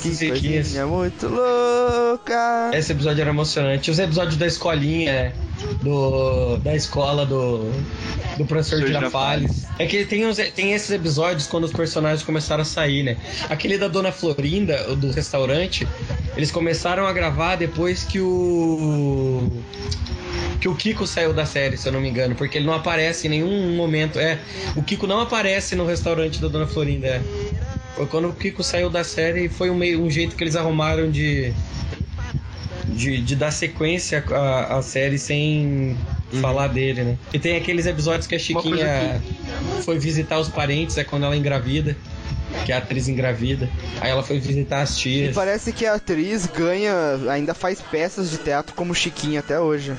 Que 0.00 0.08
riquinhas. 0.08 0.40
coisinha 0.40 0.86
muito 0.86 1.28
louca. 1.28 2.70
Esse 2.72 2.92
episódio 2.92 3.20
era 3.20 3.30
emocionante. 3.30 3.90
Os 3.90 3.98
episódios 3.98 4.36
da 4.36 4.46
escolinha? 4.46 5.32
Do, 5.82 6.56
da 6.58 6.74
escola 6.74 7.24
do, 7.26 7.70
do 8.36 8.44
professor 8.46 8.86
Girafales. 8.86 9.66
É 9.78 9.86
que 9.86 10.04
tem, 10.04 10.26
uns, 10.26 10.36
tem 10.54 10.72
esses 10.72 10.90
episódios 10.90 11.46
quando 11.46 11.64
os 11.64 11.72
personagens 11.72 12.22
começaram 12.22 12.62
a 12.62 12.64
sair, 12.64 13.02
né? 13.02 13.16
Aquele 13.48 13.78
da 13.78 13.88
Dona 13.88 14.12
Florinda, 14.12 14.94
do 14.94 15.10
restaurante, 15.10 15.86
eles 16.36 16.50
começaram 16.50 17.06
a 17.06 17.12
gravar 17.12 17.56
depois 17.56 18.04
que 18.04 18.20
o. 18.20 19.50
Que 20.60 20.68
o 20.68 20.74
Kiko 20.74 21.06
saiu 21.06 21.34
da 21.34 21.44
série, 21.44 21.76
se 21.76 21.86
eu 21.86 21.92
não 21.92 22.00
me 22.00 22.08
engano, 22.08 22.34
porque 22.34 22.56
ele 22.56 22.66
não 22.66 22.72
aparece 22.72 23.26
em 23.26 23.30
nenhum 23.30 23.76
momento. 23.76 24.18
É, 24.18 24.38
o 24.74 24.82
Kiko 24.82 25.06
não 25.06 25.20
aparece 25.20 25.76
no 25.76 25.84
restaurante 25.84 26.40
da 26.40 26.48
Dona 26.48 26.66
Florinda. 26.66 27.06
É. 27.06 27.22
Foi 27.94 28.06
quando 28.06 28.28
o 28.28 28.32
Kiko 28.32 28.62
saiu 28.62 28.88
da 28.88 29.04
série 29.04 29.44
e 29.44 29.48
foi 29.48 29.70
um, 29.70 29.74
meio, 29.74 30.02
um 30.02 30.10
jeito 30.10 30.34
que 30.34 30.42
eles 30.42 30.56
arrumaram 30.56 31.10
de, 31.10 31.52
de, 32.94 33.20
de 33.20 33.36
dar 33.36 33.50
sequência 33.50 34.24
à, 34.30 34.78
à 34.78 34.82
série 34.82 35.18
sem 35.18 35.96
falar 36.40 36.68
dele, 36.68 37.02
né? 37.04 37.18
E 37.32 37.38
tem 37.38 37.56
aqueles 37.56 37.86
episódios 37.86 38.26
que 38.26 38.34
a 38.34 38.38
Chiquinha 38.38 39.22
foi 39.82 39.98
visitar 39.98 40.38
os 40.38 40.48
parentes, 40.48 40.96
é 40.96 41.04
quando 41.04 41.24
ela 41.24 41.36
engravida. 41.36 41.96
Que 42.64 42.72
a 42.72 42.78
atriz 42.78 43.08
engravida. 43.08 43.68
Aí 44.00 44.10
ela 44.10 44.22
foi 44.22 44.38
visitar 44.38 44.82
as 44.82 44.96
E 44.96 45.00
tias. 45.00 45.34
parece 45.34 45.72
que 45.72 45.84
a 45.86 45.94
atriz 45.94 46.46
ganha, 46.46 46.92
ainda 47.28 47.52
faz 47.52 47.80
peças 47.80 48.30
de 48.30 48.38
teatro 48.38 48.74
como 48.74 48.94
Chiquinha 48.94 49.40
até 49.40 49.58
hoje. 49.58 49.92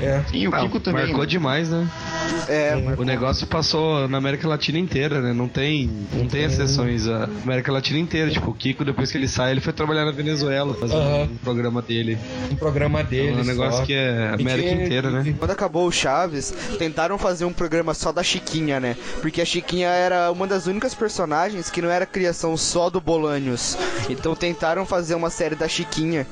É. 0.00 0.22
Sim, 0.30 0.46
o 0.48 0.54
Ah, 0.54 0.60
Kiko 0.60 0.78
também. 0.78 1.04
marcou 1.04 1.20
né? 1.22 1.26
demais, 1.26 1.70
né? 1.70 1.88
É, 2.48 2.76
O 2.98 3.02
negócio 3.04 3.46
passou 3.46 4.06
na 4.08 4.18
América 4.18 4.46
Latina 4.46 4.78
inteira, 4.78 5.20
né? 5.22 5.32
Não 5.32 5.48
tem, 5.48 5.90
não 6.12 6.26
tem 6.28 6.44
exceções. 6.44 7.08
A 7.08 7.24
América 7.42 7.72
Latina 7.72 7.98
inteira. 7.98 8.30
Tipo, 8.30 8.50
o 8.50 8.54
Kiko, 8.54 8.84
depois 8.84 9.10
que 9.10 9.16
ele 9.16 9.26
sai, 9.28 9.52
ele 9.52 9.60
foi 9.60 9.72
trabalhar 9.72 10.04
na 10.04 10.12
Venezuela, 10.12 10.76
Aham. 10.82 11.22
um 11.32 11.36
programa 11.38 11.80
dele. 11.80 12.18
Um 12.50 12.56
programa 12.56 13.02
dele. 13.02 13.38
É 13.38 13.42
um 13.42 13.44
negócio 13.44 13.78
só. 13.80 13.86
que 13.86 13.94
é 13.94 14.34
E 14.38 14.42
América 14.42 14.68
tinha- 14.68 14.84
inteira, 14.84 15.10
né? 15.10 15.34
Quando 15.38 15.50
acabou 15.50 15.86
o 15.86 15.92
Chaves, 15.92 16.52
tentaram 16.78 17.16
fazer 17.16 17.44
um 17.46 17.52
programa 17.52 17.94
só 17.94 18.12
da 18.12 18.22
Chiquinha, 18.22 18.78
né? 18.78 18.96
Porque 19.22 19.40
a 19.40 19.44
Chiquinha 19.44 19.88
era 19.88 20.30
uma 20.30 20.46
das 20.46 20.66
únicas 20.66 20.94
personagens 20.94 21.55
que 21.70 21.80
não 21.82 21.90
era 21.90 22.04
criação 22.06 22.56
só 22.56 22.88
do 22.90 23.00
Bolanhos. 23.00 23.76
Então 24.08 24.34
tentaram 24.34 24.84
fazer 24.86 25.14
uma 25.14 25.30
série 25.30 25.54
da 25.54 25.68
Chiquinha. 25.68 26.26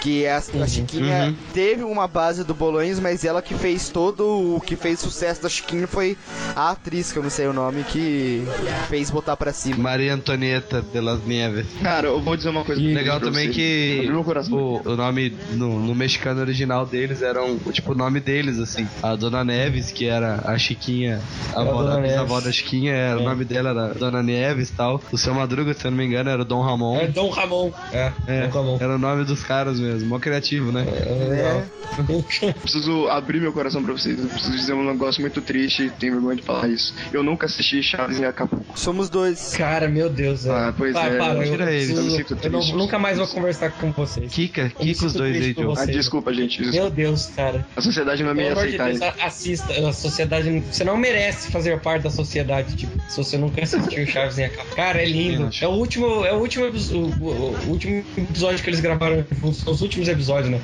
Que 0.00 0.26
a, 0.26 0.36
a 0.36 0.66
Chiquinha 0.66 1.28
Uhum. 1.28 1.36
teve 1.54 1.82
uma 1.82 2.06
base 2.06 2.44
do 2.44 2.52
Bolanhos, 2.54 2.98
mas 3.00 3.24
ela 3.24 3.40
que 3.40 3.54
fez 3.54 3.88
todo 3.88 4.56
o 4.56 4.60
que 4.60 4.76
fez 4.76 5.00
sucesso 5.00 5.42
da 5.42 5.48
Chiquinha 5.48 5.86
foi 5.86 6.16
a 6.54 6.70
atriz, 6.72 7.10
que 7.10 7.18
eu 7.18 7.22
não 7.22 7.30
sei 7.30 7.46
o 7.46 7.52
nome, 7.54 7.84
que 7.84 8.44
fez 8.88 9.10
botar 9.10 9.34
pra 9.36 9.52
cima. 9.52 9.76
Maria 9.78 10.12
Antonieta 10.14 10.82
de 10.82 11.00
las 11.00 11.24
Nieves. 11.24 11.66
Cara, 11.82 12.08
eu 12.08 12.20
vou 12.20 12.36
dizer 12.36 12.50
uma 12.50 12.64
coisa 12.64 12.80
Legal 12.82 13.18
pra 13.18 13.28
também 13.30 13.48
você. 13.48 13.54
que 13.54 14.10
o, 14.50 14.82
o 14.84 14.96
nome 14.96 15.34
no, 15.52 15.78
no 15.80 15.94
mexicano 15.94 16.40
original 16.40 16.84
deles 16.84 17.22
era 17.22 17.42
um, 17.42 17.58
tipo 17.72 17.92
o 17.92 17.94
nome 17.94 18.20
deles, 18.20 18.58
assim. 18.58 18.86
A 19.02 19.16
Dona 19.16 19.42
Neves, 19.42 19.90
que 19.90 20.06
era 20.06 20.42
a 20.44 20.58
Chiquinha, 20.58 21.20
a 21.54 21.60
avó 21.62 21.82
Neves. 21.82 22.10
bisavó 22.10 22.40
da 22.40 22.52
Chiquinha, 22.52 22.92
era, 22.92 23.20
o 23.20 23.22
nome 23.22 23.44
dela 23.44 23.70
era 23.70 23.94
Dona 23.94 24.22
Neves 24.22 24.34
e 24.52 24.76
tal. 24.76 25.00
O 25.12 25.18
seu 25.18 25.34
Madruga, 25.34 25.72
se 25.74 25.84
eu 25.86 25.90
não 25.90 25.98
me 25.98 26.04
engano, 26.04 26.30
era 26.30 26.42
o 26.42 26.44
Dom 26.44 26.60
Ramon. 26.62 26.98
É 27.00 27.06
Dom 27.08 27.30
Ramon. 27.30 27.72
É, 27.92 28.12
É, 28.26 28.46
Dom 28.46 28.50
Ramon. 28.50 28.78
era 28.80 28.94
o 28.94 28.98
nome 28.98 29.24
dos 29.24 29.42
caras 29.42 29.78
mesmo, 29.80 30.08
mó 30.08 30.18
criativo, 30.18 30.70
né? 30.72 30.84
É. 30.88 32.52
preciso 32.60 33.08
abrir 33.08 33.40
meu 33.40 33.52
coração 33.52 33.82
pra 33.82 33.92
vocês. 33.92 34.18
Eu 34.18 34.26
preciso 34.26 34.56
dizer 34.56 34.72
um 34.72 34.84
negócio 34.84 35.20
muito 35.20 35.40
triste, 35.40 35.90
tenho 35.98 36.14
vergonha 36.14 36.36
de 36.36 36.42
falar 36.42 36.68
isso. 36.68 36.94
Eu 37.12 37.22
nunca 37.22 37.46
assisti 37.46 37.82
Chaves 37.82 38.18
em 38.20 38.24
Acapulco. 38.24 38.78
Somos 38.78 39.08
dois. 39.08 39.54
Cara, 39.56 39.88
meu 39.88 40.08
Deus. 40.08 40.46
Ah, 40.46 40.74
pois 40.76 40.94
é, 40.94 41.16
para, 41.16 41.34
eu, 41.44 41.50
tira 41.50 41.72
ele, 41.72 41.92
eu 41.92 42.02
me 42.02 42.10
sinto 42.10 42.36
eu 42.42 42.50
não- 42.50 42.60
triste. 42.60 42.76
nunca 42.76 42.98
mais 42.98 43.18
vou 43.18 43.26
conversar 43.28 43.70
com 43.72 43.92
vocês. 43.92 44.32
Kika, 44.32 44.72
Eu 44.78 44.84
me 44.86 44.92
Kika 44.94 45.06
os 45.06 45.12
dois 45.12 45.36
aí, 45.36 45.52
Joe. 45.52 45.74
Ah, 45.76 45.84
desculpa, 45.86 46.32
gente. 46.34 46.58
desculpa. 46.58 46.76
Meu 46.82 46.90
Deus, 46.90 47.26
cara. 47.34 47.66
A 47.76 47.80
sociedade 47.80 48.22
não 48.22 48.34
me 48.34 48.42
Pelo 48.42 48.46
ia 48.48 48.52
amor 48.52 48.66
de 48.68 48.80
aceitar 48.80 49.12
Deus, 49.12 49.24
assista. 49.24 49.88
A 49.88 49.92
sociedade. 49.92 50.62
Você 50.70 50.84
não 50.84 50.96
merece 50.96 51.50
fazer 51.50 51.78
parte 51.80 52.02
da 52.02 52.10
sociedade, 52.10 52.76
tipo, 52.76 52.98
se 53.08 53.16
você 53.16 53.36
nunca 53.36 53.62
assistiu 53.62 54.06
Chaves 54.06 54.33
Cara, 54.74 55.02
é 55.02 55.04
lindo. 55.06 55.50
É 55.60 55.66
o 55.66 55.70
último, 55.72 56.24
é 56.24 56.32
o 56.32 56.36
último, 56.38 56.66
o, 56.66 57.24
o- 57.24 57.56
último 57.68 58.04
episódio 58.16 58.62
que 58.62 58.70
eles 58.70 58.80
gravaram. 58.80 59.24
Os, 59.42 59.66
os 59.66 59.80
últimos 59.82 60.08
episódios, 60.08 60.50
né? 60.50 60.60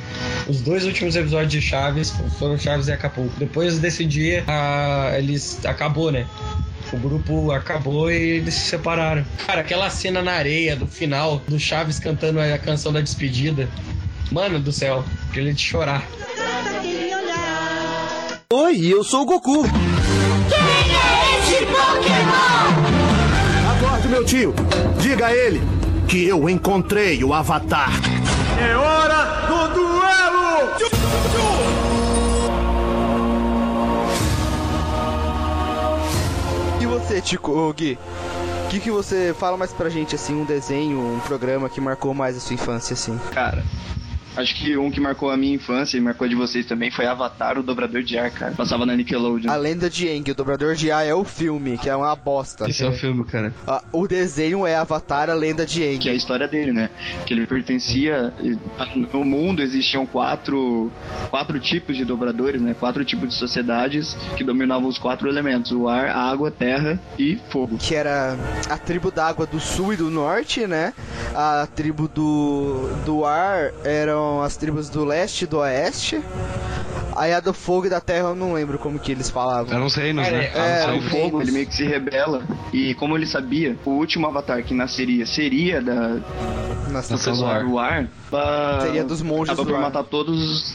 Os 0.48 0.60
dois 0.60 0.84
últimos 0.84 1.16
episódios 1.16 1.50
de 1.52 1.60
Chaves 1.62 2.12
foram 2.38 2.58
Chaves 2.58 2.88
em 2.88 2.92
Acapulco. 2.92 3.32
Depois 3.38 3.78
desse 3.78 4.04
dia, 4.04 4.44
a- 4.46 5.12
eles. 5.16 5.64
Acabou, 5.64 6.10
né? 6.10 6.26
O 6.92 6.96
grupo 6.96 7.52
acabou 7.52 8.10
e 8.10 8.16
eles 8.16 8.54
se 8.54 8.70
separaram. 8.70 9.24
Cara, 9.46 9.60
aquela 9.60 9.88
cena 9.90 10.20
na 10.22 10.32
areia 10.32 10.74
do 10.74 10.86
final, 10.88 11.40
do 11.46 11.58
Chaves 11.58 12.00
cantando 12.00 12.40
a 12.40 12.58
canção 12.58 12.92
da 12.92 13.00
despedida. 13.00 13.68
Mano 14.32 14.58
do 14.58 14.72
céu, 14.72 15.04
aquele 15.28 15.52
de 15.52 15.62
chorar. 15.62 16.04
Oi, 18.52 18.86
eu 18.86 19.04
sou 19.04 19.22
o 19.22 19.26
Goku. 19.26 19.64
Esse 21.38 21.66
Pokémon! 21.66 22.99
Meu 24.10 24.24
tio. 24.24 24.52
Diga 25.00 25.26
a 25.26 25.32
ele 25.32 25.60
que 26.08 26.26
eu 26.26 26.48
encontrei 26.50 27.22
o 27.22 27.32
Avatar. 27.32 27.92
É 28.60 28.76
hora 28.76 29.46
do 29.46 29.74
duelo! 29.74 30.70
E 36.80 36.86
você, 36.86 37.20
Tico, 37.20 37.72
Gui? 37.72 37.96
O 38.64 38.68
que, 38.68 38.80
que 38.80 38.90
você 38.90 39.32
fala 39.38 39.56
mais 39.56 39.72
pra 39.72 39.88
gente, 39.88 40.16
assim, 40.16 40.34
um 40.34 40.44
desenho, 40.44 40.98
um 40.98 41.20
programa 41.20 41.68
que 41.68 41.80
marcou 41.80 42.12
mais 42.12 42.36
a 42.36 42.40
sua 42.40 42.54
infância, 42.54 42.94
assim? 42.94 43.16
Cara, 43.30 43.62
acho 44.36 44.54
que 44.54 44.76
um 44.76 44.90
que 44.90 45.00
marcou 45.00 45.30
a 45.30 45.36
minha 45.36 45.54
infância 45.54 45.96
e 45.96 46.00
marcou 46.00 46.24
a 46.24 46.28
de 46.28 46.34
vocês 46.34 46.66
também 46.66 46.90
foi 46.90 47.06
Avatar, 47.06 47.58
o 47.58 47.62
Dobrador 47.62 48.02
de 48.02 48.18
Ar, 48.18 48.30
cara. 48.30 48.52
Passava 48.52 48.86
na 48.86 48.94
Nickelodeon. 48.94 49.50
A 49.50 49.56
Lenda 49.56 49.90
de 49.90 50.08
Aang, 50.08 50.30
o 50.30 50.34
Dobrador 50.34 50.74
de 50.74 50.90
Ar 50.90 51.06
é 51.06 51.14
o 51.14 51.24
filme, 51.24 51.76
que 51.78 51.88
é 51.88 51.96
uma 51.96 52.14
bosta. 52.14 52.68
Esse 52.68 52.84
é 52.84 52.88
o 52.88 52.92
filme, 52.92 53.24
cara. 53.24 53.52
Ah, 53.66 53.82
o 53.92 54.06
desenho 54.06 54.66
é 54.66 54.76
Avatar, 54.76 55.30
a 55.30 55.34
Lenda 55.34 55.66
de 55.66 55.82
Aang. 55.82 55.98
Que 55.98 56.08
é 56.08 56.12
a 56.12 56.14
história 56.14 56.46
dele, 56.46 56.72
né? 56.72 56.90
Que 57.26 57.34
ele 57.34 57.46
pertencia. 57.46 58.32
No 58.94 59.24
mundo 59.24 59.62
existiam 59.62 60.06
quatro, 60.06 60.90
quatro 61.30 61.58
tipos 61.58 61.96
de 61.96 62.04
dobradores, 62.04 62.60
né? 62.60 62.74
Quatro 62.78 63.04
tipos 63.04 63.28
de 63.28 63.34
sociedades 63.34 64.14
que 64.36 64.44
dominavam 64.44 64.88
os 64.88 64.98
quatro 64.98 65.28
elementos: 65.28 65.72
o 65.72 65.88
ar, 65.88 66.08
a 66.08 66.30
água, 66.30 66.48
a 66.48 66.52
terra 66.52 67.00
e 67.18 67.38
fogo. 67.50 67.76
Que 67.78 67.94
era 67.94 68.36
a 68.68 68.78
tribo 68.78 69.10
da 69.10 69.26
água 69.26 69.46
do 69.46 69.60
sul 69.60 69.92
e 69.92 69.96
do 69.96 70.10
norte, 70.10 70.66
né? 70.66 70.92
A 71.34 71.66
tribo 71.74 72.08
do, 72.08 72.88
do 73.04 73.24
ar 73.24 73.72
eram 74.20 74.42
as 74.42 74.56
tribos 74.56 74.88
do 74.88 75.04
leste 75.04 75.42
e 75.42 75.46
do 75.46 75.58
oeste. 75.58 76.20
Aí 77.16 77.32
a 77.32 77.40
do 77.40 77.52
fogo 77.52 77.86
e 77.86 77.90
da 77.90 78.00
terra 78.00 78.28
eu 78.28 78.34
não 78.34 78.52
lembro 78.52 78.78
como 78.78 78.98
que 78.98 79.10
eles 79.12 79.28
falavam. 79.28 79.74
Eram 79.74 79.86
os 79.86 79.94
reinos, 79.94 80.24
Cara, 80.24 80.38
né? 80.38 80.50
é, 80.54 80.84
É, 80.84 80.92
o 80.92 81.02
fogo, 81.10 81.40
ele 81.42 81.50
meio 81.52 81.66
que 81.66 81.74
se 81.74 81.84
rebela. 81.84 82.42
E 82.72 82.94
como 82.94 83.16
ele 83.16 83.26
sabia, 83.26 83.76
o 83.84 83.90
último 83.90 84.26
avatar 84.26 84.62
que 84.62 84.72
nasceria 84.74 85.26
seria 85.26 85.82
da, 85.82 85.92
Na 85.92 86.18
do 86.18 86.92
Nação 87.10 87.46
ar. 87.48 87.64
do 87.64 87.78
ar. 87.78 88.08
ah, 88.32 88.78
Seria 88.82 89.04
dos 89.04 89.22
monges 89.22 89.50
acaba 89.52 89.64
do 89.64 89.68
por 89.70 89.76
ar. 89.76 89.82
matar 89.82 90.04
todos. 90.04 90.74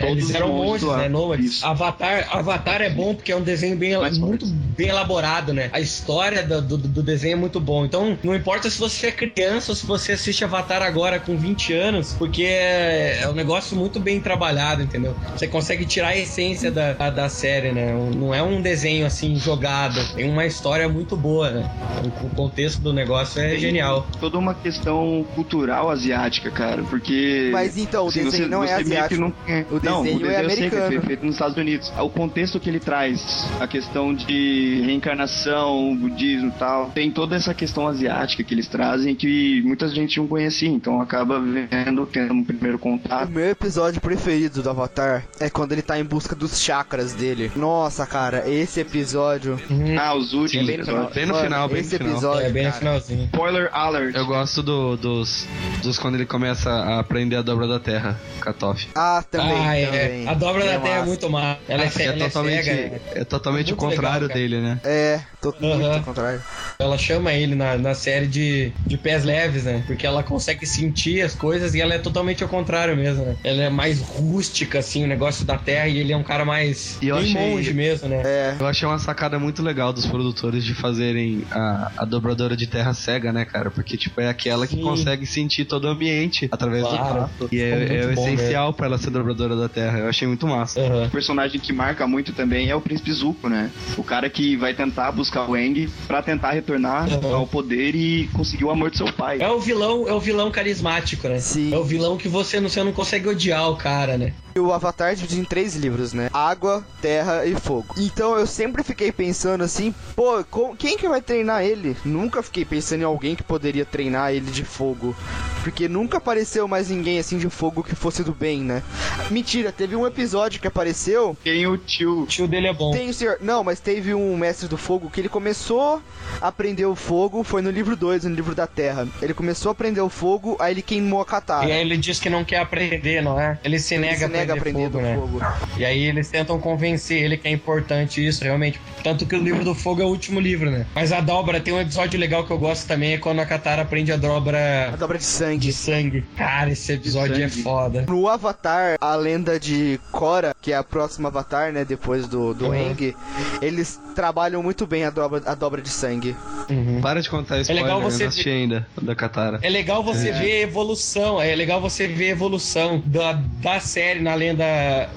Todos 0.00 0.16
Eles 0.24 0.34
eram 0.34 0.48
monges 0.48 0.88
né? 0.96 1.08
Nômades. 1.08 1.62
Avatar, 1.62 2.28
Avatar 2.34 2.80
é 2.82 2.90
bom 2.90 3.14
porque 3.14 3.32
é 3.32 3.36
um 3.36 3.42
desenho 3.42 3.76
bem, 3.76 3.96
muito 4.18 4.46
bem 4.46 4.88
elaborado, 4.88 5.52
né? 5.52 5.68
A 5.72 5.80
história 5.80 6.42
do, 6.42 6.60
do, 6.62 6.78
do 6.78 7.02
desenho 7.02 7.32
é 7.34 7.36
muito 7.36 7.60
bom. 7.60 7.84
Então, 7.84 8.18
não 8.22 8.34
importa 8.34 8.68
se 8.70 8.78
você 8.78 9.08
é 9.08 9.12
criança 9.12 9.72
ou 9.72 9.76
se 9.76 9.86
você 9.86 10.12
assiste 10.12 10.44
Avatar 10.44 10.82
agora 10.82 11.18
com 11.20 11.36
20 11.36 11.72
anos, 11.74 12.14
porque 12.18 12.44
é, 12.44 13.20
é 13.22 13.28
um 13.28 13.32
negócio 13.34 13.76
muito 13.76 14.00
bem 14.00 14.20
trabalhado, 14.20 14.82
entendeu? 14.82 15.14
Você 15.36 15.46
consegue 15.46 15.84
tirar 15.84 16.08
a 16.08 16.16
essência 16.16 16.70
da, 16.70 16.92
da, 16.92 17.10
da 17.10 17.28
série, 17.28 17.72
né? 17.72 17.92
Não 18.16 18.34
é 18.34 18.42
um 18.42 18.60
desenho 18.62 19.06
assim 19.06 19.36
jogado. 19.36 20.00
Tem 20.14 20.28
uma 20.30 20.46
história 20.46 20.88
muito 20.88 21.16
boa, 21.16 21.50
né? 21.50 21.70
O, 22.04 22.26
o 22.26 22.30
contexto 22.30 22.80
do 22.80 22.92
negócio 22.92 23.40
é 23.40 23.50
Tem 23.50 23.58
genial. 23.58 24.06
Toda 24.20 24.38
uma 24.38 24.54
questão 24.54 25.24
cultural 25.34 25.90
asiática, 25.90 26.50
cara, 26.50 26.82
porque. 26.84 27.50
Mas 27.52 27.76
então, 27.76 28.06
o 28.06 28.08
assim, 28.08 28.24
desenho 28.24 28.48
não 28.48 28.64
é 28.64 28.66
meio 28.66 28.76
que 28.76 28.82
asiático. 28.92 29.20
não- 29.20 29.34
é, 29.46 29.64
O 29.70 29.78
não, 29.90 30.02
desenho 30.02 30.26
é 30.26 30.44
eu 30.44 30.50
sei 30.50 30.56
que 30.56 30.76
americano. 30.76 30.86
foi 30.92 31.00
feito 31.00 31.26
nos 31.26 31.34
Estados 31.34 31.56
Unidos. 31.56 31.92
O 31.98 32.08
contexto 32.10 32.58
que 32.60 32.68
ele 32.68 32.80
traz, 32.80 33.46
a 33.60 33.66
questão 33.66 34.14
de 34.14 34.82
reencarnação, 34.84 35.96
budismo 35.96 36.48
e 36.48 36.58
tal, 36.58 36.90
tem 36.90 37.10
toda 37.10 37.36
essa 37.36 37.52
questão 37.54 37.86
asiática 37.86 38.42
que 38.42 38.54
eles 38.54 38.66
trazem 38.68 39.14
que 39.14 39.62
muita 39.64 39.88
gente 39.88 40.18
não 40.18 40.26
conhecia, 40.26 40.68
então 40.68 41.00
acaba 41.00 41.40
vendo, 41.40 42.06
tendo 42.06 42.32
um 42.34 42.44
primeiro 42.44 42.76
O 42.76 42.80
contato. 42.80 43.30
meu 43.30 43.48
episódio 43.50 44.00
preferido 44.00 44.62
do 44.62 44.70
Avatar 44.70 45.24
é 45.38 45.50
quando 45.50 45.72
ele 45.72 45.82
tá 45.82 45.98
em 45.98 46.04
busca 46.04 46.34
dos 46.34 46.60
chakras 46.60 47.12
dele. 47.12 47.50
Nossa, 47.56 48.06
cara, 48.06 48.48
esse 48.48 48.80
episódio. 48.80 49.58
Ah, 50.00 50.14
os 50.14 50.32
últimos. 50.32 50.66
Sim, 50.66 50.72
episódios. 50.74 51.12
bem 51.14 51.26
no 51.26 51.34
final, 51.34 51.68
bem 51.68 51.76
no 51.76 51.80
esse 51.82 51.96
final. 51.98 52.12
episódio. 52.12 52.46
É 52.46 52.50
bem 52.50 52.66
no 52.66 52.72
finalzinho. 52.72 53.24
Spoiler 53.24 53.70
alert. 53.72 54.14
Eu 54.14 54.26
gosto 54.26 54.62
do- 54.62 54.96
dos, 54.96 55.46
dos 55.82 55.98
quando 55.98 56.14
ele 56.14 56.26
começa 56.26 56.70
a 56.70 56.98
aprender 57.00 57.36
a 57.36 57.42
dobra 57.42 57.66
da 57.66 57.78
terra, 57.78 58.18
Katoff. 58.40 58.88
Ah, 58.94 59.22
também. 59.30 59.56
ah, 59.66 59.76
é. 59.82 60.24
A 60.28 60.34
dobra 60.34 60.64
da 60.64 60.72
É 60.72 60.78
terra 60.78 60.98
é 61.02 61.04
muito 61.04 61.28
má. 61.30 61.56
Ela 61.68 61.84
é, 61.84 61.86
é 61.86 62.12
totalmente, 62.12 62.64
cega. 62.64 63.00
é. 63.14 63.20
é 63.20 63.24
totalmente 63.24 63.70
É 63.70 63.74
o 63.74 63.76
muito 63.76 63.94
contrário 63.96 64.28
dele, 64.28 64.60
né? 64.60 64.80
É, 64.84 65.20
tô 65.40 65.54
muito 65.60 65.66
Aham. 65.84 65.96
ao 65.98 66.02
contrário. 66.02 66.42
Ela 66.78 66.96
chama 66.96 67.30
ele 67.34 67.54
na, 67.54 67.76
na 67.76 67.92
série 67.94 68.26
de, 68.26 68.72
de 68.86 68.96
pés 68.96 69.22
leves, 69.22 69.64
né? 69.64 69.84
Porque 69.86 70.06
ela 70.06 70.22
consegue 70.22 70.64
sentir 70.64 71.20
as 71.20 71.34
coisas 71.34 71.74
e 71.74 71.80
ela 71.80 71.92
é 71.94 71.98
totalmente 71.98 72.42
ao 72.42 72.48
contrário 72.48 72.96
mesmo, 72.96 73.22
né? 73.24 73.36
Ela 73.44 73.64
é 73.64 73.68
mais 73.68 74.00
rústica, 74.00 74.78
assim, 74.78 75.04
o 75.04 75.06
negócio 75.06 75.44
da 75.44 75.58
terra, 75.58 75.88
e 75.88 75.98
ele 75.98 76.10
é 76.12 76.16
um 76.16 76.22
cara 76.22 76.42
mais 76.44 76.96
E 77.02 77.08
eu 77.08 77.16
bem 77.16 77.24
achei- 77.26 77.50
monge 77.50 77.74
mesmo, 77.74 78.08
né? 78.08 78.22
É. 78.24 78.56
Eu 78.58 78.66
achei 78.66 78.88
uma 78.88 78.98
sacada 78.98 79.38
muito 79.38 79.62
legal 79.62 79.92
dos 79.92 80.06
produtores 80.06 80.64
de 80.64 80.74
fazerem 80.74 81.44
a, 81.50 81.92
a 81.98 82.04
dobradora 82.06 82.56
de 82.56 82.66
terra 82.66 82.94
cega, 82.94 83.30
né, 83.30 83.44
cara? 83.44 83.70
Porque, 83.70 83.98
tipo, 83.98 84.18
é 84.18 84.28
aquela 84.30 84.66
que 84.66 84.76
Sim. 84.76 84.82
consegue 84.82 85.26
sentir 85.26 85.66
todo 85.66 85.84
o 85.84 85.88
ambiente 85.88 86.48
através 86.50 86.82
Claro. 86.84 87.14
do 87.14 87.20
tato. 87.20 87.48
E 87.52 87.60
é, 87.60 87.96
é 88.04 88.06
o 88.06 88.12
essencial 88.12 88.72
pra 88.72 88.86
ela 88.86 88.96
ser 88.96 89.10
dobradora 89.10 89.54
da 89.54 89.68
terra. 89.70 89.98
Eu 90.00 90.08
achei 90.08 90.28
muito 90.28 90.46
massa. 90.46 90.80
Aham. 90.80 91.06
O 91.06 91.10
personagem 91.10 91.58
que 91.58 91.72
marca 91.72 92.06
muito 92.06 92.32
também 92.34 92.68
é 92.68 92.74
o 92.76 92.80
Príncipe 92.80 93.10
Zuko, 93.12 93.48
né? 93.48 93.70
O 93.96 94.04
cara 94.04 94.28
que 94.28 94.56
vai 94.56 94.74
tentar 94.74 95.10
buscar 95.12 95.48
o 95.48 95.54
Aang 95.54 95.88
pra 96.06 96.20
tentar 96.22 96.50
retornar 96.52 97.08
Uhum. 97.08 97.34
ao 97.34 97.46
poder 97.46 97.94
e 97.94 98.28
conseguir 98.34 98.64
o 98.64 98.70
amor 98.70 98.90
do 98.90 98.96
seu 98.98 99.10
pai. 99.12 99.38
É 99.40 99.48
o 99.48 99.58
vilão, 99.60 100.06
é 100.08 100.12
o 100.12 100.20
vilão 100.20 100.50
carismático, 100.50 101.28
né? 101.28 101.38
Sim. 101.38 101.72
É 101.72 101.78
o 101.78 101.84
vilão 101.84 102.16
que 102.18 102.28
você 102.28 102.60
não, 102.60 102.68
você 102.68 102.82
não 102.82 102.92
consegue 102.92 103.28
odiar 103.28 103.70
o 103.70 103.76
cara, 103.76 104.18
né? 104.18 104.32
O 104.56 104.72
Avatar 104.72 105.14
divide 105.14 105.38
em 105.40 105.44
três 105.44 105.74
livros, 105.76 106.12
né? 106.12 106.28
Água, 106.32 106.84
terra 107.00 107.46
e 107.46 107.54
fogo. 107.54 107.94
Então 107.96 108.36
eu 108.38 108.46
sempre 108.46 108.82
fiquei 108.82 109.12
pensando 109.12 109.62
assim, 109.64 109.94
pô, 110.14 110.42
com- 110.50 110.74
quem 110.76 110.96
que 110.96 111.08
vai 111.08 111.20
treinar 111.20 111.62
ele? 111.64 111.96
Nunca 112.04 112.42
fiquei 112.42 112.64
pensando 112.64 113.02
em 113.02 113.04
alguém 113.04 113.34
que 113.36 113.42
poderia 113.42 113.84
treinar 113.84 114.32
ele 114.32 114.50
de 114.50 114.64
fogo. 114.64 115.14
Porque 115.62 115.88
nunca 115.88 116.16
apareceu 116.18 116.66
mais 116.66 116.88
ninguém 116.88 117.18
assim 117.18 117.36
de 117.36 117.48
fogo 117.50 117.82
que 117.82 117.94
fosse 117.94 118.24
do 118.24 118.32
bem, 118.32 118.60
né? 118.62 118.82
Mentira, 119.30 119.70
teve 119.70 119.94
um 119.94 120.06
episódio 120.06 120.58
que 120.60 120.66
apareceu. 120.66 121.36
Tem 121.44 121.66
o 121.66 121.76
tio. 121.76 122.22
O 122.22 122.26
tio 122.26 122.48
dele 122.48 122.66
é 122.68 122.72
bom. 122.72 122.90
Tem 122.92 123.10
o 123.10 123.14
senhor. 123.14 123.36
Não, 123.42 123.62
mas 123.62 123.78
teve 123.78 124.14
um 124.14 124.36
mestre 124.38 124.68
do 124.68 124.78
fogo 124.78 125.10
que 125.10 125.20
ele 125.20 125.28
começou 125.28 126.02
a 126.40 126.48
aprender 126.48 126.86
o 126.86 126.94
fogo. 126.96 127.44
Foi 127.44 127.60
no 127.60 127.70
livro 127.70 127.94
2, 127.94 128.24
no 128.24 128.34
livro 128.34 128.54
da 128.54 128.66
Terra. 128.66 129.06
Ele 129.20 129.34
começou 129.34 129.68
a 129.68 129.72
aprender 129.72 130.00
o 130.00 130.08
fogo, 130.08 130.56
aí 130.58 130.72
ele 130.72 130.82
queimou 130.82 131.20
a 131.20 131.26
katana. 131.26 131.66
E 131.66 131.72
aí 131.72 131.80
ele 131.82 131.96
diz 131.98 132.18
que 132.18 132.30
não 132.30 132.42
quer 132.42 132.58
aprender, 132.58 133.22
não 133.22 133.38
é? 133.38 133.58
Ele 133.62 133.78
se 133.78 133.94
Ele 133.94 134.06
nega, 134.06 134.26
se 134.26 134.32
nega 134.32 134.39
fogo, 134.46 135.00
né? 135.00 135.14
fogo. 135.16 135.40
E 135.76 135.84
aí 135.84 136.02
eles 136.04 136.28
tentam 136.28 136.58
convencer 136.58 137.22
ele 137.22 137.36
que 137.36 137.48
é 137.48 137.50
importante 137.50 138.24
isso, 138.26 138.42
realmente. 138.44 138.80
Tanto 139.02 139.26
que 139.26 139.34
o 139.34 139.38
livro 139.42 139.64
do 139.64 139.74
fogo 139.74 140.02
é 140.02 140.04
o 140.04 140.08
último 140.08 140.40
livro, 140.40 140.70
né? 140.70 140.86
Mas 140.94 141.12
a 141.12 141.20
dobra, 141.20 141.60
tem 141.60 141.72
um 141.74 141.80
episódio 141.80 142.18
legal 142.18 142.44
que 142.44 142.50
eu 142.50 142.58
gosto 142.58 142.86
também, 142.86 143.14
é 143.14 143.18
quando 143.18 143.40
a 143.40 143.46
Katara 143.46 143.82
aprende 143.82 144.12
a 144.12 144.14
A 144.14 144.18
dobra 144.18 144.94
dobra 144.98 145.18
de 145.18 145.24
sangue. 145.24 145.58
de 145.58 145.72
sangue. 145.72 146.24
Cara, 146.36 146.70
esse 146.70 146.92
episódio 146.92 147.42
é 147.42 147.48
foda. 147.48 148.04
No 148.08 148.28
Avatar, 148.28 148.96
a 149.00 149.14
lenda 149.14 149.58
de 149.58 149.98
Korra, 150.12 150.54
que 150.60 150.72
é 150.72 150.76
a 150.76 150.84
próxima 150.84 151.28
Avatar, 151.28 151.72
né? 151.72 151.84
Depois 151.84 152.26
do, 152.28 152.54
do 152.54 152.66
Uhum. 152.66 152.72
Aang, 152.72 153.16
eles 153.62 153.98
trabalham 154.14 154.62
muito 154.62 154.86
bem 154.86 155.04
a 155.04 155.10
dobra, 155.10 155.42
a 155.46 155.54
dobra 155.54 155.80
de 155.80 155.88
sangue. 155.90 156.36
Uhum. 156.68 157.00
Para 157.00 157.20
de 157.20 157.28
contar 157.28 157.60
spoiler, 157.60 157.84
legal 157.84 158.00
eu 158.00 158.10
você 158.10 158.24
não 158.24 158.28
assisti 158.28 158.48
ainda, 158.48 158.86
da 159.00 159.14
Katara. 159.14 159.58
É 159.62 159.68
legal 159.68 160.02
você 160.02 160.30
ver 160.32 160.52
a 160.52 160.60
evolução, 160.60 161.40
é 161.40 161.54
legal 161.54 161.80
você 161.80 162.06
ver 162.06 162.26
a 162.26 162.30
evolução 162.30 163.02
da, 163.04 163.32
da 163.32 163.80
série 163.80 164.20
na 164.20 164.34
lenda 164.34 164.64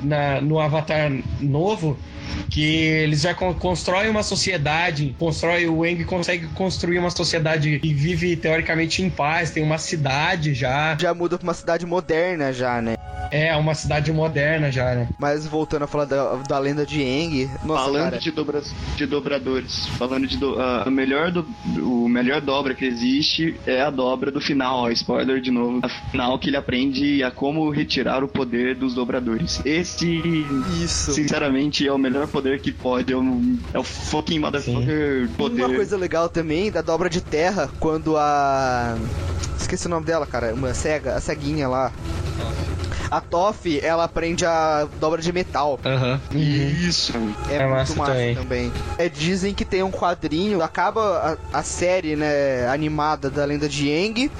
na, 0.02 0.42
no 0.42 0.60
Avatar 0.60 1.12
novo. 1.40 1.98
Que 2.50 2.64
eles 2.64 3.22
já 3.22 3.34
con- 3.34 3.54
constroem 3.54 4.10
uma 4.10 4.24
sociedade, 4.24 5.16
constrói 5.20 5.68
o 5.68 5.86
Eng 5.86 6.04
consegue 6.06 6.48
construir 6.48 6.98
uma 6.98 7.10
sociedade 7.12 7.80
e 7.84 7.94
vive 7.94 8.36
teoricamente 8.36 9.04
em 9.04 9.10
paz, 9.10 9.52
tem 9.52 9.62
uma 9.64 9.78
cidade 9.78 10.54
já, 10.54 10.96
Já 11.00 11.14
muda 11.14 11.38
pra 11.38 11.44
uma 11.48 11.54
cidade 11.54 11.86
moderna 11.86 12.52
já, 12.54 12.82
né? 12.82 12.96
É 13.34 13.56
uma 13.56 13.74
cidade 13.74 14.14
moderna 14.14 14.72
já, 14.72 14.94
né? 14.94 15.10
Mas 15.18 15.48
voltando 15.48 15.84
a 15.84 15.88
falar 15.88 16.06
da, 16.06 16.36
da 16.48 16.60
lenda 16.60 16.86
de 16.86 17.02
Aang, 17.02 17.50
nossa, 17.64 17.86
falando 17.86 18.04
cara, 18.04 18.20
de, 18.20 18.32
dobra, 18.32 18.62
de 18.96 19.06
dobradores, 19.08 19.88
falando 19.98 20.28
de 20.28 20.38
do, 20.38 20.62
a, 20.62 20.84
a 20.84 20.92
melhor 20.92 21.32
do, 21.32 21.44
o 21.82 22.08
melhor 22.08 22.40
dobra 22.42 22.76
que 22.76 22.86
existe 22.86 23.60
é 23.66 23.82
a 23.82 23.90
dobra 23.90 24.32
do 24.32 24.40
final, 24.40 24.82
ó, 24.84 24.90
spoiler 24.92 25.42
de 25.42 25.50
novo, 25.50 25.80
a 25.82 25.90
final 25.90 26.38
que 26.38 26.50
ele 26.50 26.58
aprende 26.58 27.24
a 27.24 27.32
como 27.32 27.68
retirar 27.72 28.24
o 28.24 28.28
poder 28.28 28.76
dos 28.76 28.94
dobradores. 28.94 29.60
Esse, 29.66 30.22
isso. 30.84 31.12
sinceramente, 31.14 31.88
é 31.88 31.92
o 31.92 31.98
melhor 31.98 32.28
poder 32.28 32.62
que 32.62 32.72
pode, 32.72 33.12
é 33.12 33.18
o, 33.18 33.42
é 33.74 33.80
o 33.80 33.84
fucking 33.84 34.38
motherfucker 34.38 35.28
poder. 35.36 35.66
Uma 35.66 35.76
coisa 35.76 35.98
legal 35.98 36.30
também 36.30 36.72
da 36.72 36.84
dobra 36.84 37.10
de 37.10 37.20
terra, 37.22 37.68
quando 37.80 38.16
a. 38.16 38.96
Esqueci 39.60 39.88
o 39.88 39.90
nome 39.90 40.06
dela, 40.06 40.28
cara. 40.28 40.54
Uma 40.54 40.74
cega, 40.74 41.16
a 41.16 41.22
ceguinha 41.22 41.68
lá. 41.68 41.92
A 43.12 43.22
Toff, 43.22 43.80
ela 43.84 44.04
aprende 44.06 44.46
a 44.46 44.88
dobra 45.00 45.22
de 45.22 45.32
metal. 45.32 45.80
Aham. 45.86 46.20
Isso. 46.34 47.14
É, 47.50 47.56
É 47.56 47.60
muito 47.60 47.72
massa 47.72 47.96
massa 47.96 48.12
também. 48.14 48.36
também. 48.36 48.74
É, 48.98 49.08
dizem 49.10 49.54
que 49.54 49.64
tem 49.66 49.84
um 49.84 49.92
quadrinho, 49.92 50.62
acaba 50.62 51.38
a, 51.54 51.60
a 51.60 51.64
série, 51.64 52.16
né, 52.16 52.68
animada 52.68 53.30
da 53.30 53.46
lenda 53.46 53.68
de 53.70 53.92
Aang. 53.92 54.32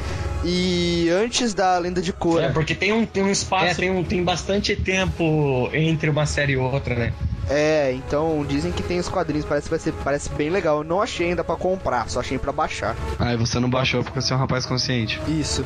E 0.46 1.10
antes 1.10 1.54
da 1.54 1.78
lenda 1.78 2.02
de 2.02 2.10
É, 2.10 2.14
Korra. 2.14 2.52
porque 2.54 2.76
tem 2.76 2.92
um, 2.92 3.06
tem 3.06 3.24
um 3.24 3.32
espaço, 3.32 3.78
tem, 3.78 3.90
um, 3.90 4.04
tem 4.04 4.22
bastante 4.24 4.76
tempo 4.76 5.70
entre 5.74 6.10
uma 6.10 6.26
série 6.26 6.54
e 6.54 6.58
outra, 6.58 6.94
né? 6.96 7.14
É, 7.50 7.94
então 7.94 8.44
dizem 8.48 8.72
que 8.72 8.84
tem 8.84 9.00
os 9.00 9.08
quadrinhos, 9.08 9.46
parece 9.46 9.66
que 9.66 9.70
vai 9.70 9.80
ser 9.80 9.94
parece 10.04 10.30
bem 10.32 10.50
legal. 10.50 10.80
Eu 10.80 10.84
não 10.84 11.02
achei 11.02 11.28
ainda 11.30 11.44
pra 11.46 11.56
comprar, 11.56 12.10
só 12.10 12.20
achei 12.20 12.38
pra 12.38 12.52
baixar. 12.52 12.96
Ah, 13.20 13.34
e 13.34 13.38
você 13.38 13.58
não 13.60 13.70
baixou 13.70 14.04
porque 14.04 14.20
você 14.22 14.34
é 14.34 14.36
um 14.36 14.40
rapaz 14.40 14.66
consciente. 14.66 15.22
Isso, 15.28 15.64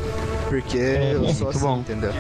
porque 0.48 0.78
eu 0.78 1.24
sou 1.26 1.34
muito 1.34 1.50
assim, 1.50 1.60
bom. 1.60 1.78
entendeu? 1.80 2.12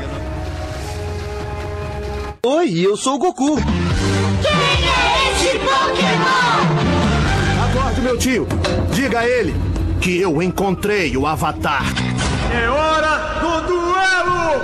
Oi, 2.49 2.79
eu 2.79 2.95
sou 2.95 3.15
o 3.15 3.17
Goku. 3.17 3.59
Esse 3.59 5.59
Pokémon! 5.59 6.63
Acorde, 7.65 7.99
meu 7.99 8.17
tio. 8.17 8.47
Diga 8.93 9.19
a 9.19 9.27
ele 9.27 9.53
que 9.99 10.21
eu 10.21 10.41
encontrei 10.41 11.17
o 11.17 11.27
Avatar. 11.27 11.83
É 12.49 12.69
hora 12.69 13.17
do 13.41 13.67
duelo! 13.67 14.61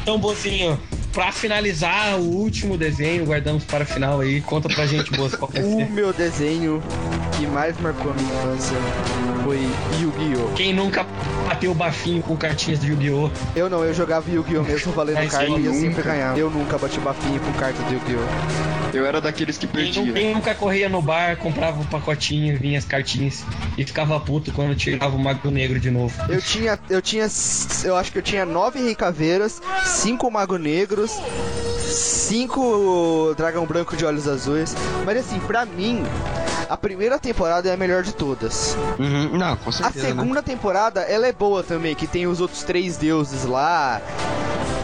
Então, 0.00 0.16
Bozinho, 0.20 0.78
pra 1.12 1.32
finalizar 1.32 2.20
o 2.20 2.22
último 2.22 2.78
desenho, 2.78 3.26
guardamos 3.26 3.64
para 3.64 3.82
o 3.82 3.86
final 3.86 4.20
aí. 4.20 4.40
Conta 4.40 4.68
pra 4.68 4.86
gente, 4.86 5.10
Bozo, 5.10 5.36
qual 5.36 5.50
vai 5.50 5.64
O 5.64 5.90
meu 5.90 6.12
desenho 6.12 6.80
que 7.36 7.46
mais 7.46 7.78
marcou 7.80 8.10
a 8.10 8.14
minha 8.14 8.34
infância 8.34 8.76
foi 9.44 9.58
Yu-Gi-Oh! 10.00 10.54
Quem 10.54 10.72
nunca 10.74 11.04
bateu 11.46 11.70
o 11.70 11.74
bafinho 11.74 12.22
com 12.22 12.36
cartinhas 12.36 12.80
de 12.80 12.88
Yu-Gi-Oh! 12.88 13.30
Eu 13.54 13.68
não, 13.68 13.84
eu 13.84 13.92
jogava 13.92 14.30
Yu-Gi-Oh! 14.30 14.62
mesmo 14.62 14.92
valendo 14.92 15.16
Mas 15.16 15.32
carta 15.32 15.52
e 15.52 15.74
sempre 15.74 16.02
ganhava. 16.02 16.38
Eu 16.38 16.50
nunca 16.50 16.78
bati 16.78 16.98
bafinho 16.98 17.38
com 17.40 17.52
carta 17.52 17.82
do 17.82 17.92
Yu-Gi-Oh! 17.92 18.96
Eu 18.96 19.04
era 19.04 19.20
daqueles 19.20 19.58
que 19.58 19.66
Quem, 19.66 19.92
perdia. 19.92 20.12
quem 20.12 20.34
nunca 20.34 20.54
corria 20.54 20.88
no 20.88 21.02
bar, 21.02 21.36
comprava 21.36 21.80
um 21.80 21.84
pacotinho, 21.84 22.58
vinha 22.58 22.78
as 22.78 22.84
cartinhas 22.84 23.44
e 23.76 23.84
ficava 23.84 24.18
puto 24.18 24.52
quando 24.52 24.74
tirava 24.74 25.14
o 25.14 25.18
Mago 25.18 25.50
Negro 25.50 25.78
de 25.78 25.90
novo. 25.90 26.14
Eu 26.30 26.40
tinha, 26.40 26.78
eu 26.88 27.02
tinha, 27.02 27.28
eu 27.84 27.96
acho 27.96 28.10
que 28.10 28.18
eu 28.18 28.22
tinha 28.22 28.46
nove 28.46 28.80
Rei 28.80 28.94
Caveiras, 28.94 29.60
cinco 29.84 30.30
Mago 30.30 30.56
Negros, 30.56 31.12
cinco 31.78 33.34
Dragão 33.36 33.66
Branco 33.66 33.96
de 33.96 34.04
Olhos 34.06 34.26
Azuis. 34.26 34.74
Mas 35.04 35.18
assim, 35.18 35.38
pra 35.40 35.66
mim, 35.66 36.02
a 36.68 36.76
primeira 36.76 37.18
temporada 37.18 37.68
é 37.68 37.72
a 37.74 37.76
melhor 37.76 38.02
de 38.02 38.12
todas. 38.12 38.76
Uhum. 38.98 39.36
Não, 39.38 39.56
com 39.56 39.70
A 39.70 39.72
certeza. 39.72 40.08
né? 40.14 40.20
segunda 40.22 40.42
temporada, 40.42 41.00
ela 41.02 41.26
é 41.26 41.32
boa 41.32 41.62
também, 41.62 41.94
que 41.94 42.06
tem 42.06 42.26
os 42.26 42.40
outros 42.40 42.62
três 42.62 42.96
deuses 42.96 43.44
lá. 43.44 44.00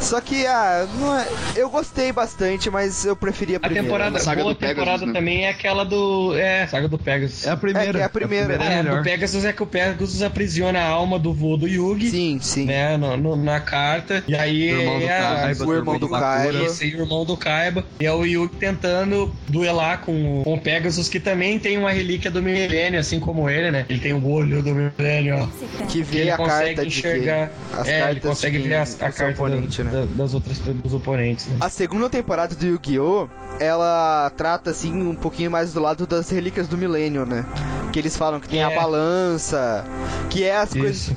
Só 0.03 0.20
que, 0.20 0.46
ah, 0.46 0.86
não 0.98 1.16
é- 1.18 1.26
eu 1.57 1.70
gostei 1.70 2.12
bastante, 2.12 2.68
mas 2.68 3.05
eu 3.05 3.14
preferia 3.16 3.57
a 3.57 3.59
A 3.59 3.61
primeira. 3.61 3.84
temporada, 3.86 4.18
Saga 4.18 4.42
boa 4.42 4.53
do 4.55 4.59
Pegasus, 4.59 4.76
temporada 4.78 5.07
né? 5.07 5.12
também 5.12 5.44
é 5.44 5.50
aquela 5.50 5.84
do. 5.84 6.36
É, 6.36 6.66
Saga 6.66 6.88
do 6.88 6.98
Pegasus. 6.98 7.46
É 7.46 7.50
a 7.50 7.57
primeira. 7.57 7.98
É 7.98 8.03
é 8.03 8.05
a 8.05 8.09
primeira, 8.09 8.53
é 8.55 8.57
É, 8.57 8.78
a 8.78 8.82
do 8.82 8.88
melhor. 8.88 9.03
Pegasus 9.05 9.44
é 9.44 9.53
que 9.53 9.62
o 9.62 9.66
Pegasus 9.66 10.22
aprisiona 10.22 10.80
a 10.80 10.86
alma 10.86 11.18
do 11.18 11.32
vô 11.32 11.57
do 11.57 11.68
Yugi. 11.68 12.11
Sim, 12.11 12.38
sim. 12.42 12.64
Né, 12.66 12.96
no- 12.96 13.16
no- 13.16 13.36
na 13.36 13.61
carta. 13.61 14.22
E 14.26 14.34
aí 14.34 14.72
O 14.74 14.80
irmão 14.80 14.98
do 14.98 15.05
é 15.05 15.18
a- 15.18 15.20
Kaiba, 15.36 15.64
o 15.66 15.74
irmão 15.74 15.98
do 15.98 16.09
Bakura. 16.09 16.30
Kaiba. 16.53 16.64
Esse 16.66 16.86
irmão 16.86 17.24
do 17.24 17.36
Kaiba. 17.36 17.84
E 18.00 18.05
é 18.07 18.12
o 18.12 18.24
Yugi 18.24 18.55
tentando 18.57 19.32
duelar 19.48 20.00
com, 20.00 20.42
com 20.44 20.55
o 20.55 20.61
Pegasus, 20.61 21.09
que 21.09 21.20
também 21.20 21.59
tem 21.59 21.78
uma 21.78 21.90
relíquia 21.92 22.30
do 22.30 22.42
milênio, 22.42 22.98
assim 22.98 23.20
como 23.20 23.48
ele, 23.48 23.70
né? 23.70 23.86
Ele 23.88 24.00
tem 24.00 24.12
o 24.12 24.26
olho 24.28 24.62
do 24.62 24.74
milênio, 24.74 25.36
ó. 25.48 25.86
Que 25.86 26.03
vê 26.03 26.18
ele 26.22 26.30
a 26.32 26.36
consegue 26.36 26.74
carta 26.74 26.84
enxergar. 26.86 27.46
de 27.46 27.50
que 27.74 27.80
as 27.80 27.88
é, 27.88 28.11
ele 28.11 28.20
consegue 28.20 28.59
ver 28.59 28.74
a 28.74 28.82
do 28.82 28.88
seu 28.88 28.98
carta 28.98 29.28
oponente, 29.28 29.82
né? 29.82 29.91
Da- 29.93 30.07
das 30.16 30.34
outras 30.34 30.59
dos 30.59 30.95
oponentes. 30.95 31.47
Né? 31.47 31.57
A 31.61 31.68
segunda 31.68 32.09
temporada 32.09 32.55
do 32.55 32.64
Yu-Gi-Oh! 32.66 33.28
ela 33.61 34.32
trata 34.36 34.70
assim 34.70 35.03
um 35.03 35.14
pouquinho 35.14 35.51
mais 35.51 35.72
do 35.74 35.80
lado 35.80 36.07
das 36.07 36.28
relíquias 36.30 36.66
do 36.66 36.76
milênio, 36.78 37.24
né? 37.26 37.45
Que 37.93 37.99
eles 37.99 38.16
falam 38.16 38.40
que 38.40 38.49
tem 38.49 38.64
a 38.64 38.70
É. 38.70 38.74
balança, 38.74 39.84
que 40.30 40.43
é 40.43 40.57
as 40.57 40.72
coisas. 40.72 41.12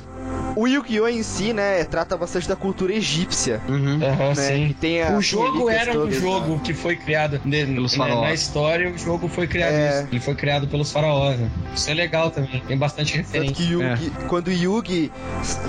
O 0.56 0.66
Yu-Gi-Oh! 0.66 1.06
em 1.08 1.22
si, 1.22 1.52
né, 1.52 1.84
trata 1.84 2.16
bastante 2.16 2.48
da 2.48 2.56
cultura 2.56 2.92
egípcia. 2.94 3.60
Uhum. 3.68 3.98
Né? 3.98 4.34
sim. 4.34 4.68
Que 4.68 4.74
tem 4.74 5.02
O 5.02 5.18
as 5.18 5.26
jogo 5.26 5.68
era 5.68 5.92
um 5.98 6.04
lá. 6.04 6.10
jogo 6.10 6.58
que 6.60 6.72
foi 6.72 6.96
criado 6.96 7.38
ne- 7.44 7.66
Pelos 7.66 7.92
né, 7.92 7.98
faraós. 7.98 8.22
na 8.22 8.32
história, 8.34 8.90
o 8.90 8.96
jogo 8.98 9.28
foi 9.28 9.46
criado 9.46 9.72
É. 9.72 9.88
isso. 10.00 10.08
Ele 10.10 10.20
foi 10.20 10.34
criado 10.34 10.66
pelos 10.66 10.90
faraós. 10.90 11.38
Né? 11.38 11.50
Isso 11.74 11.90
é 11.90 11.94
legal 11.94 12.30
também. 12.30 12.62
Tem 12.66 12.76
bastante 12.78 13.12
Tanto 13.12 13.26
referência. 13.26 13.54
que 13.54 13.70
Yugi, 13.72 14.10
quando 14.28 14.48
o 14.48 14.52
Yugi 14.52 15.12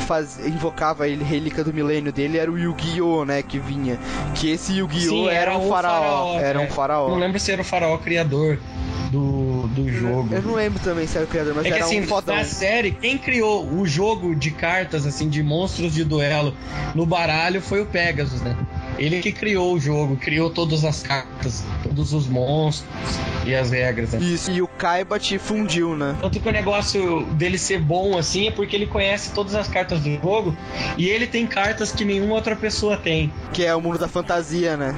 faz, 0.08 0.40
invocava 0.46 1.04
a 1.04 1.08
relíquia 1.08 1.64
do 1.64 1.74
milênio 1.74 2.14
dele, 2.14 2.38
era 2.38 2.50
o 2.50 2.58
Yu-Gi-Oh! 2.58 3.26
né, 3.26 3.42
que 3.42 3.60
vinha. 3.60 3.98
Que 4.36 4.52
esse 4.52 4.74
Yu-Gi-Oh! 4.78 5.28
Era, 5.30 5.58
um 5.58 5.66
o 5.66 5.70
faraó. 5.70 6.40
Era 6.40 6.60
um 6.60 6.64
é. 6.64 6.68
faraó. 6.68 7.10
Não 7.10 7.18
lembro 7.18 7.40
se 7.40 7.52
era 7.52 7.62
o 7.62 7.66
faraó 7.66 7.98
criador 7.98 8.58
do, 9.12 9.47
do 9.84 9.92
jogo. 9.92 10.34
Eu 10.34 10.42
não 10.42 10.56
lembro 10.56 10.80
também 10.84 11.06
se 11.08 11.18
era 11.18 11.26
o 11.26 11.30
criador, 11.30 11.54
mas 11.56 11.66
É 11.66 11.70
que 11.70 11.76
era 11.76 11.86
assim, 11.86 12.02
um 12.02 12.08
fodão. 12.08 12.36
na 12.36 12.44
série, 12.44 12.92
quem 12.92 13.18
criou 13.18 13.66
o 13.70 13.86
jogo 13.86 14.36
de 14.36 14.52
cartas, 14.52 15.06
assim, 15.06 15.30
de 15.30 15.44
monstros 15.44 15.94
de 15.94 16.04
duelo 16.04 16.54
no 16.96 17.06
baralho 17.06 17.62
foi 17.62 17.82
o 17.82 17.86
Pegasus, 17.86 18.42
né? 18.42 18.56
Ele 18.98 19.20
que 19.22 19.32
criou 19.32 19.76
o 19.76 19.80
jogo, 19.80 20.16
criou 20.18 20.50
todas 20.50 20.84
as 20.84 21.04
cartas, 21.04 21.64
todos 21.84 22.14
os 22.14 22.28
monstros 22.28 22.90
e 23.46 23.54
as 23.54 23.70
regras, 23.70 24.14
né? 24.14 24.20
Isso, 24.20 24.50
e 24.52 24.62
o 24.62 24.68
Kaiba 24.68 25.20
te 25.20 25.38
fundiu, 25.38 25.96
né? 25.96 26.16
Tanto 26.20 26.40
que 26.40 26.50
o 26.50 26.52
negócio 26.52 27.24
dele 27.34 27.60
ser 27.60 27.80
bom 27.80 28.18
assim 28.18 28.48
é 28.48 28.52
porque 28.52 28.76
ele 28.76 28.88
conhece 28.88 29.32
todas 29.34 29.54
as 29.54 29.68
cartas 29.68 30.00
do 30.02 30.12
jogo 30.20 30.56
e 30.98 31.08
ele 31.08 31.28
tem 31.28 31.46
cartas 31.46 31.92
que 31.92 32.04
nenhuma 32.04 32.34
outra 32.34 32.56
pessoa 32.56 32.98
tem. 32.98 33.32
Que 33.54 33.64
é 33.64 33.76
o 33.76 33.82
mundo 33.82 34.00
da 34.00 34.08
fantasia, 34.08 34.76
né? 34.76 34.96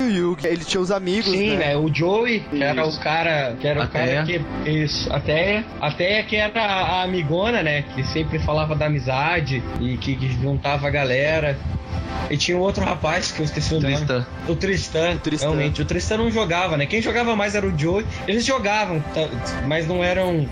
E 0.00 0.20
o 0.36 0.46
Yugi 0.46 0.46
Ele 0.46 0.64
tinha 0.64 0.80
os 0.80 0.90
amigos, 0.90 1.30
Sim, 1.30 1.50
né? 1.56 1.68
né? 1.68 1.76
O 1.76 1.92
Joey, 1.92 2.40
que 2.40 2.62
era 2.62 2.86
Isso. 2.86 2.98
o 2.98 3.02
cara. 3.02 3.56
Que 3.60 3.66
era 3.66 3.80
o 3.80 3.82
A 3.82 3.86
cara 3.86 4.24
que. 4.24 4.40
Isso, 4.70 5.12
até. 5.12 5.64
Até 5.80 6.22
que 6.22 6.36
era 6.36 6.62
a 6.62 7.02
amigona, 7.02 7.62
né? 7.62 7.82
Que 7.94 8.04
sempre 8.04 8.38
falava 8.38 8.74
da 8.74 8.86
amizade 8.86 9.62
e 9.80 9.96
que, 9.96 10.16
que 10.16 10.28
juntava 10.28 10.86
a 10.86 10.90
galera. 10.90 11.58
E 12.30 12.36
tinha 12.36 12.56
um 12.56 12.60
outro 12.60 12.84
rapaz 12.84 13.30
que 13.30 13.40
eu 13.40 13.44
esqueci 13.44 13.74
o 13.74 13.80
nome. 13.80 13.94
Tristã. 13.94 14.26
O 14.48 14.56
Tristan, 14.56 15.16
Tristan. 15.18 15.46
realmente. 15.46 15.82
O 15.82 15.84
Tristan 15.84 16.16
não 16.18 16.30
jogava, 16.30 16.76
né? 16.76 16.86
Quem 16.86 17.00
jogava 17.00 17.36
mais 17.36 17.54
era 17.54 17.66
o 17.66 17.78
Joey. 17.78 18.04
Eles 18.26 18.44
jogavam, 18.44 19.00
tá, 19.00 19.28
mas 19.66 19.86
não 19.86 20.02
eram. 20.02 20.48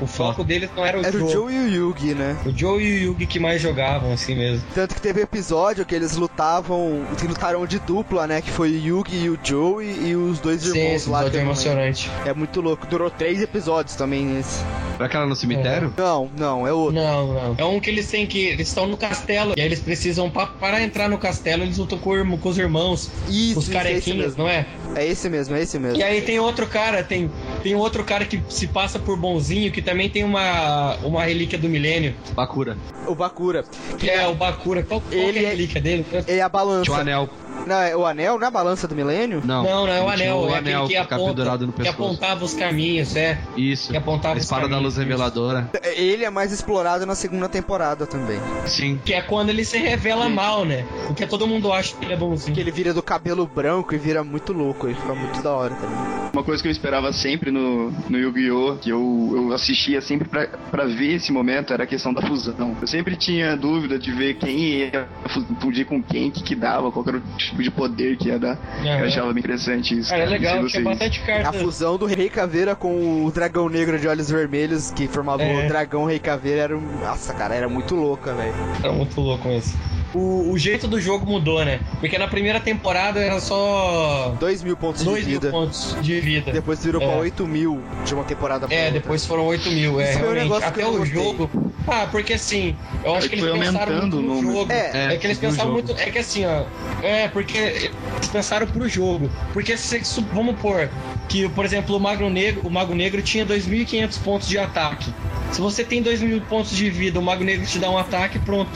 O 0.00 0.06
foco 0.06 0.42
deles 0.42 0.68
não 0.76 0.84
era 0.84 0.98
o 0.98 1.04
Era 1.06 1.16
o 1.16 1.20
Joe. 1.20 1.32
Joe 1.32 1.54
e 1.54 1.58
o 1.58 1.68
Yugi, 1.68 2.14
né? 2.14 2.36
O 2.44 2.50
Joe 2.50 2.82
e 2.82 2.92
o 2.98 3.02
Yugi 3.12 3.26
que 3.26 3.38
mais 3.38 3.62
jogavam, 3.62 4.12
assim 4.12 4.34
mesmo. 4.34 4.66
Tanto 4.74 4.94
que 4.94 5.00
teve 5.00 5.22
episódio 5.22 5.86
que 5.86 5.94
eles 5.94 6.16
lutavam, 6.16 7.04
que 7.18 7.26
lutaram 7.26 7.64
de 7.64 7.78
dupla, 7.78 8.26
né? 8.26 8.42
Que 8.42 8.50
foi 8.50 8.72
o 8.72 8.76
Yugi 8.76 9.16
e 9.23 9.23
o 9.28 9.38
Joey 9.42 10.08
e 10.08 10.16
os 10.16 10.38
dois 10.40 10.62
Sim, 10.62 10.78
irmãos 10.78 11.06
lá. 11.06 11.24
é 11.24 11.36
emocionante. 11.36 12.10
É 12.24 12.32
muito 12.32 12.60
louco. 12.60 12.86
Durou 12.86 13.10
três 13.10 13.40
episódios 13.42 13.94
também 13.96 14.38
esse. 14.38 14.62
Pra 14.96 15.06
aquela 15.06 15.26
no 15.26 15.34
cemitério? 15.34 15.92
Não, 15.96 16.30
não, 16.38 16.66
é 16.66 16.72
outro. 16.72 16.94
Não, 16.94 17.32
não. 17.34 17.54
É 17.58 17.64
um 17.64 17.80
que 17.80 17.90
eles 17.90 18.08
têm 18.08 18.26
que. 18.26 18.46
Eles 18.46 18.68
estão 18.68 18.86
no 18.86 18.96
castelo. 18.96 19.54
E 19.56 19.60
aí 19.60 19.66
eles 19.66 19.80
precisam. 19.80 20.30
pa- 20.30 20.46
para 20.46 20.80
entrar 20.82 21.08
no 21.08 21.18
castelo, 21.18 21.62
eles 21.64 21.78
lutam 21.78 21.98
com, 21.98 22.38
com 22.38 22.48
os 22.48 22.58
irmãos. 22.58 23.10
Isso, 23.28 23.58
os 23.58 23.64
isso, 23.68 23.70
é 23.70 23.74
carequinhas, 23.74 24.36
não 24.36 24.48
é? 24.48 24.66
É 24.94 25.04
esse 25.06 25.28
mesmo, 25.28 25.56
é 25.56 25.62
esse 25.62 25.78
mesmo. 25.78 25.98
E 25.98 26.02
aí 26.02 26.20
tem 26.22 26.38
outro 26.38 26.66
cara, 26.66 27.02
tem, 27.02 27.30
tem 27.62 27.74
outro 27.74 28.04
cara 28.04 28.24
que 28.24 28.40
se 28.48 28.68
passa 28.68 28.98
por 28.98 29.16
bonzinho, 29.16 29.72
que 29.72 29.82
também 29.82 30.08
tem 30.08 30.22
uma, 30.22 30.94
uma 31.02 31.24
relíquia 31.24 31.58
do 31.58 31.68
milênio. 31.68 32.14
Bakura. 32.34 32.76
O 33.08 33.14
Bakura. 33.14 33.64
Que 33.98 34.08
é 34.08 34.26
o 34.28 34.34
Bakura. 34.34 34.82
Qual, 34.84 35.00
qual 35.00 35.10
que 35.10 35.16
Ele 35.16 35.38
é 35.40 35.42
a 35.42 35.44
é- 35.46 35.50
relíquia 35.50 35.80
dele? 35.80 36.06
É 36.28 36.40
a 36.40 36.48
balança. 36.48 36.84
Tinha 36.84 36.96
o 36.96 37.00
anel. 37.00 37.28
Não, 37.66 37.76
é 37.80 37.96
o 37.96 38.06
anel, 38.06 38.38
não 38.38 38.44
é 38.44 38.48
a 38.48 38.50
balança 38.50 38.86
do 38.86 38.94
milênio? 38.94 39.40
Não, 39.44 39.62
Não, 39.62 39.86
não 39.86 39.92
é 39.92 40.00
o 40.02 40.08
anel, 40.08 40.38
O 40.38 40.48
é 40.50 40.58
anel 40.58 40.86
que 40.86 40.96
aponta, 40.96 41.24
pendurado 41.24 41.66
no 41.66 41.72
que 41.72 41.88
apontava 41.88 42.44
os 42.44 42.54
caminhos, 42.54 43.16
é. 43.16 43.38
Isso. 43.56 43.90
que 43.90 43.96
apontava 43.96 44.34
a 44.34 44.38
os 44.38 44.44
espada 44.44 44.62
da 44.62 44.68
caminhos, 44.68 44.94
luz 44.94 44.96
reveladora. 44.96 45.70
Ele 45.96 46.24
é 46.24 46.30
mais 46.30 46.52
explorado 46.52 47.06
na 47.06 47.14
segunda 47.14 47.48
temporada 47.48 48.06
também. 48.06 48.40
Sim. 48.66 49.00
Que 49.04 49.14
é 49.14 49.22
quando 49.22 49.50
ele 49.50 49.64
se 49.64 49.78
revela 49.78 50.28
mal, 50.28 50.64
né? 50.64 50.84
Porque 51.06 51.26
todo 51.26 51.46
mundo 51.46 51.72
acha 51.72 51.94
que 51.96 52.04
ele 52.04 52.14
é 52.14 52.16
bonzinho. 52.16 52.54
Que 52.54 52.60
ele 52.60 52.70
vira 52.70 52.92
do 52.92 53.02
cabelo 53.02 53.46
branco 53.46 53.94
e 53.94 53.98
vira 53.98 54.22
muito 54.24 54.52
louco. 54.52 54.86
Ele 54.86 54.94
fica 54.94 55.14
muito 55.14 55.42
da 55.42 55.52
hora 55.52 55.74
também. 55.74 56.23
Uma 56.34 56.42
coisa 56.42 56.60
que 56.60 56.66
eu 56.68 56.72
esperava 56.72 57.12
sempre 57.12 57.52
no, 57.52 57.92
no 58.10 58.18
Yu-Gi-Oh! 58.18 58.74
que 58.80 58.90
eu, 58.90 59.32
eu 59.36 59.52
assistia 59.52 60.00
sempre 60.00 60.28
pra, 60.28 60.48
pra 60.48 60.84
ver 60.84 61.14
esse 61.14 61.30
momento 61.30 61.72
era 61.72 61.84
a 61.84 61.86
questão 61.86 62.12
da 62.12 62.20
fusão. 62.20 62.76
Eu 62.80 62.88
sempre 62.88 63.14
tinha 63.14 63.56
dúvida 63.56 63.96
de 63.98 64.10
ver 64.10 64.34
quem 64.34 64.58
ia 64.58 65.06
fu- 65.28 65.46
fundir 65.60 65.86
com 65.86 66.02
quem, 66.02 66.30
o 66.30 66.32
que, 66.32 66.42
que 66.42 66.54
dava, 66.56 66.90
qual 66.90 67.04
era 67.06 67.18
o 67.18 67.20
tipo 67.38 67.62
de 67.62 67.70
poder 67.70 68.16
que 68.16 68.28
ia 68.30 68.38
dar. 68.38 68.58
Aham. 68.80 68.98
Eu 68.98 69.06
achava 69.06 69.32
bem 69.32 69.38
interessante 69.38 69.96
isso. 69.96 70.10
Cara, 70.10 70.22
é 70.22 70.24
Não 70.24 70.30
sei 70.32 70.38
legal, 70.40 70.56
vocês. 70.62 70.72
tinha 70.72 70.84
bastante 70.84 71.20
A 71.20 71.24
carta. 71.24 71.52
fusão 71.60 71.96
do 71.96 72.06
Rei 72.06 72.28
Caveira 72.28 72.74
com 72.74 73.24
o 73.24 73.30
dragão 73.30 73.68
negro 73.68 73.96
de 73.96 74.08
olhos 74.08 74.28
vermelhos, 74.28 74.90
que 74.90 75.06
formava 75.06 75.42
É. 75.44 75.64
o 75.64 75.68
dragão 75.68 76.04
Rei 76.04 76.18
Caveira, 76.18 76.62
era 76.62 76.76
um... 76.76 76.80
Nossa, 77.00 77.32
cara, 77.32 77.54
era 77.54 77.68
muito 77.68 77.94
louca, 77.94 78.34
velho. 78.34 78.54
Era 78.82 78.92
muito 78.92 79.20
louco 79.20 79.48
esse. 79.50 79.76
O, 80.14 80.50
o 80.52 80.58
jeito 80.58 80.86
do 80.86 81.00
jogo 81.00 81.26
mudou, 81.26 81.64
né? 81.64 81.80
Porque 81.98 82.16
na 82.16 82.28
primeira 82.28 82.60
temporada 82.60 83.18
era 83.20 83.40
só 83.40 84.34
2 84.38 84.62
mil 84.62 84.76
pontos 84.76 85.02
2 85.02 85.24
de 85.24 85.30
mil 85.32 85.40
vida. 85.40 85.50
pontos 85.50 85.96
de 86.00 86.20
vida. 86.20 86.52
Depois 86.52 86.84
virou 86.84 87.02
É. 87.02 87.06
pra 87.06 87.16
8 87.16 87.46
mil 87.46 87.82
de 88.04 88.14
uma 88.14 88.22
temporada 88.24 88.66
pra 88.68 88.76
É, 88.76 88.84
outra. 88.86 89.00
depois 89.00 89.26
foram 89.26 89.44
8 89.46 89.70
mil, 89.72 90.00
é, 90.00 90.04
Isso 90.10 90.12
foi 90.12 90.20
um 90.20 90.32
realmente. 90.32 90.42
negócio 90.44 90.72
que 90.72 90.80
Até 90.80 90.88
o 90.90 90.98
gostei. 90.98 91.14
jogo. 91.24 91.50
Ah, 91.86 92.08
porque 92.10 92.32
assim, 92.34 92.74
eu 93.04 93.14
acho 93.14 93.26
É 93.26 93.28
que 93.28 93.36
que 93.36 93.42
eles 93.44 93.58
pensaram 93.58 93.96
muito 94.00 94.16
no 94.22 94.40
jogo. 94.40 94.72
É, 94.72 95.14
É, 95.14 95.16
que 95.16 95.26
eles 95.26 95.38
pensaram 95.38 95.70
jogo. 95.70 95.72
muito. 95.86 96.00
É 96.00 96.10
que 96.10 96.18
assim, 96.18 96.46
ó. 96.46 96.62
É, 97.02 97.28
porque 97.28 97.58
eles 97.58 97.90
pensaram 98.32 98.66
pro 98.66 98.88
jogo. 98.88 99.28
Porque 99.52 99.76
se, 99.76 100.00
vamos 100.32 100.56
pôr 100.60 100.88
que, 101.28 101.48
por 101.50 101.64
exemplo, 101.64 101.96
o 101.96 102.00
Mago 102.00 102.30
Negro, 102.30 102.62
o 102.64 102.70
Mago 102.70 102.94
Negro 102.94 103.20
tinha 103.20 103.44
2.500 103.44 104.18
pontos 104.22 104.48
de 104.48 104.58
ataque. 104.58 105.12
Se 105.52 105.60
você 105.60 105.84
tem 105.84 106.02
2.000 106.02 106.40
pontos 106.48 106.70
de 106.74 106.88
vida, 106.88 107.18
o 107.18 107.22
Mago 107.22 107.44
Negro 107.44 107.66
te 107.66 107.78
dá 107.78 107.90
um 107.90 107.98
ataque, 107.98 108.38
pronto. 108.38 108.70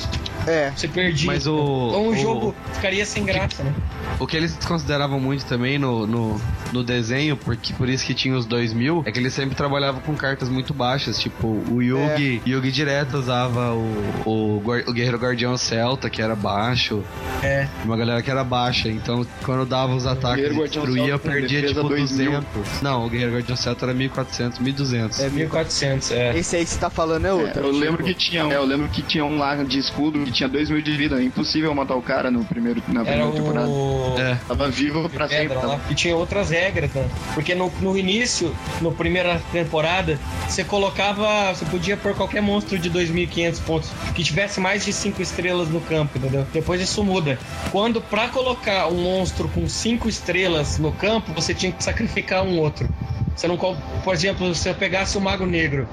É. 0.49 0.73
Você 0.75 0.89
perdia. 0.89 1.27
Mas 1.27 1.47
o- 1.47 1.89
Então 1.91 2.07
o, 2.07 2.09
o- 2.11 2.17
jogo 2.17 2.55
ficaria 2.73 3.05
sem 3.05 3.25
graça, 3.25 3.63
né? 3.63 3.75
O 4.21 4.27
que 4.27 4.37
eles 4.37 4.57
consideravam 4.67 5.21
muito 5.21 5.45
também 5.45 5.79
no, 5.79 6.07
no, 6.07 6.41
no 6.73 6.83
desenho, 6.83 7.37
porque 7.37 7.73
por 7.73 7.89
isso 7.89 8.05
que 8.05 8.13
tinha 8.15 8.37
os 8.37 8.47
2000, 8.47 9.05
é 9.07 9.13
que 9.13 9.19
eles 9.19 9.33
sempre 9.33 9.55
trabalhavam 9.55 10.01
com 10.01 10.15
cartas 10.17 10.49
muito 10.49 10.75
baixas. 10.75 11.19
Tipo, 11.21 11.47
o 11.71 11.81
Yugi, 11.81 12.43
Yugi 12.47 12.73
direto 12.73 13.17
usava 13.17 13.73
o, 13.73 14.23
o, 14.27 14.57
o 14.59 14.93
Guerreiro 14.93 15.19
Guardião 15.19 15.57
Celta, 15.57 16.11
que 16.11 16.21
era 16.21 16.35
baixo. 16.35 17.03
É. 17.45 17.69
Uma 17.85 17.97
galera 17.97 18.21
que 18.21 18.31
era 18.31 18.43
baixa. 18.43 18.89
Então, 18.89 19.25
quando 19.45 19.65
dava 19.65 19.95
os 19.95 20.05
ataques 20.05 20.37
Guerreiro 20.37 20.55
e 20.55 20.59
Guardião 20.59 20.85
destruía, 20.85 21.07
Celta 21.13 21.29
com 21.29 21.35
perdia 21.35 21.67
tipo 21.69 21.83
2000. 21.89 22.31
200. 22.31 22.83
Não, 22.83 23.07
o 23.07 23.09
Guerreiro 23.09 23.33
Guardião 23.35 23.57
Celta 23.57 23.87
era 23.87 23.95
1400, 23.95 24.59
1200. 24.59 25.21
É 25.21 25.31
1.400, 25.31 26.11
é. 26.13 26.37
Esse 26.39 26.57
aí 26.57 26.65
que 26.65 26.71
você 26.71 26.79
tá 26.79 26.91
falando 26.91 27.25
é 27.25 27.29
É, 27.29 27.33
outro. 27.35 27.61
eu 27.63 27.71
lembro 27.71 28.03
que 28.03 28.15
tinha, 28.15 28.43
é, 28.43 28.57
eu 28.57 28.65
lembro 28.65 28.89
que 28.89 29.01
tinha 29.03 29.25
um 29.25 29.39
lá 29.39 29.55
de 29.63 29.79
escudo 29.79 30.25
que 30.25 30.33
tinha 30.33 30.49
2 30.49 30.71
mil 30.71 30.83
de 30.83 30.97
vida. 30.97 31.21
É 31.21 31.25
impossível 31.25 31.73
matar 31.73 31.95
o 31.95 32.03
cara 32.03 32.31
no 32.33 32.45
primeiro, 32.45 32.83
na 32.89 33.03
Era 33.03 33.11
primeira 33.11 33.33
temporada. 33.33 33.69
o. 33.69 33.98
É. 34.19 34.37
Tava 34.47 34.69
vivo 34.69 35.09
pra 35.09 35.29
sempre. 35.29 35.57
lá. 35.57 35.81
E 35.89 35.95
tinha 35.95 36.17
outras 36.17 36.51
regras, 36.51 36.93
né? 36.93 37.09
Porque 37.35 37.55
no, 37.55 37.73
no 37.81 37.97
início, 37.97 38.55
no 38.81 38.93
primeira 38.93 39.41
temporada, 39.53 40.19
você 40.49 40.65
colocava. 40.65 41.53
Você 41.55 41.65
podia 41.65 41.97
pôr 41.97 42.15
qualquer 42.15 42.41
monstro 42.41 42.79
de 42.79 42.91
2.500 42.91 43.61
pontos 43.63 43.91
que 44.15 44.23
tivesse 44.23 44.61
mais 44.61 44.85
de 44.85 44.93
5 44.93 45.21
estrelas 45.23 45.69
no 45.69 45.81
campo, 45.81 46.19
entendeu? 46.19 46.47
Depois 46.53 46.81
isso 46.81 47.03
muda. 47.03 47.39
Quando 47.71 48.01
pra 48.01 48.29
colocar 48.29 48.89
um 48.89 49.03
monstro 49.03 49.49
com 49.49 49.69
5 49.69 50.09
estrelas 50.09 50.79
no 50.79 50.93
campo, 50.93 51.33
você 51.33 51.55
tinha 51.55 51.73
que 51.73 51.83
sacrificar 51.83 52.43
um 52.45 52.59
outro. 52.59 52.89
Você 53.35 53.47
não, 53.47 53.57
por 53.57 54.13
exemplo, 54.13 54.53
se 54.53 54.69
eu 54.69 54.75
pegasse 54.75 55.17
o 55.17 55.21
Mago 55.21 55.47
Negro, 55.47 55.89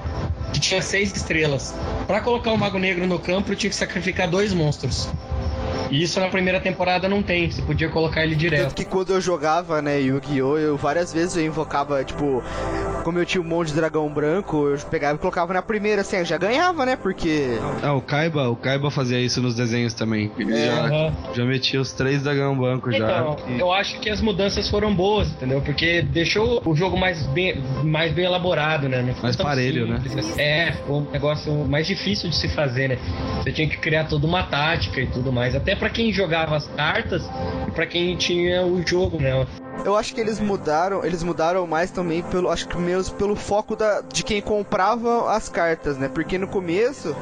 que 0.52 0.58
tinha 0.58 0.82
6 0.82 1.14
estrelas, 1.14 1.74
pra 2.06 2.20
colocar 2.20 2.50
o 2.50 2.58
Mago 2.58 2.78
Negro 2.78 3.06
no 3.06 3.20
campo, 3.20 3.52
eu 3.52 3.56
tinha 3.56 3.70
que 3.70 3.76
sacrificar 3.76 4.28
dois 4.28 4.52
monstros. 4.52 5.08
E 5.90 6.02
isso 6.02 6.18
na 6.20 6.28
primeira 6.28 6.60
temporada 6.60 7.08
não 7.08 7.22
tem, 7.22 7.50
você 7.50 7.62
podia 7.62 7.88
colocar 7.88 8.22
ele 8.22 8.34
direto. 8.34 8.62
Tanto 8.62 8.74
que 8.74 8.84
quando 8.84 9.10
eu 9.12 9.20
jogava, 9.20 9.80
né, 9.82 10.00
Yu-Gi-Oh!, 10.00 10.58
eu 10.58 10.76
várias 10.76 11.12
vezes 11.12 11.36
eu 11.36 11.44
invocava, 11.44 12.02
tipo, 12.04 12.42
como 13.04 13.18
eu 13.18 13.26
tinha 13.26 13.40
um 13.40 13.44
monte 13.46 13.68
de 13.68 13.74
dragão 13.74 14.08
branco, 14.08 14.66
eu 14.68 14.78
pegava 14.90 15.14
e 15.14 15.18
colocava 15.18 15.52
na 15.54 15.62
primeira, 15.62 16.00
assim, 16.02 16.16
eu 16.16 16.24
já 16.24 16.36
ganhava, 16.38 16.84
né, 16.84 16.96
porque... 16.96 17.58
Ah, 17.82 17.92
o 17.94 18.00
Kaiba, 18.02 18.48
o 18.48 18.56
Kaiba 18.56 18.90
fazia 18.90 19.20
isso 19.20 19.40
nos 19.40 19.54
desenhos 19.54 19.94
também. 19.94 20.30
Ele 20.38 20.52
É, 20.52 20.66
já, 20.66 21.12
já 21.34 21.44
metia 21.44 21.80
os 21.80 21.92
três 21.92 22.22
dragão 22.22 22.56
banco 22.56 22.90
já. 22.90 22.96
Então, 22.98 23.36
E- 23.48 23.60
eu 23.60 23.72
acho 23.72 23.98
que 24.00 24.10
as 24.10 24.20
mudanças 24.20 24.68
foram 24.68 24.94
boas, 24.94 25.28
entendeu? 25.28 25.60
Porque 25.60 26.02
deixou 26.02 26.60
o 26.64 26.74
jogo 26.74 26.96
mais 26.96 27.22
bem, 27.28 27.62
mais 27.84 28.12
bem 28.12 28.24
elaborado, 28.24 28.88
né? 28.88 29.14
Mais 29.22 29.36
parelho, 29.36 29.86
né? 29.86 30.00
simples. 30.02 30.38
É, 30.38 30.72
ficou 30.72 31.00
um 31.00 31.10
negócio 31.10 31.52
mais 31.66 31.86
difícil 31.86 32.28
de 32.28 32.36
se 32.36 32.48
fazer, 32.48 32.88
né? 32.88 32.98
Você 33.42 33.52
tinha 33.52 33.68
que 33.68 33.76
criar 33.76 34.04
toda 34.04 34.26
uma 34.26 34.42
tática 34.42 35.00
e 35.00 35.06
tudo 35.06 35.32
mais. 35.32 35.54
Até 35.54 35.74
pra 35.76 35.85
quem 35.90 36.12
jogava 36.12 36.56
as 36.56 36.66
cartas 36.68 37.22
e 37.68 37.70
pra 37.72 37.86
quem 37.86 38.16
tinha 38.16 38.64
o 38.66 38.86
jogo, 38.86 39.18
né? 39.20 39.46
Eu 39.84 39.94
acho 39.94 40.14
que 40.14 40.20
eles 40.20 40.40
mudaram, 40.40 41.04
eles 41.04 41.22
mudaram 41.22 41.66
mais 41.66 41.90
também 41.90 42.22
pelo, 42.22 42.50
acho 42.50 42.66
que 42.66 42.76
mesmo 42.78 43.14
pelo 43.16 43.36
foco 43.36 43.76
da, 43.76 44.00
de 44.00 44.24
quem 44.24 44.40
comprava 44.40 45.30
as 45.30 45.48
cartas, 45.50 45.98
né? 45.98 46.08
Porque 46.12 46.38
no 46.38 46.48
começo, 46.48 47.14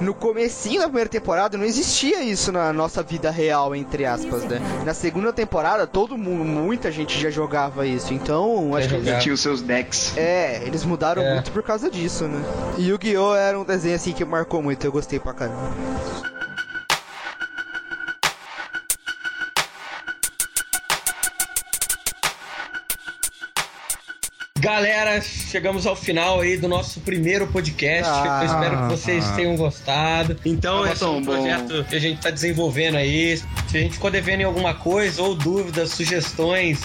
no 0.00 0.14
comecinho 0.14 0.78
da 0.80 0.86
primeira 0.86 1.10
temporada 1.10 1.58
não 1.58 1.64
existia 1.64 2.22
isso 2.22 2.52
na 2.52 2.72
nossa 2.72 3.02
vida 3.02 3.30
real, 3.30 3.74
entre 3.74 4.06
aspas, 4.06 4.44
né? 4.44 4.60
Na 4.86 4.94
segunda 4.94 5.32
temporada 5.32 5.86
todo 5.88 6.16
mundo, 6.16 6.44
muita 6.44 6.90
gente 6.90 7.20
já 7.20 7.30
jogava 7.30 7.84
isso. 7.84 8.14
Então, 8.14 8.74
acho 8.76 8.88
que 8.88 8.94
eles, 8.94 9.04
jogava. 9.04 9.22
Tinha 9.22 9.34
os 9.34 9.40
seus 9.40 9.60
decks. 9.60 10.16
é, 10.16 10.62
eles 10.64 10.84
mudaram 10.84 11.20
É. 11.20 11.34
muito 11.34 11.50
por 11.50 11.64
causa 11.64 11.90
disso, 11.90 12.24
né? 12.28 12.40
E 12.78 12.88
Yu-Gi-Oh 12.88 13.34
era 13.34 13.58
um 13.58 13.64
desenho 13.64 13.96
assim 13.96 14.12
que 14.12 14.24
marcou 14.24 14.62
muito, 14.62 14.84
eu 14.86 14.92
gostei 14.92 15.18
pra 15.18 15.34
caramba. 15.34 15.72
Galera, 24.60 25.20
chegamos 25.20 25.86
ao 25.86 25.94
final 25.94 26.40
aí 26.40 26.56
do 26.56 26.66
nosso 26.66 27.00
primeiro 27.00 27.46
podcast. 27.46 28.10
Ah. 28.12 28.40
Eu 28.40 28.46
espero 28.46 28.76
que 28.78 28.84
vocês 28.90 29.30
tenham 29.32 29.56
gostado. 29.56 30.36
Então, 30.44 30.84
é 30.84 30.90
um 30.90 30.94
tão 30.96 31.22
bom. 31.22 31.32
projeto 31.32 31.84
que 31.84 31.94
a 31.94 32.00
gente 32.00 32.20
tá 32.20 32.30
desenvolvendo 32.30 32.96
aí. 32.96 33.36
Se 33.68 33.76
a 33.76 33.80
gente 33.80 33.92
ficou 33.92 34.10
devendo 34.10 34.40
em 34.40 34.44
alguma 34.44 34.74
coisa, 34.74 35.22
ou 35.22 35.36
dúvidas, 35.36 35.90
sugestões, 35.90 36.80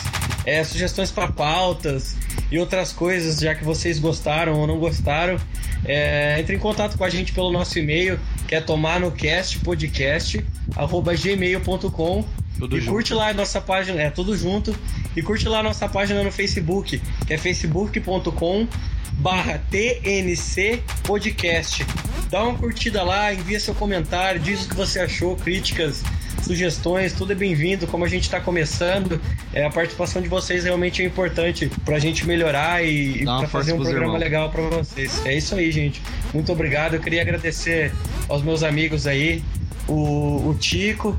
é, 0.46 0.64
sugestões 0.64 1.10
para 1.10 1.28
pautas 1.28 2.16
e 2.52 2.60
outras 2.60 2.92
coisas, 2.92 3.40
já 3.40 3.56
que 3.56 3.64
vocês 3.64 3.98
gostaram 3.98 4.54
ou 4.54 4.68
não 4.68 4.78
gostaram, 4.78 5.38
é, 5.84 6.40
entre 6.40 6.56
em 6.56 6.60
contato 6.60 6.96
com 6.96 7.04
a 7.04 7.10
gente 7.10 7.34
pelo 7.34 7.52
nosso 7.52 7.80
e-mail, 7.80 8.20
que 8.48 8.54
é 8.54 8.62
tomar 8.62 9.00
no 9.00 9.12
cast 9.12 9.58
podcast, 9.60 10.46
arroba 10.76 11.16
gmail.com. 11.16 12.24
Tudo 12.58 12.78
e 12.78 12.82
junto. 12.82 12.92
curte 12.92 13.14
lá 13.14 13.30
a 13.30 13.34
nossa 13.34 13.60
página, 13.60 14.02
é 14.02 14.10
tudo 14.10 14.36
junto. 14.38 14.76
E 15.16 15.22
curte 15.22 15.48
lá 15.48 15.60
a 15.60 15.64
nossa 15.64 15.88
página 15.88 16.24
no 16.24 16.32
Facebook, 16.32 17.02
que 17.26 17.34
é 17.34 17.38
facebook.com 17.38 18.68
barra 19.14 19.62
TNC 19.70 20.82
Podcast. 21.04 21.86
Dá 22.30 22.44
uma 22.44 22.58
curtida 22.58 23.04
lá, 23.04 23.34
envia 23.34 23.60
seu 23.60 23.76
comentário, 23.76 24.40
diz 24.40 24.66
o 24.66 24.70
que 24.70 24.76
você 24.76 25.00
achou, 25.00 25.36
críticas, 25.36 26.04
sugestões, 26.42 27.14
tudo 27.14 27.32
é 27.32 27.36
bem-vindo. 27.36 27.86
Como 27.88 28.04
a 28.04 28.08
gente 28.08 28.24
está 28.24 28.40
começando, 28.40 29.22
é, 29.54 29.66
a 29.66 29.70
participação 29.70 30.22
de 30.22 30.28
vocês 30.28 30.64
realmente 30.64 31.02
é 31.02 31.06
importante 31.06 31.70
pra 31.86 32.00
gente 32.00 32.26
melhorar 32.26 32.84
e, 32.84 33.24
força 33.24 33.48
fazer 33.48 33.74
um 33.74 33.78
programa 33.78 34.06
irmãos. 34.06 34.20
legal 34.20 34.50
pra 34.50 34.64
vocês. 34.64 35.26
É 35.26 35.36
isso 35.36 35.56
aí, 35.56 35.72
gente. 35.72 36.02
Muito 36.34 36.52
obrigado. 36.52 36.96
Eu 36.96 37.00
queria 37.00 37.22
agradecer 37.22 37.94
aos 38.28 38.42
meus 38.42 38.64
amigos 38.64 39.06
aí, 39.08 39.44
o, 39.88 40.50
o 40.50 40.58
Tico, 40.60 41.18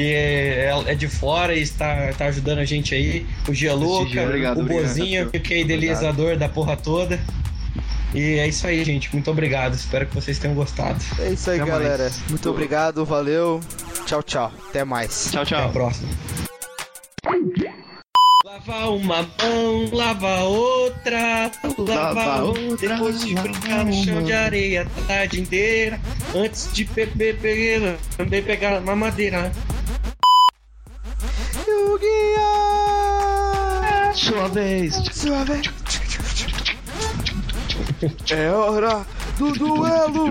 que 0.00 0.14
é, 0.14 0.72
é 0.86 0.94
de 0.94 1.06
fora 1.08 1.54
e 1.54 1.60
está, 1.60 2.08
está 2.08 2.24
ajudando 2.26 2.60
a 2.60 2.64
gente 2.64 2.94
aí, 2.94 3.26
o 3.46 3.52
Gianluca, 3.52 3.98
Prestigiando. 4.00 4.28
Obrigado, 4.28 4.56
o 4.56 4.60
obrigado, 4.62 4.86
Bozinho, 4.86 5.24
Arthur. 5.24 5.40
que 5.40 5.54
é 5.54 5.60
idealizador 5.60 6.36
da 6.38 6.48
porra 6.48 6.74
toda. 6.74 7.20
E 8.14 8.38
é 8.38 8.48
isso 8.48 8.66
aí, 8.66 8.82
gente. 8.82 9.12
Muito 9.12 9.30
obrigado. 9.30 9.74
Espero 9.74 10.06
que 10.06 10.14
vocês 10.14 10.38
tenham 10.38 10.54
gostado. 10.54 10.98
É 11.18 11.28
isso 11.28 11.50
aí, 11.50 11.60
Até 11.60 11.70
mais. 11.70 11.82
galera. 11.82 12.10
Muito 12.30 12.50
obrigado, 12.50 13.04
valeu. 13.04 13.60
Tchau, 14.06 14.22
tchau. 14.22 14.50
Até 14.70 14.84
mais. 14.84 15.28
Tchau, 15.30 15.42
Até 15.42 15.54
a 15.54 15.58
tchau. 15.60 15.72
próxima. 15.72 16.08
Lava 18.42 18.90
uma 18.90 19.22
mão, 19.22 19.90
lava 19.92 20.42
outra, 20.44 21.50
lava, 21.78 21.92
Lava 21.94 22.42
outra, 22.42 22.62
outra, 22.70 22.88
depois 22.88 23.20
de 23.20 23.34
brincar 23.34 23.84
no 23.84 23.92
chão 23.92 24.22
de 24.22 24.32
areia 24.32 24.86
a 24.98 25.02
tarde 25.06 25.40
inteira, 25.40 26.00
antes 26.34 26.72
de 26.72 26.84
beber, 26.84 27.96
também 28.16 28.42
pegar 28.42 28.80
uma 28.80 28.96
madeira. 28.96 29.52
Yu-Gi-Oh! 31.80 33.00
Sua 34.12 34.48
vez! 34.48 34.94
Sua 35.12 35.44
vez! 35.44 35.62
É 38.30 38.50
hora 38.50 39.06
do 39.38 39.52
duelo! 39.52 40.30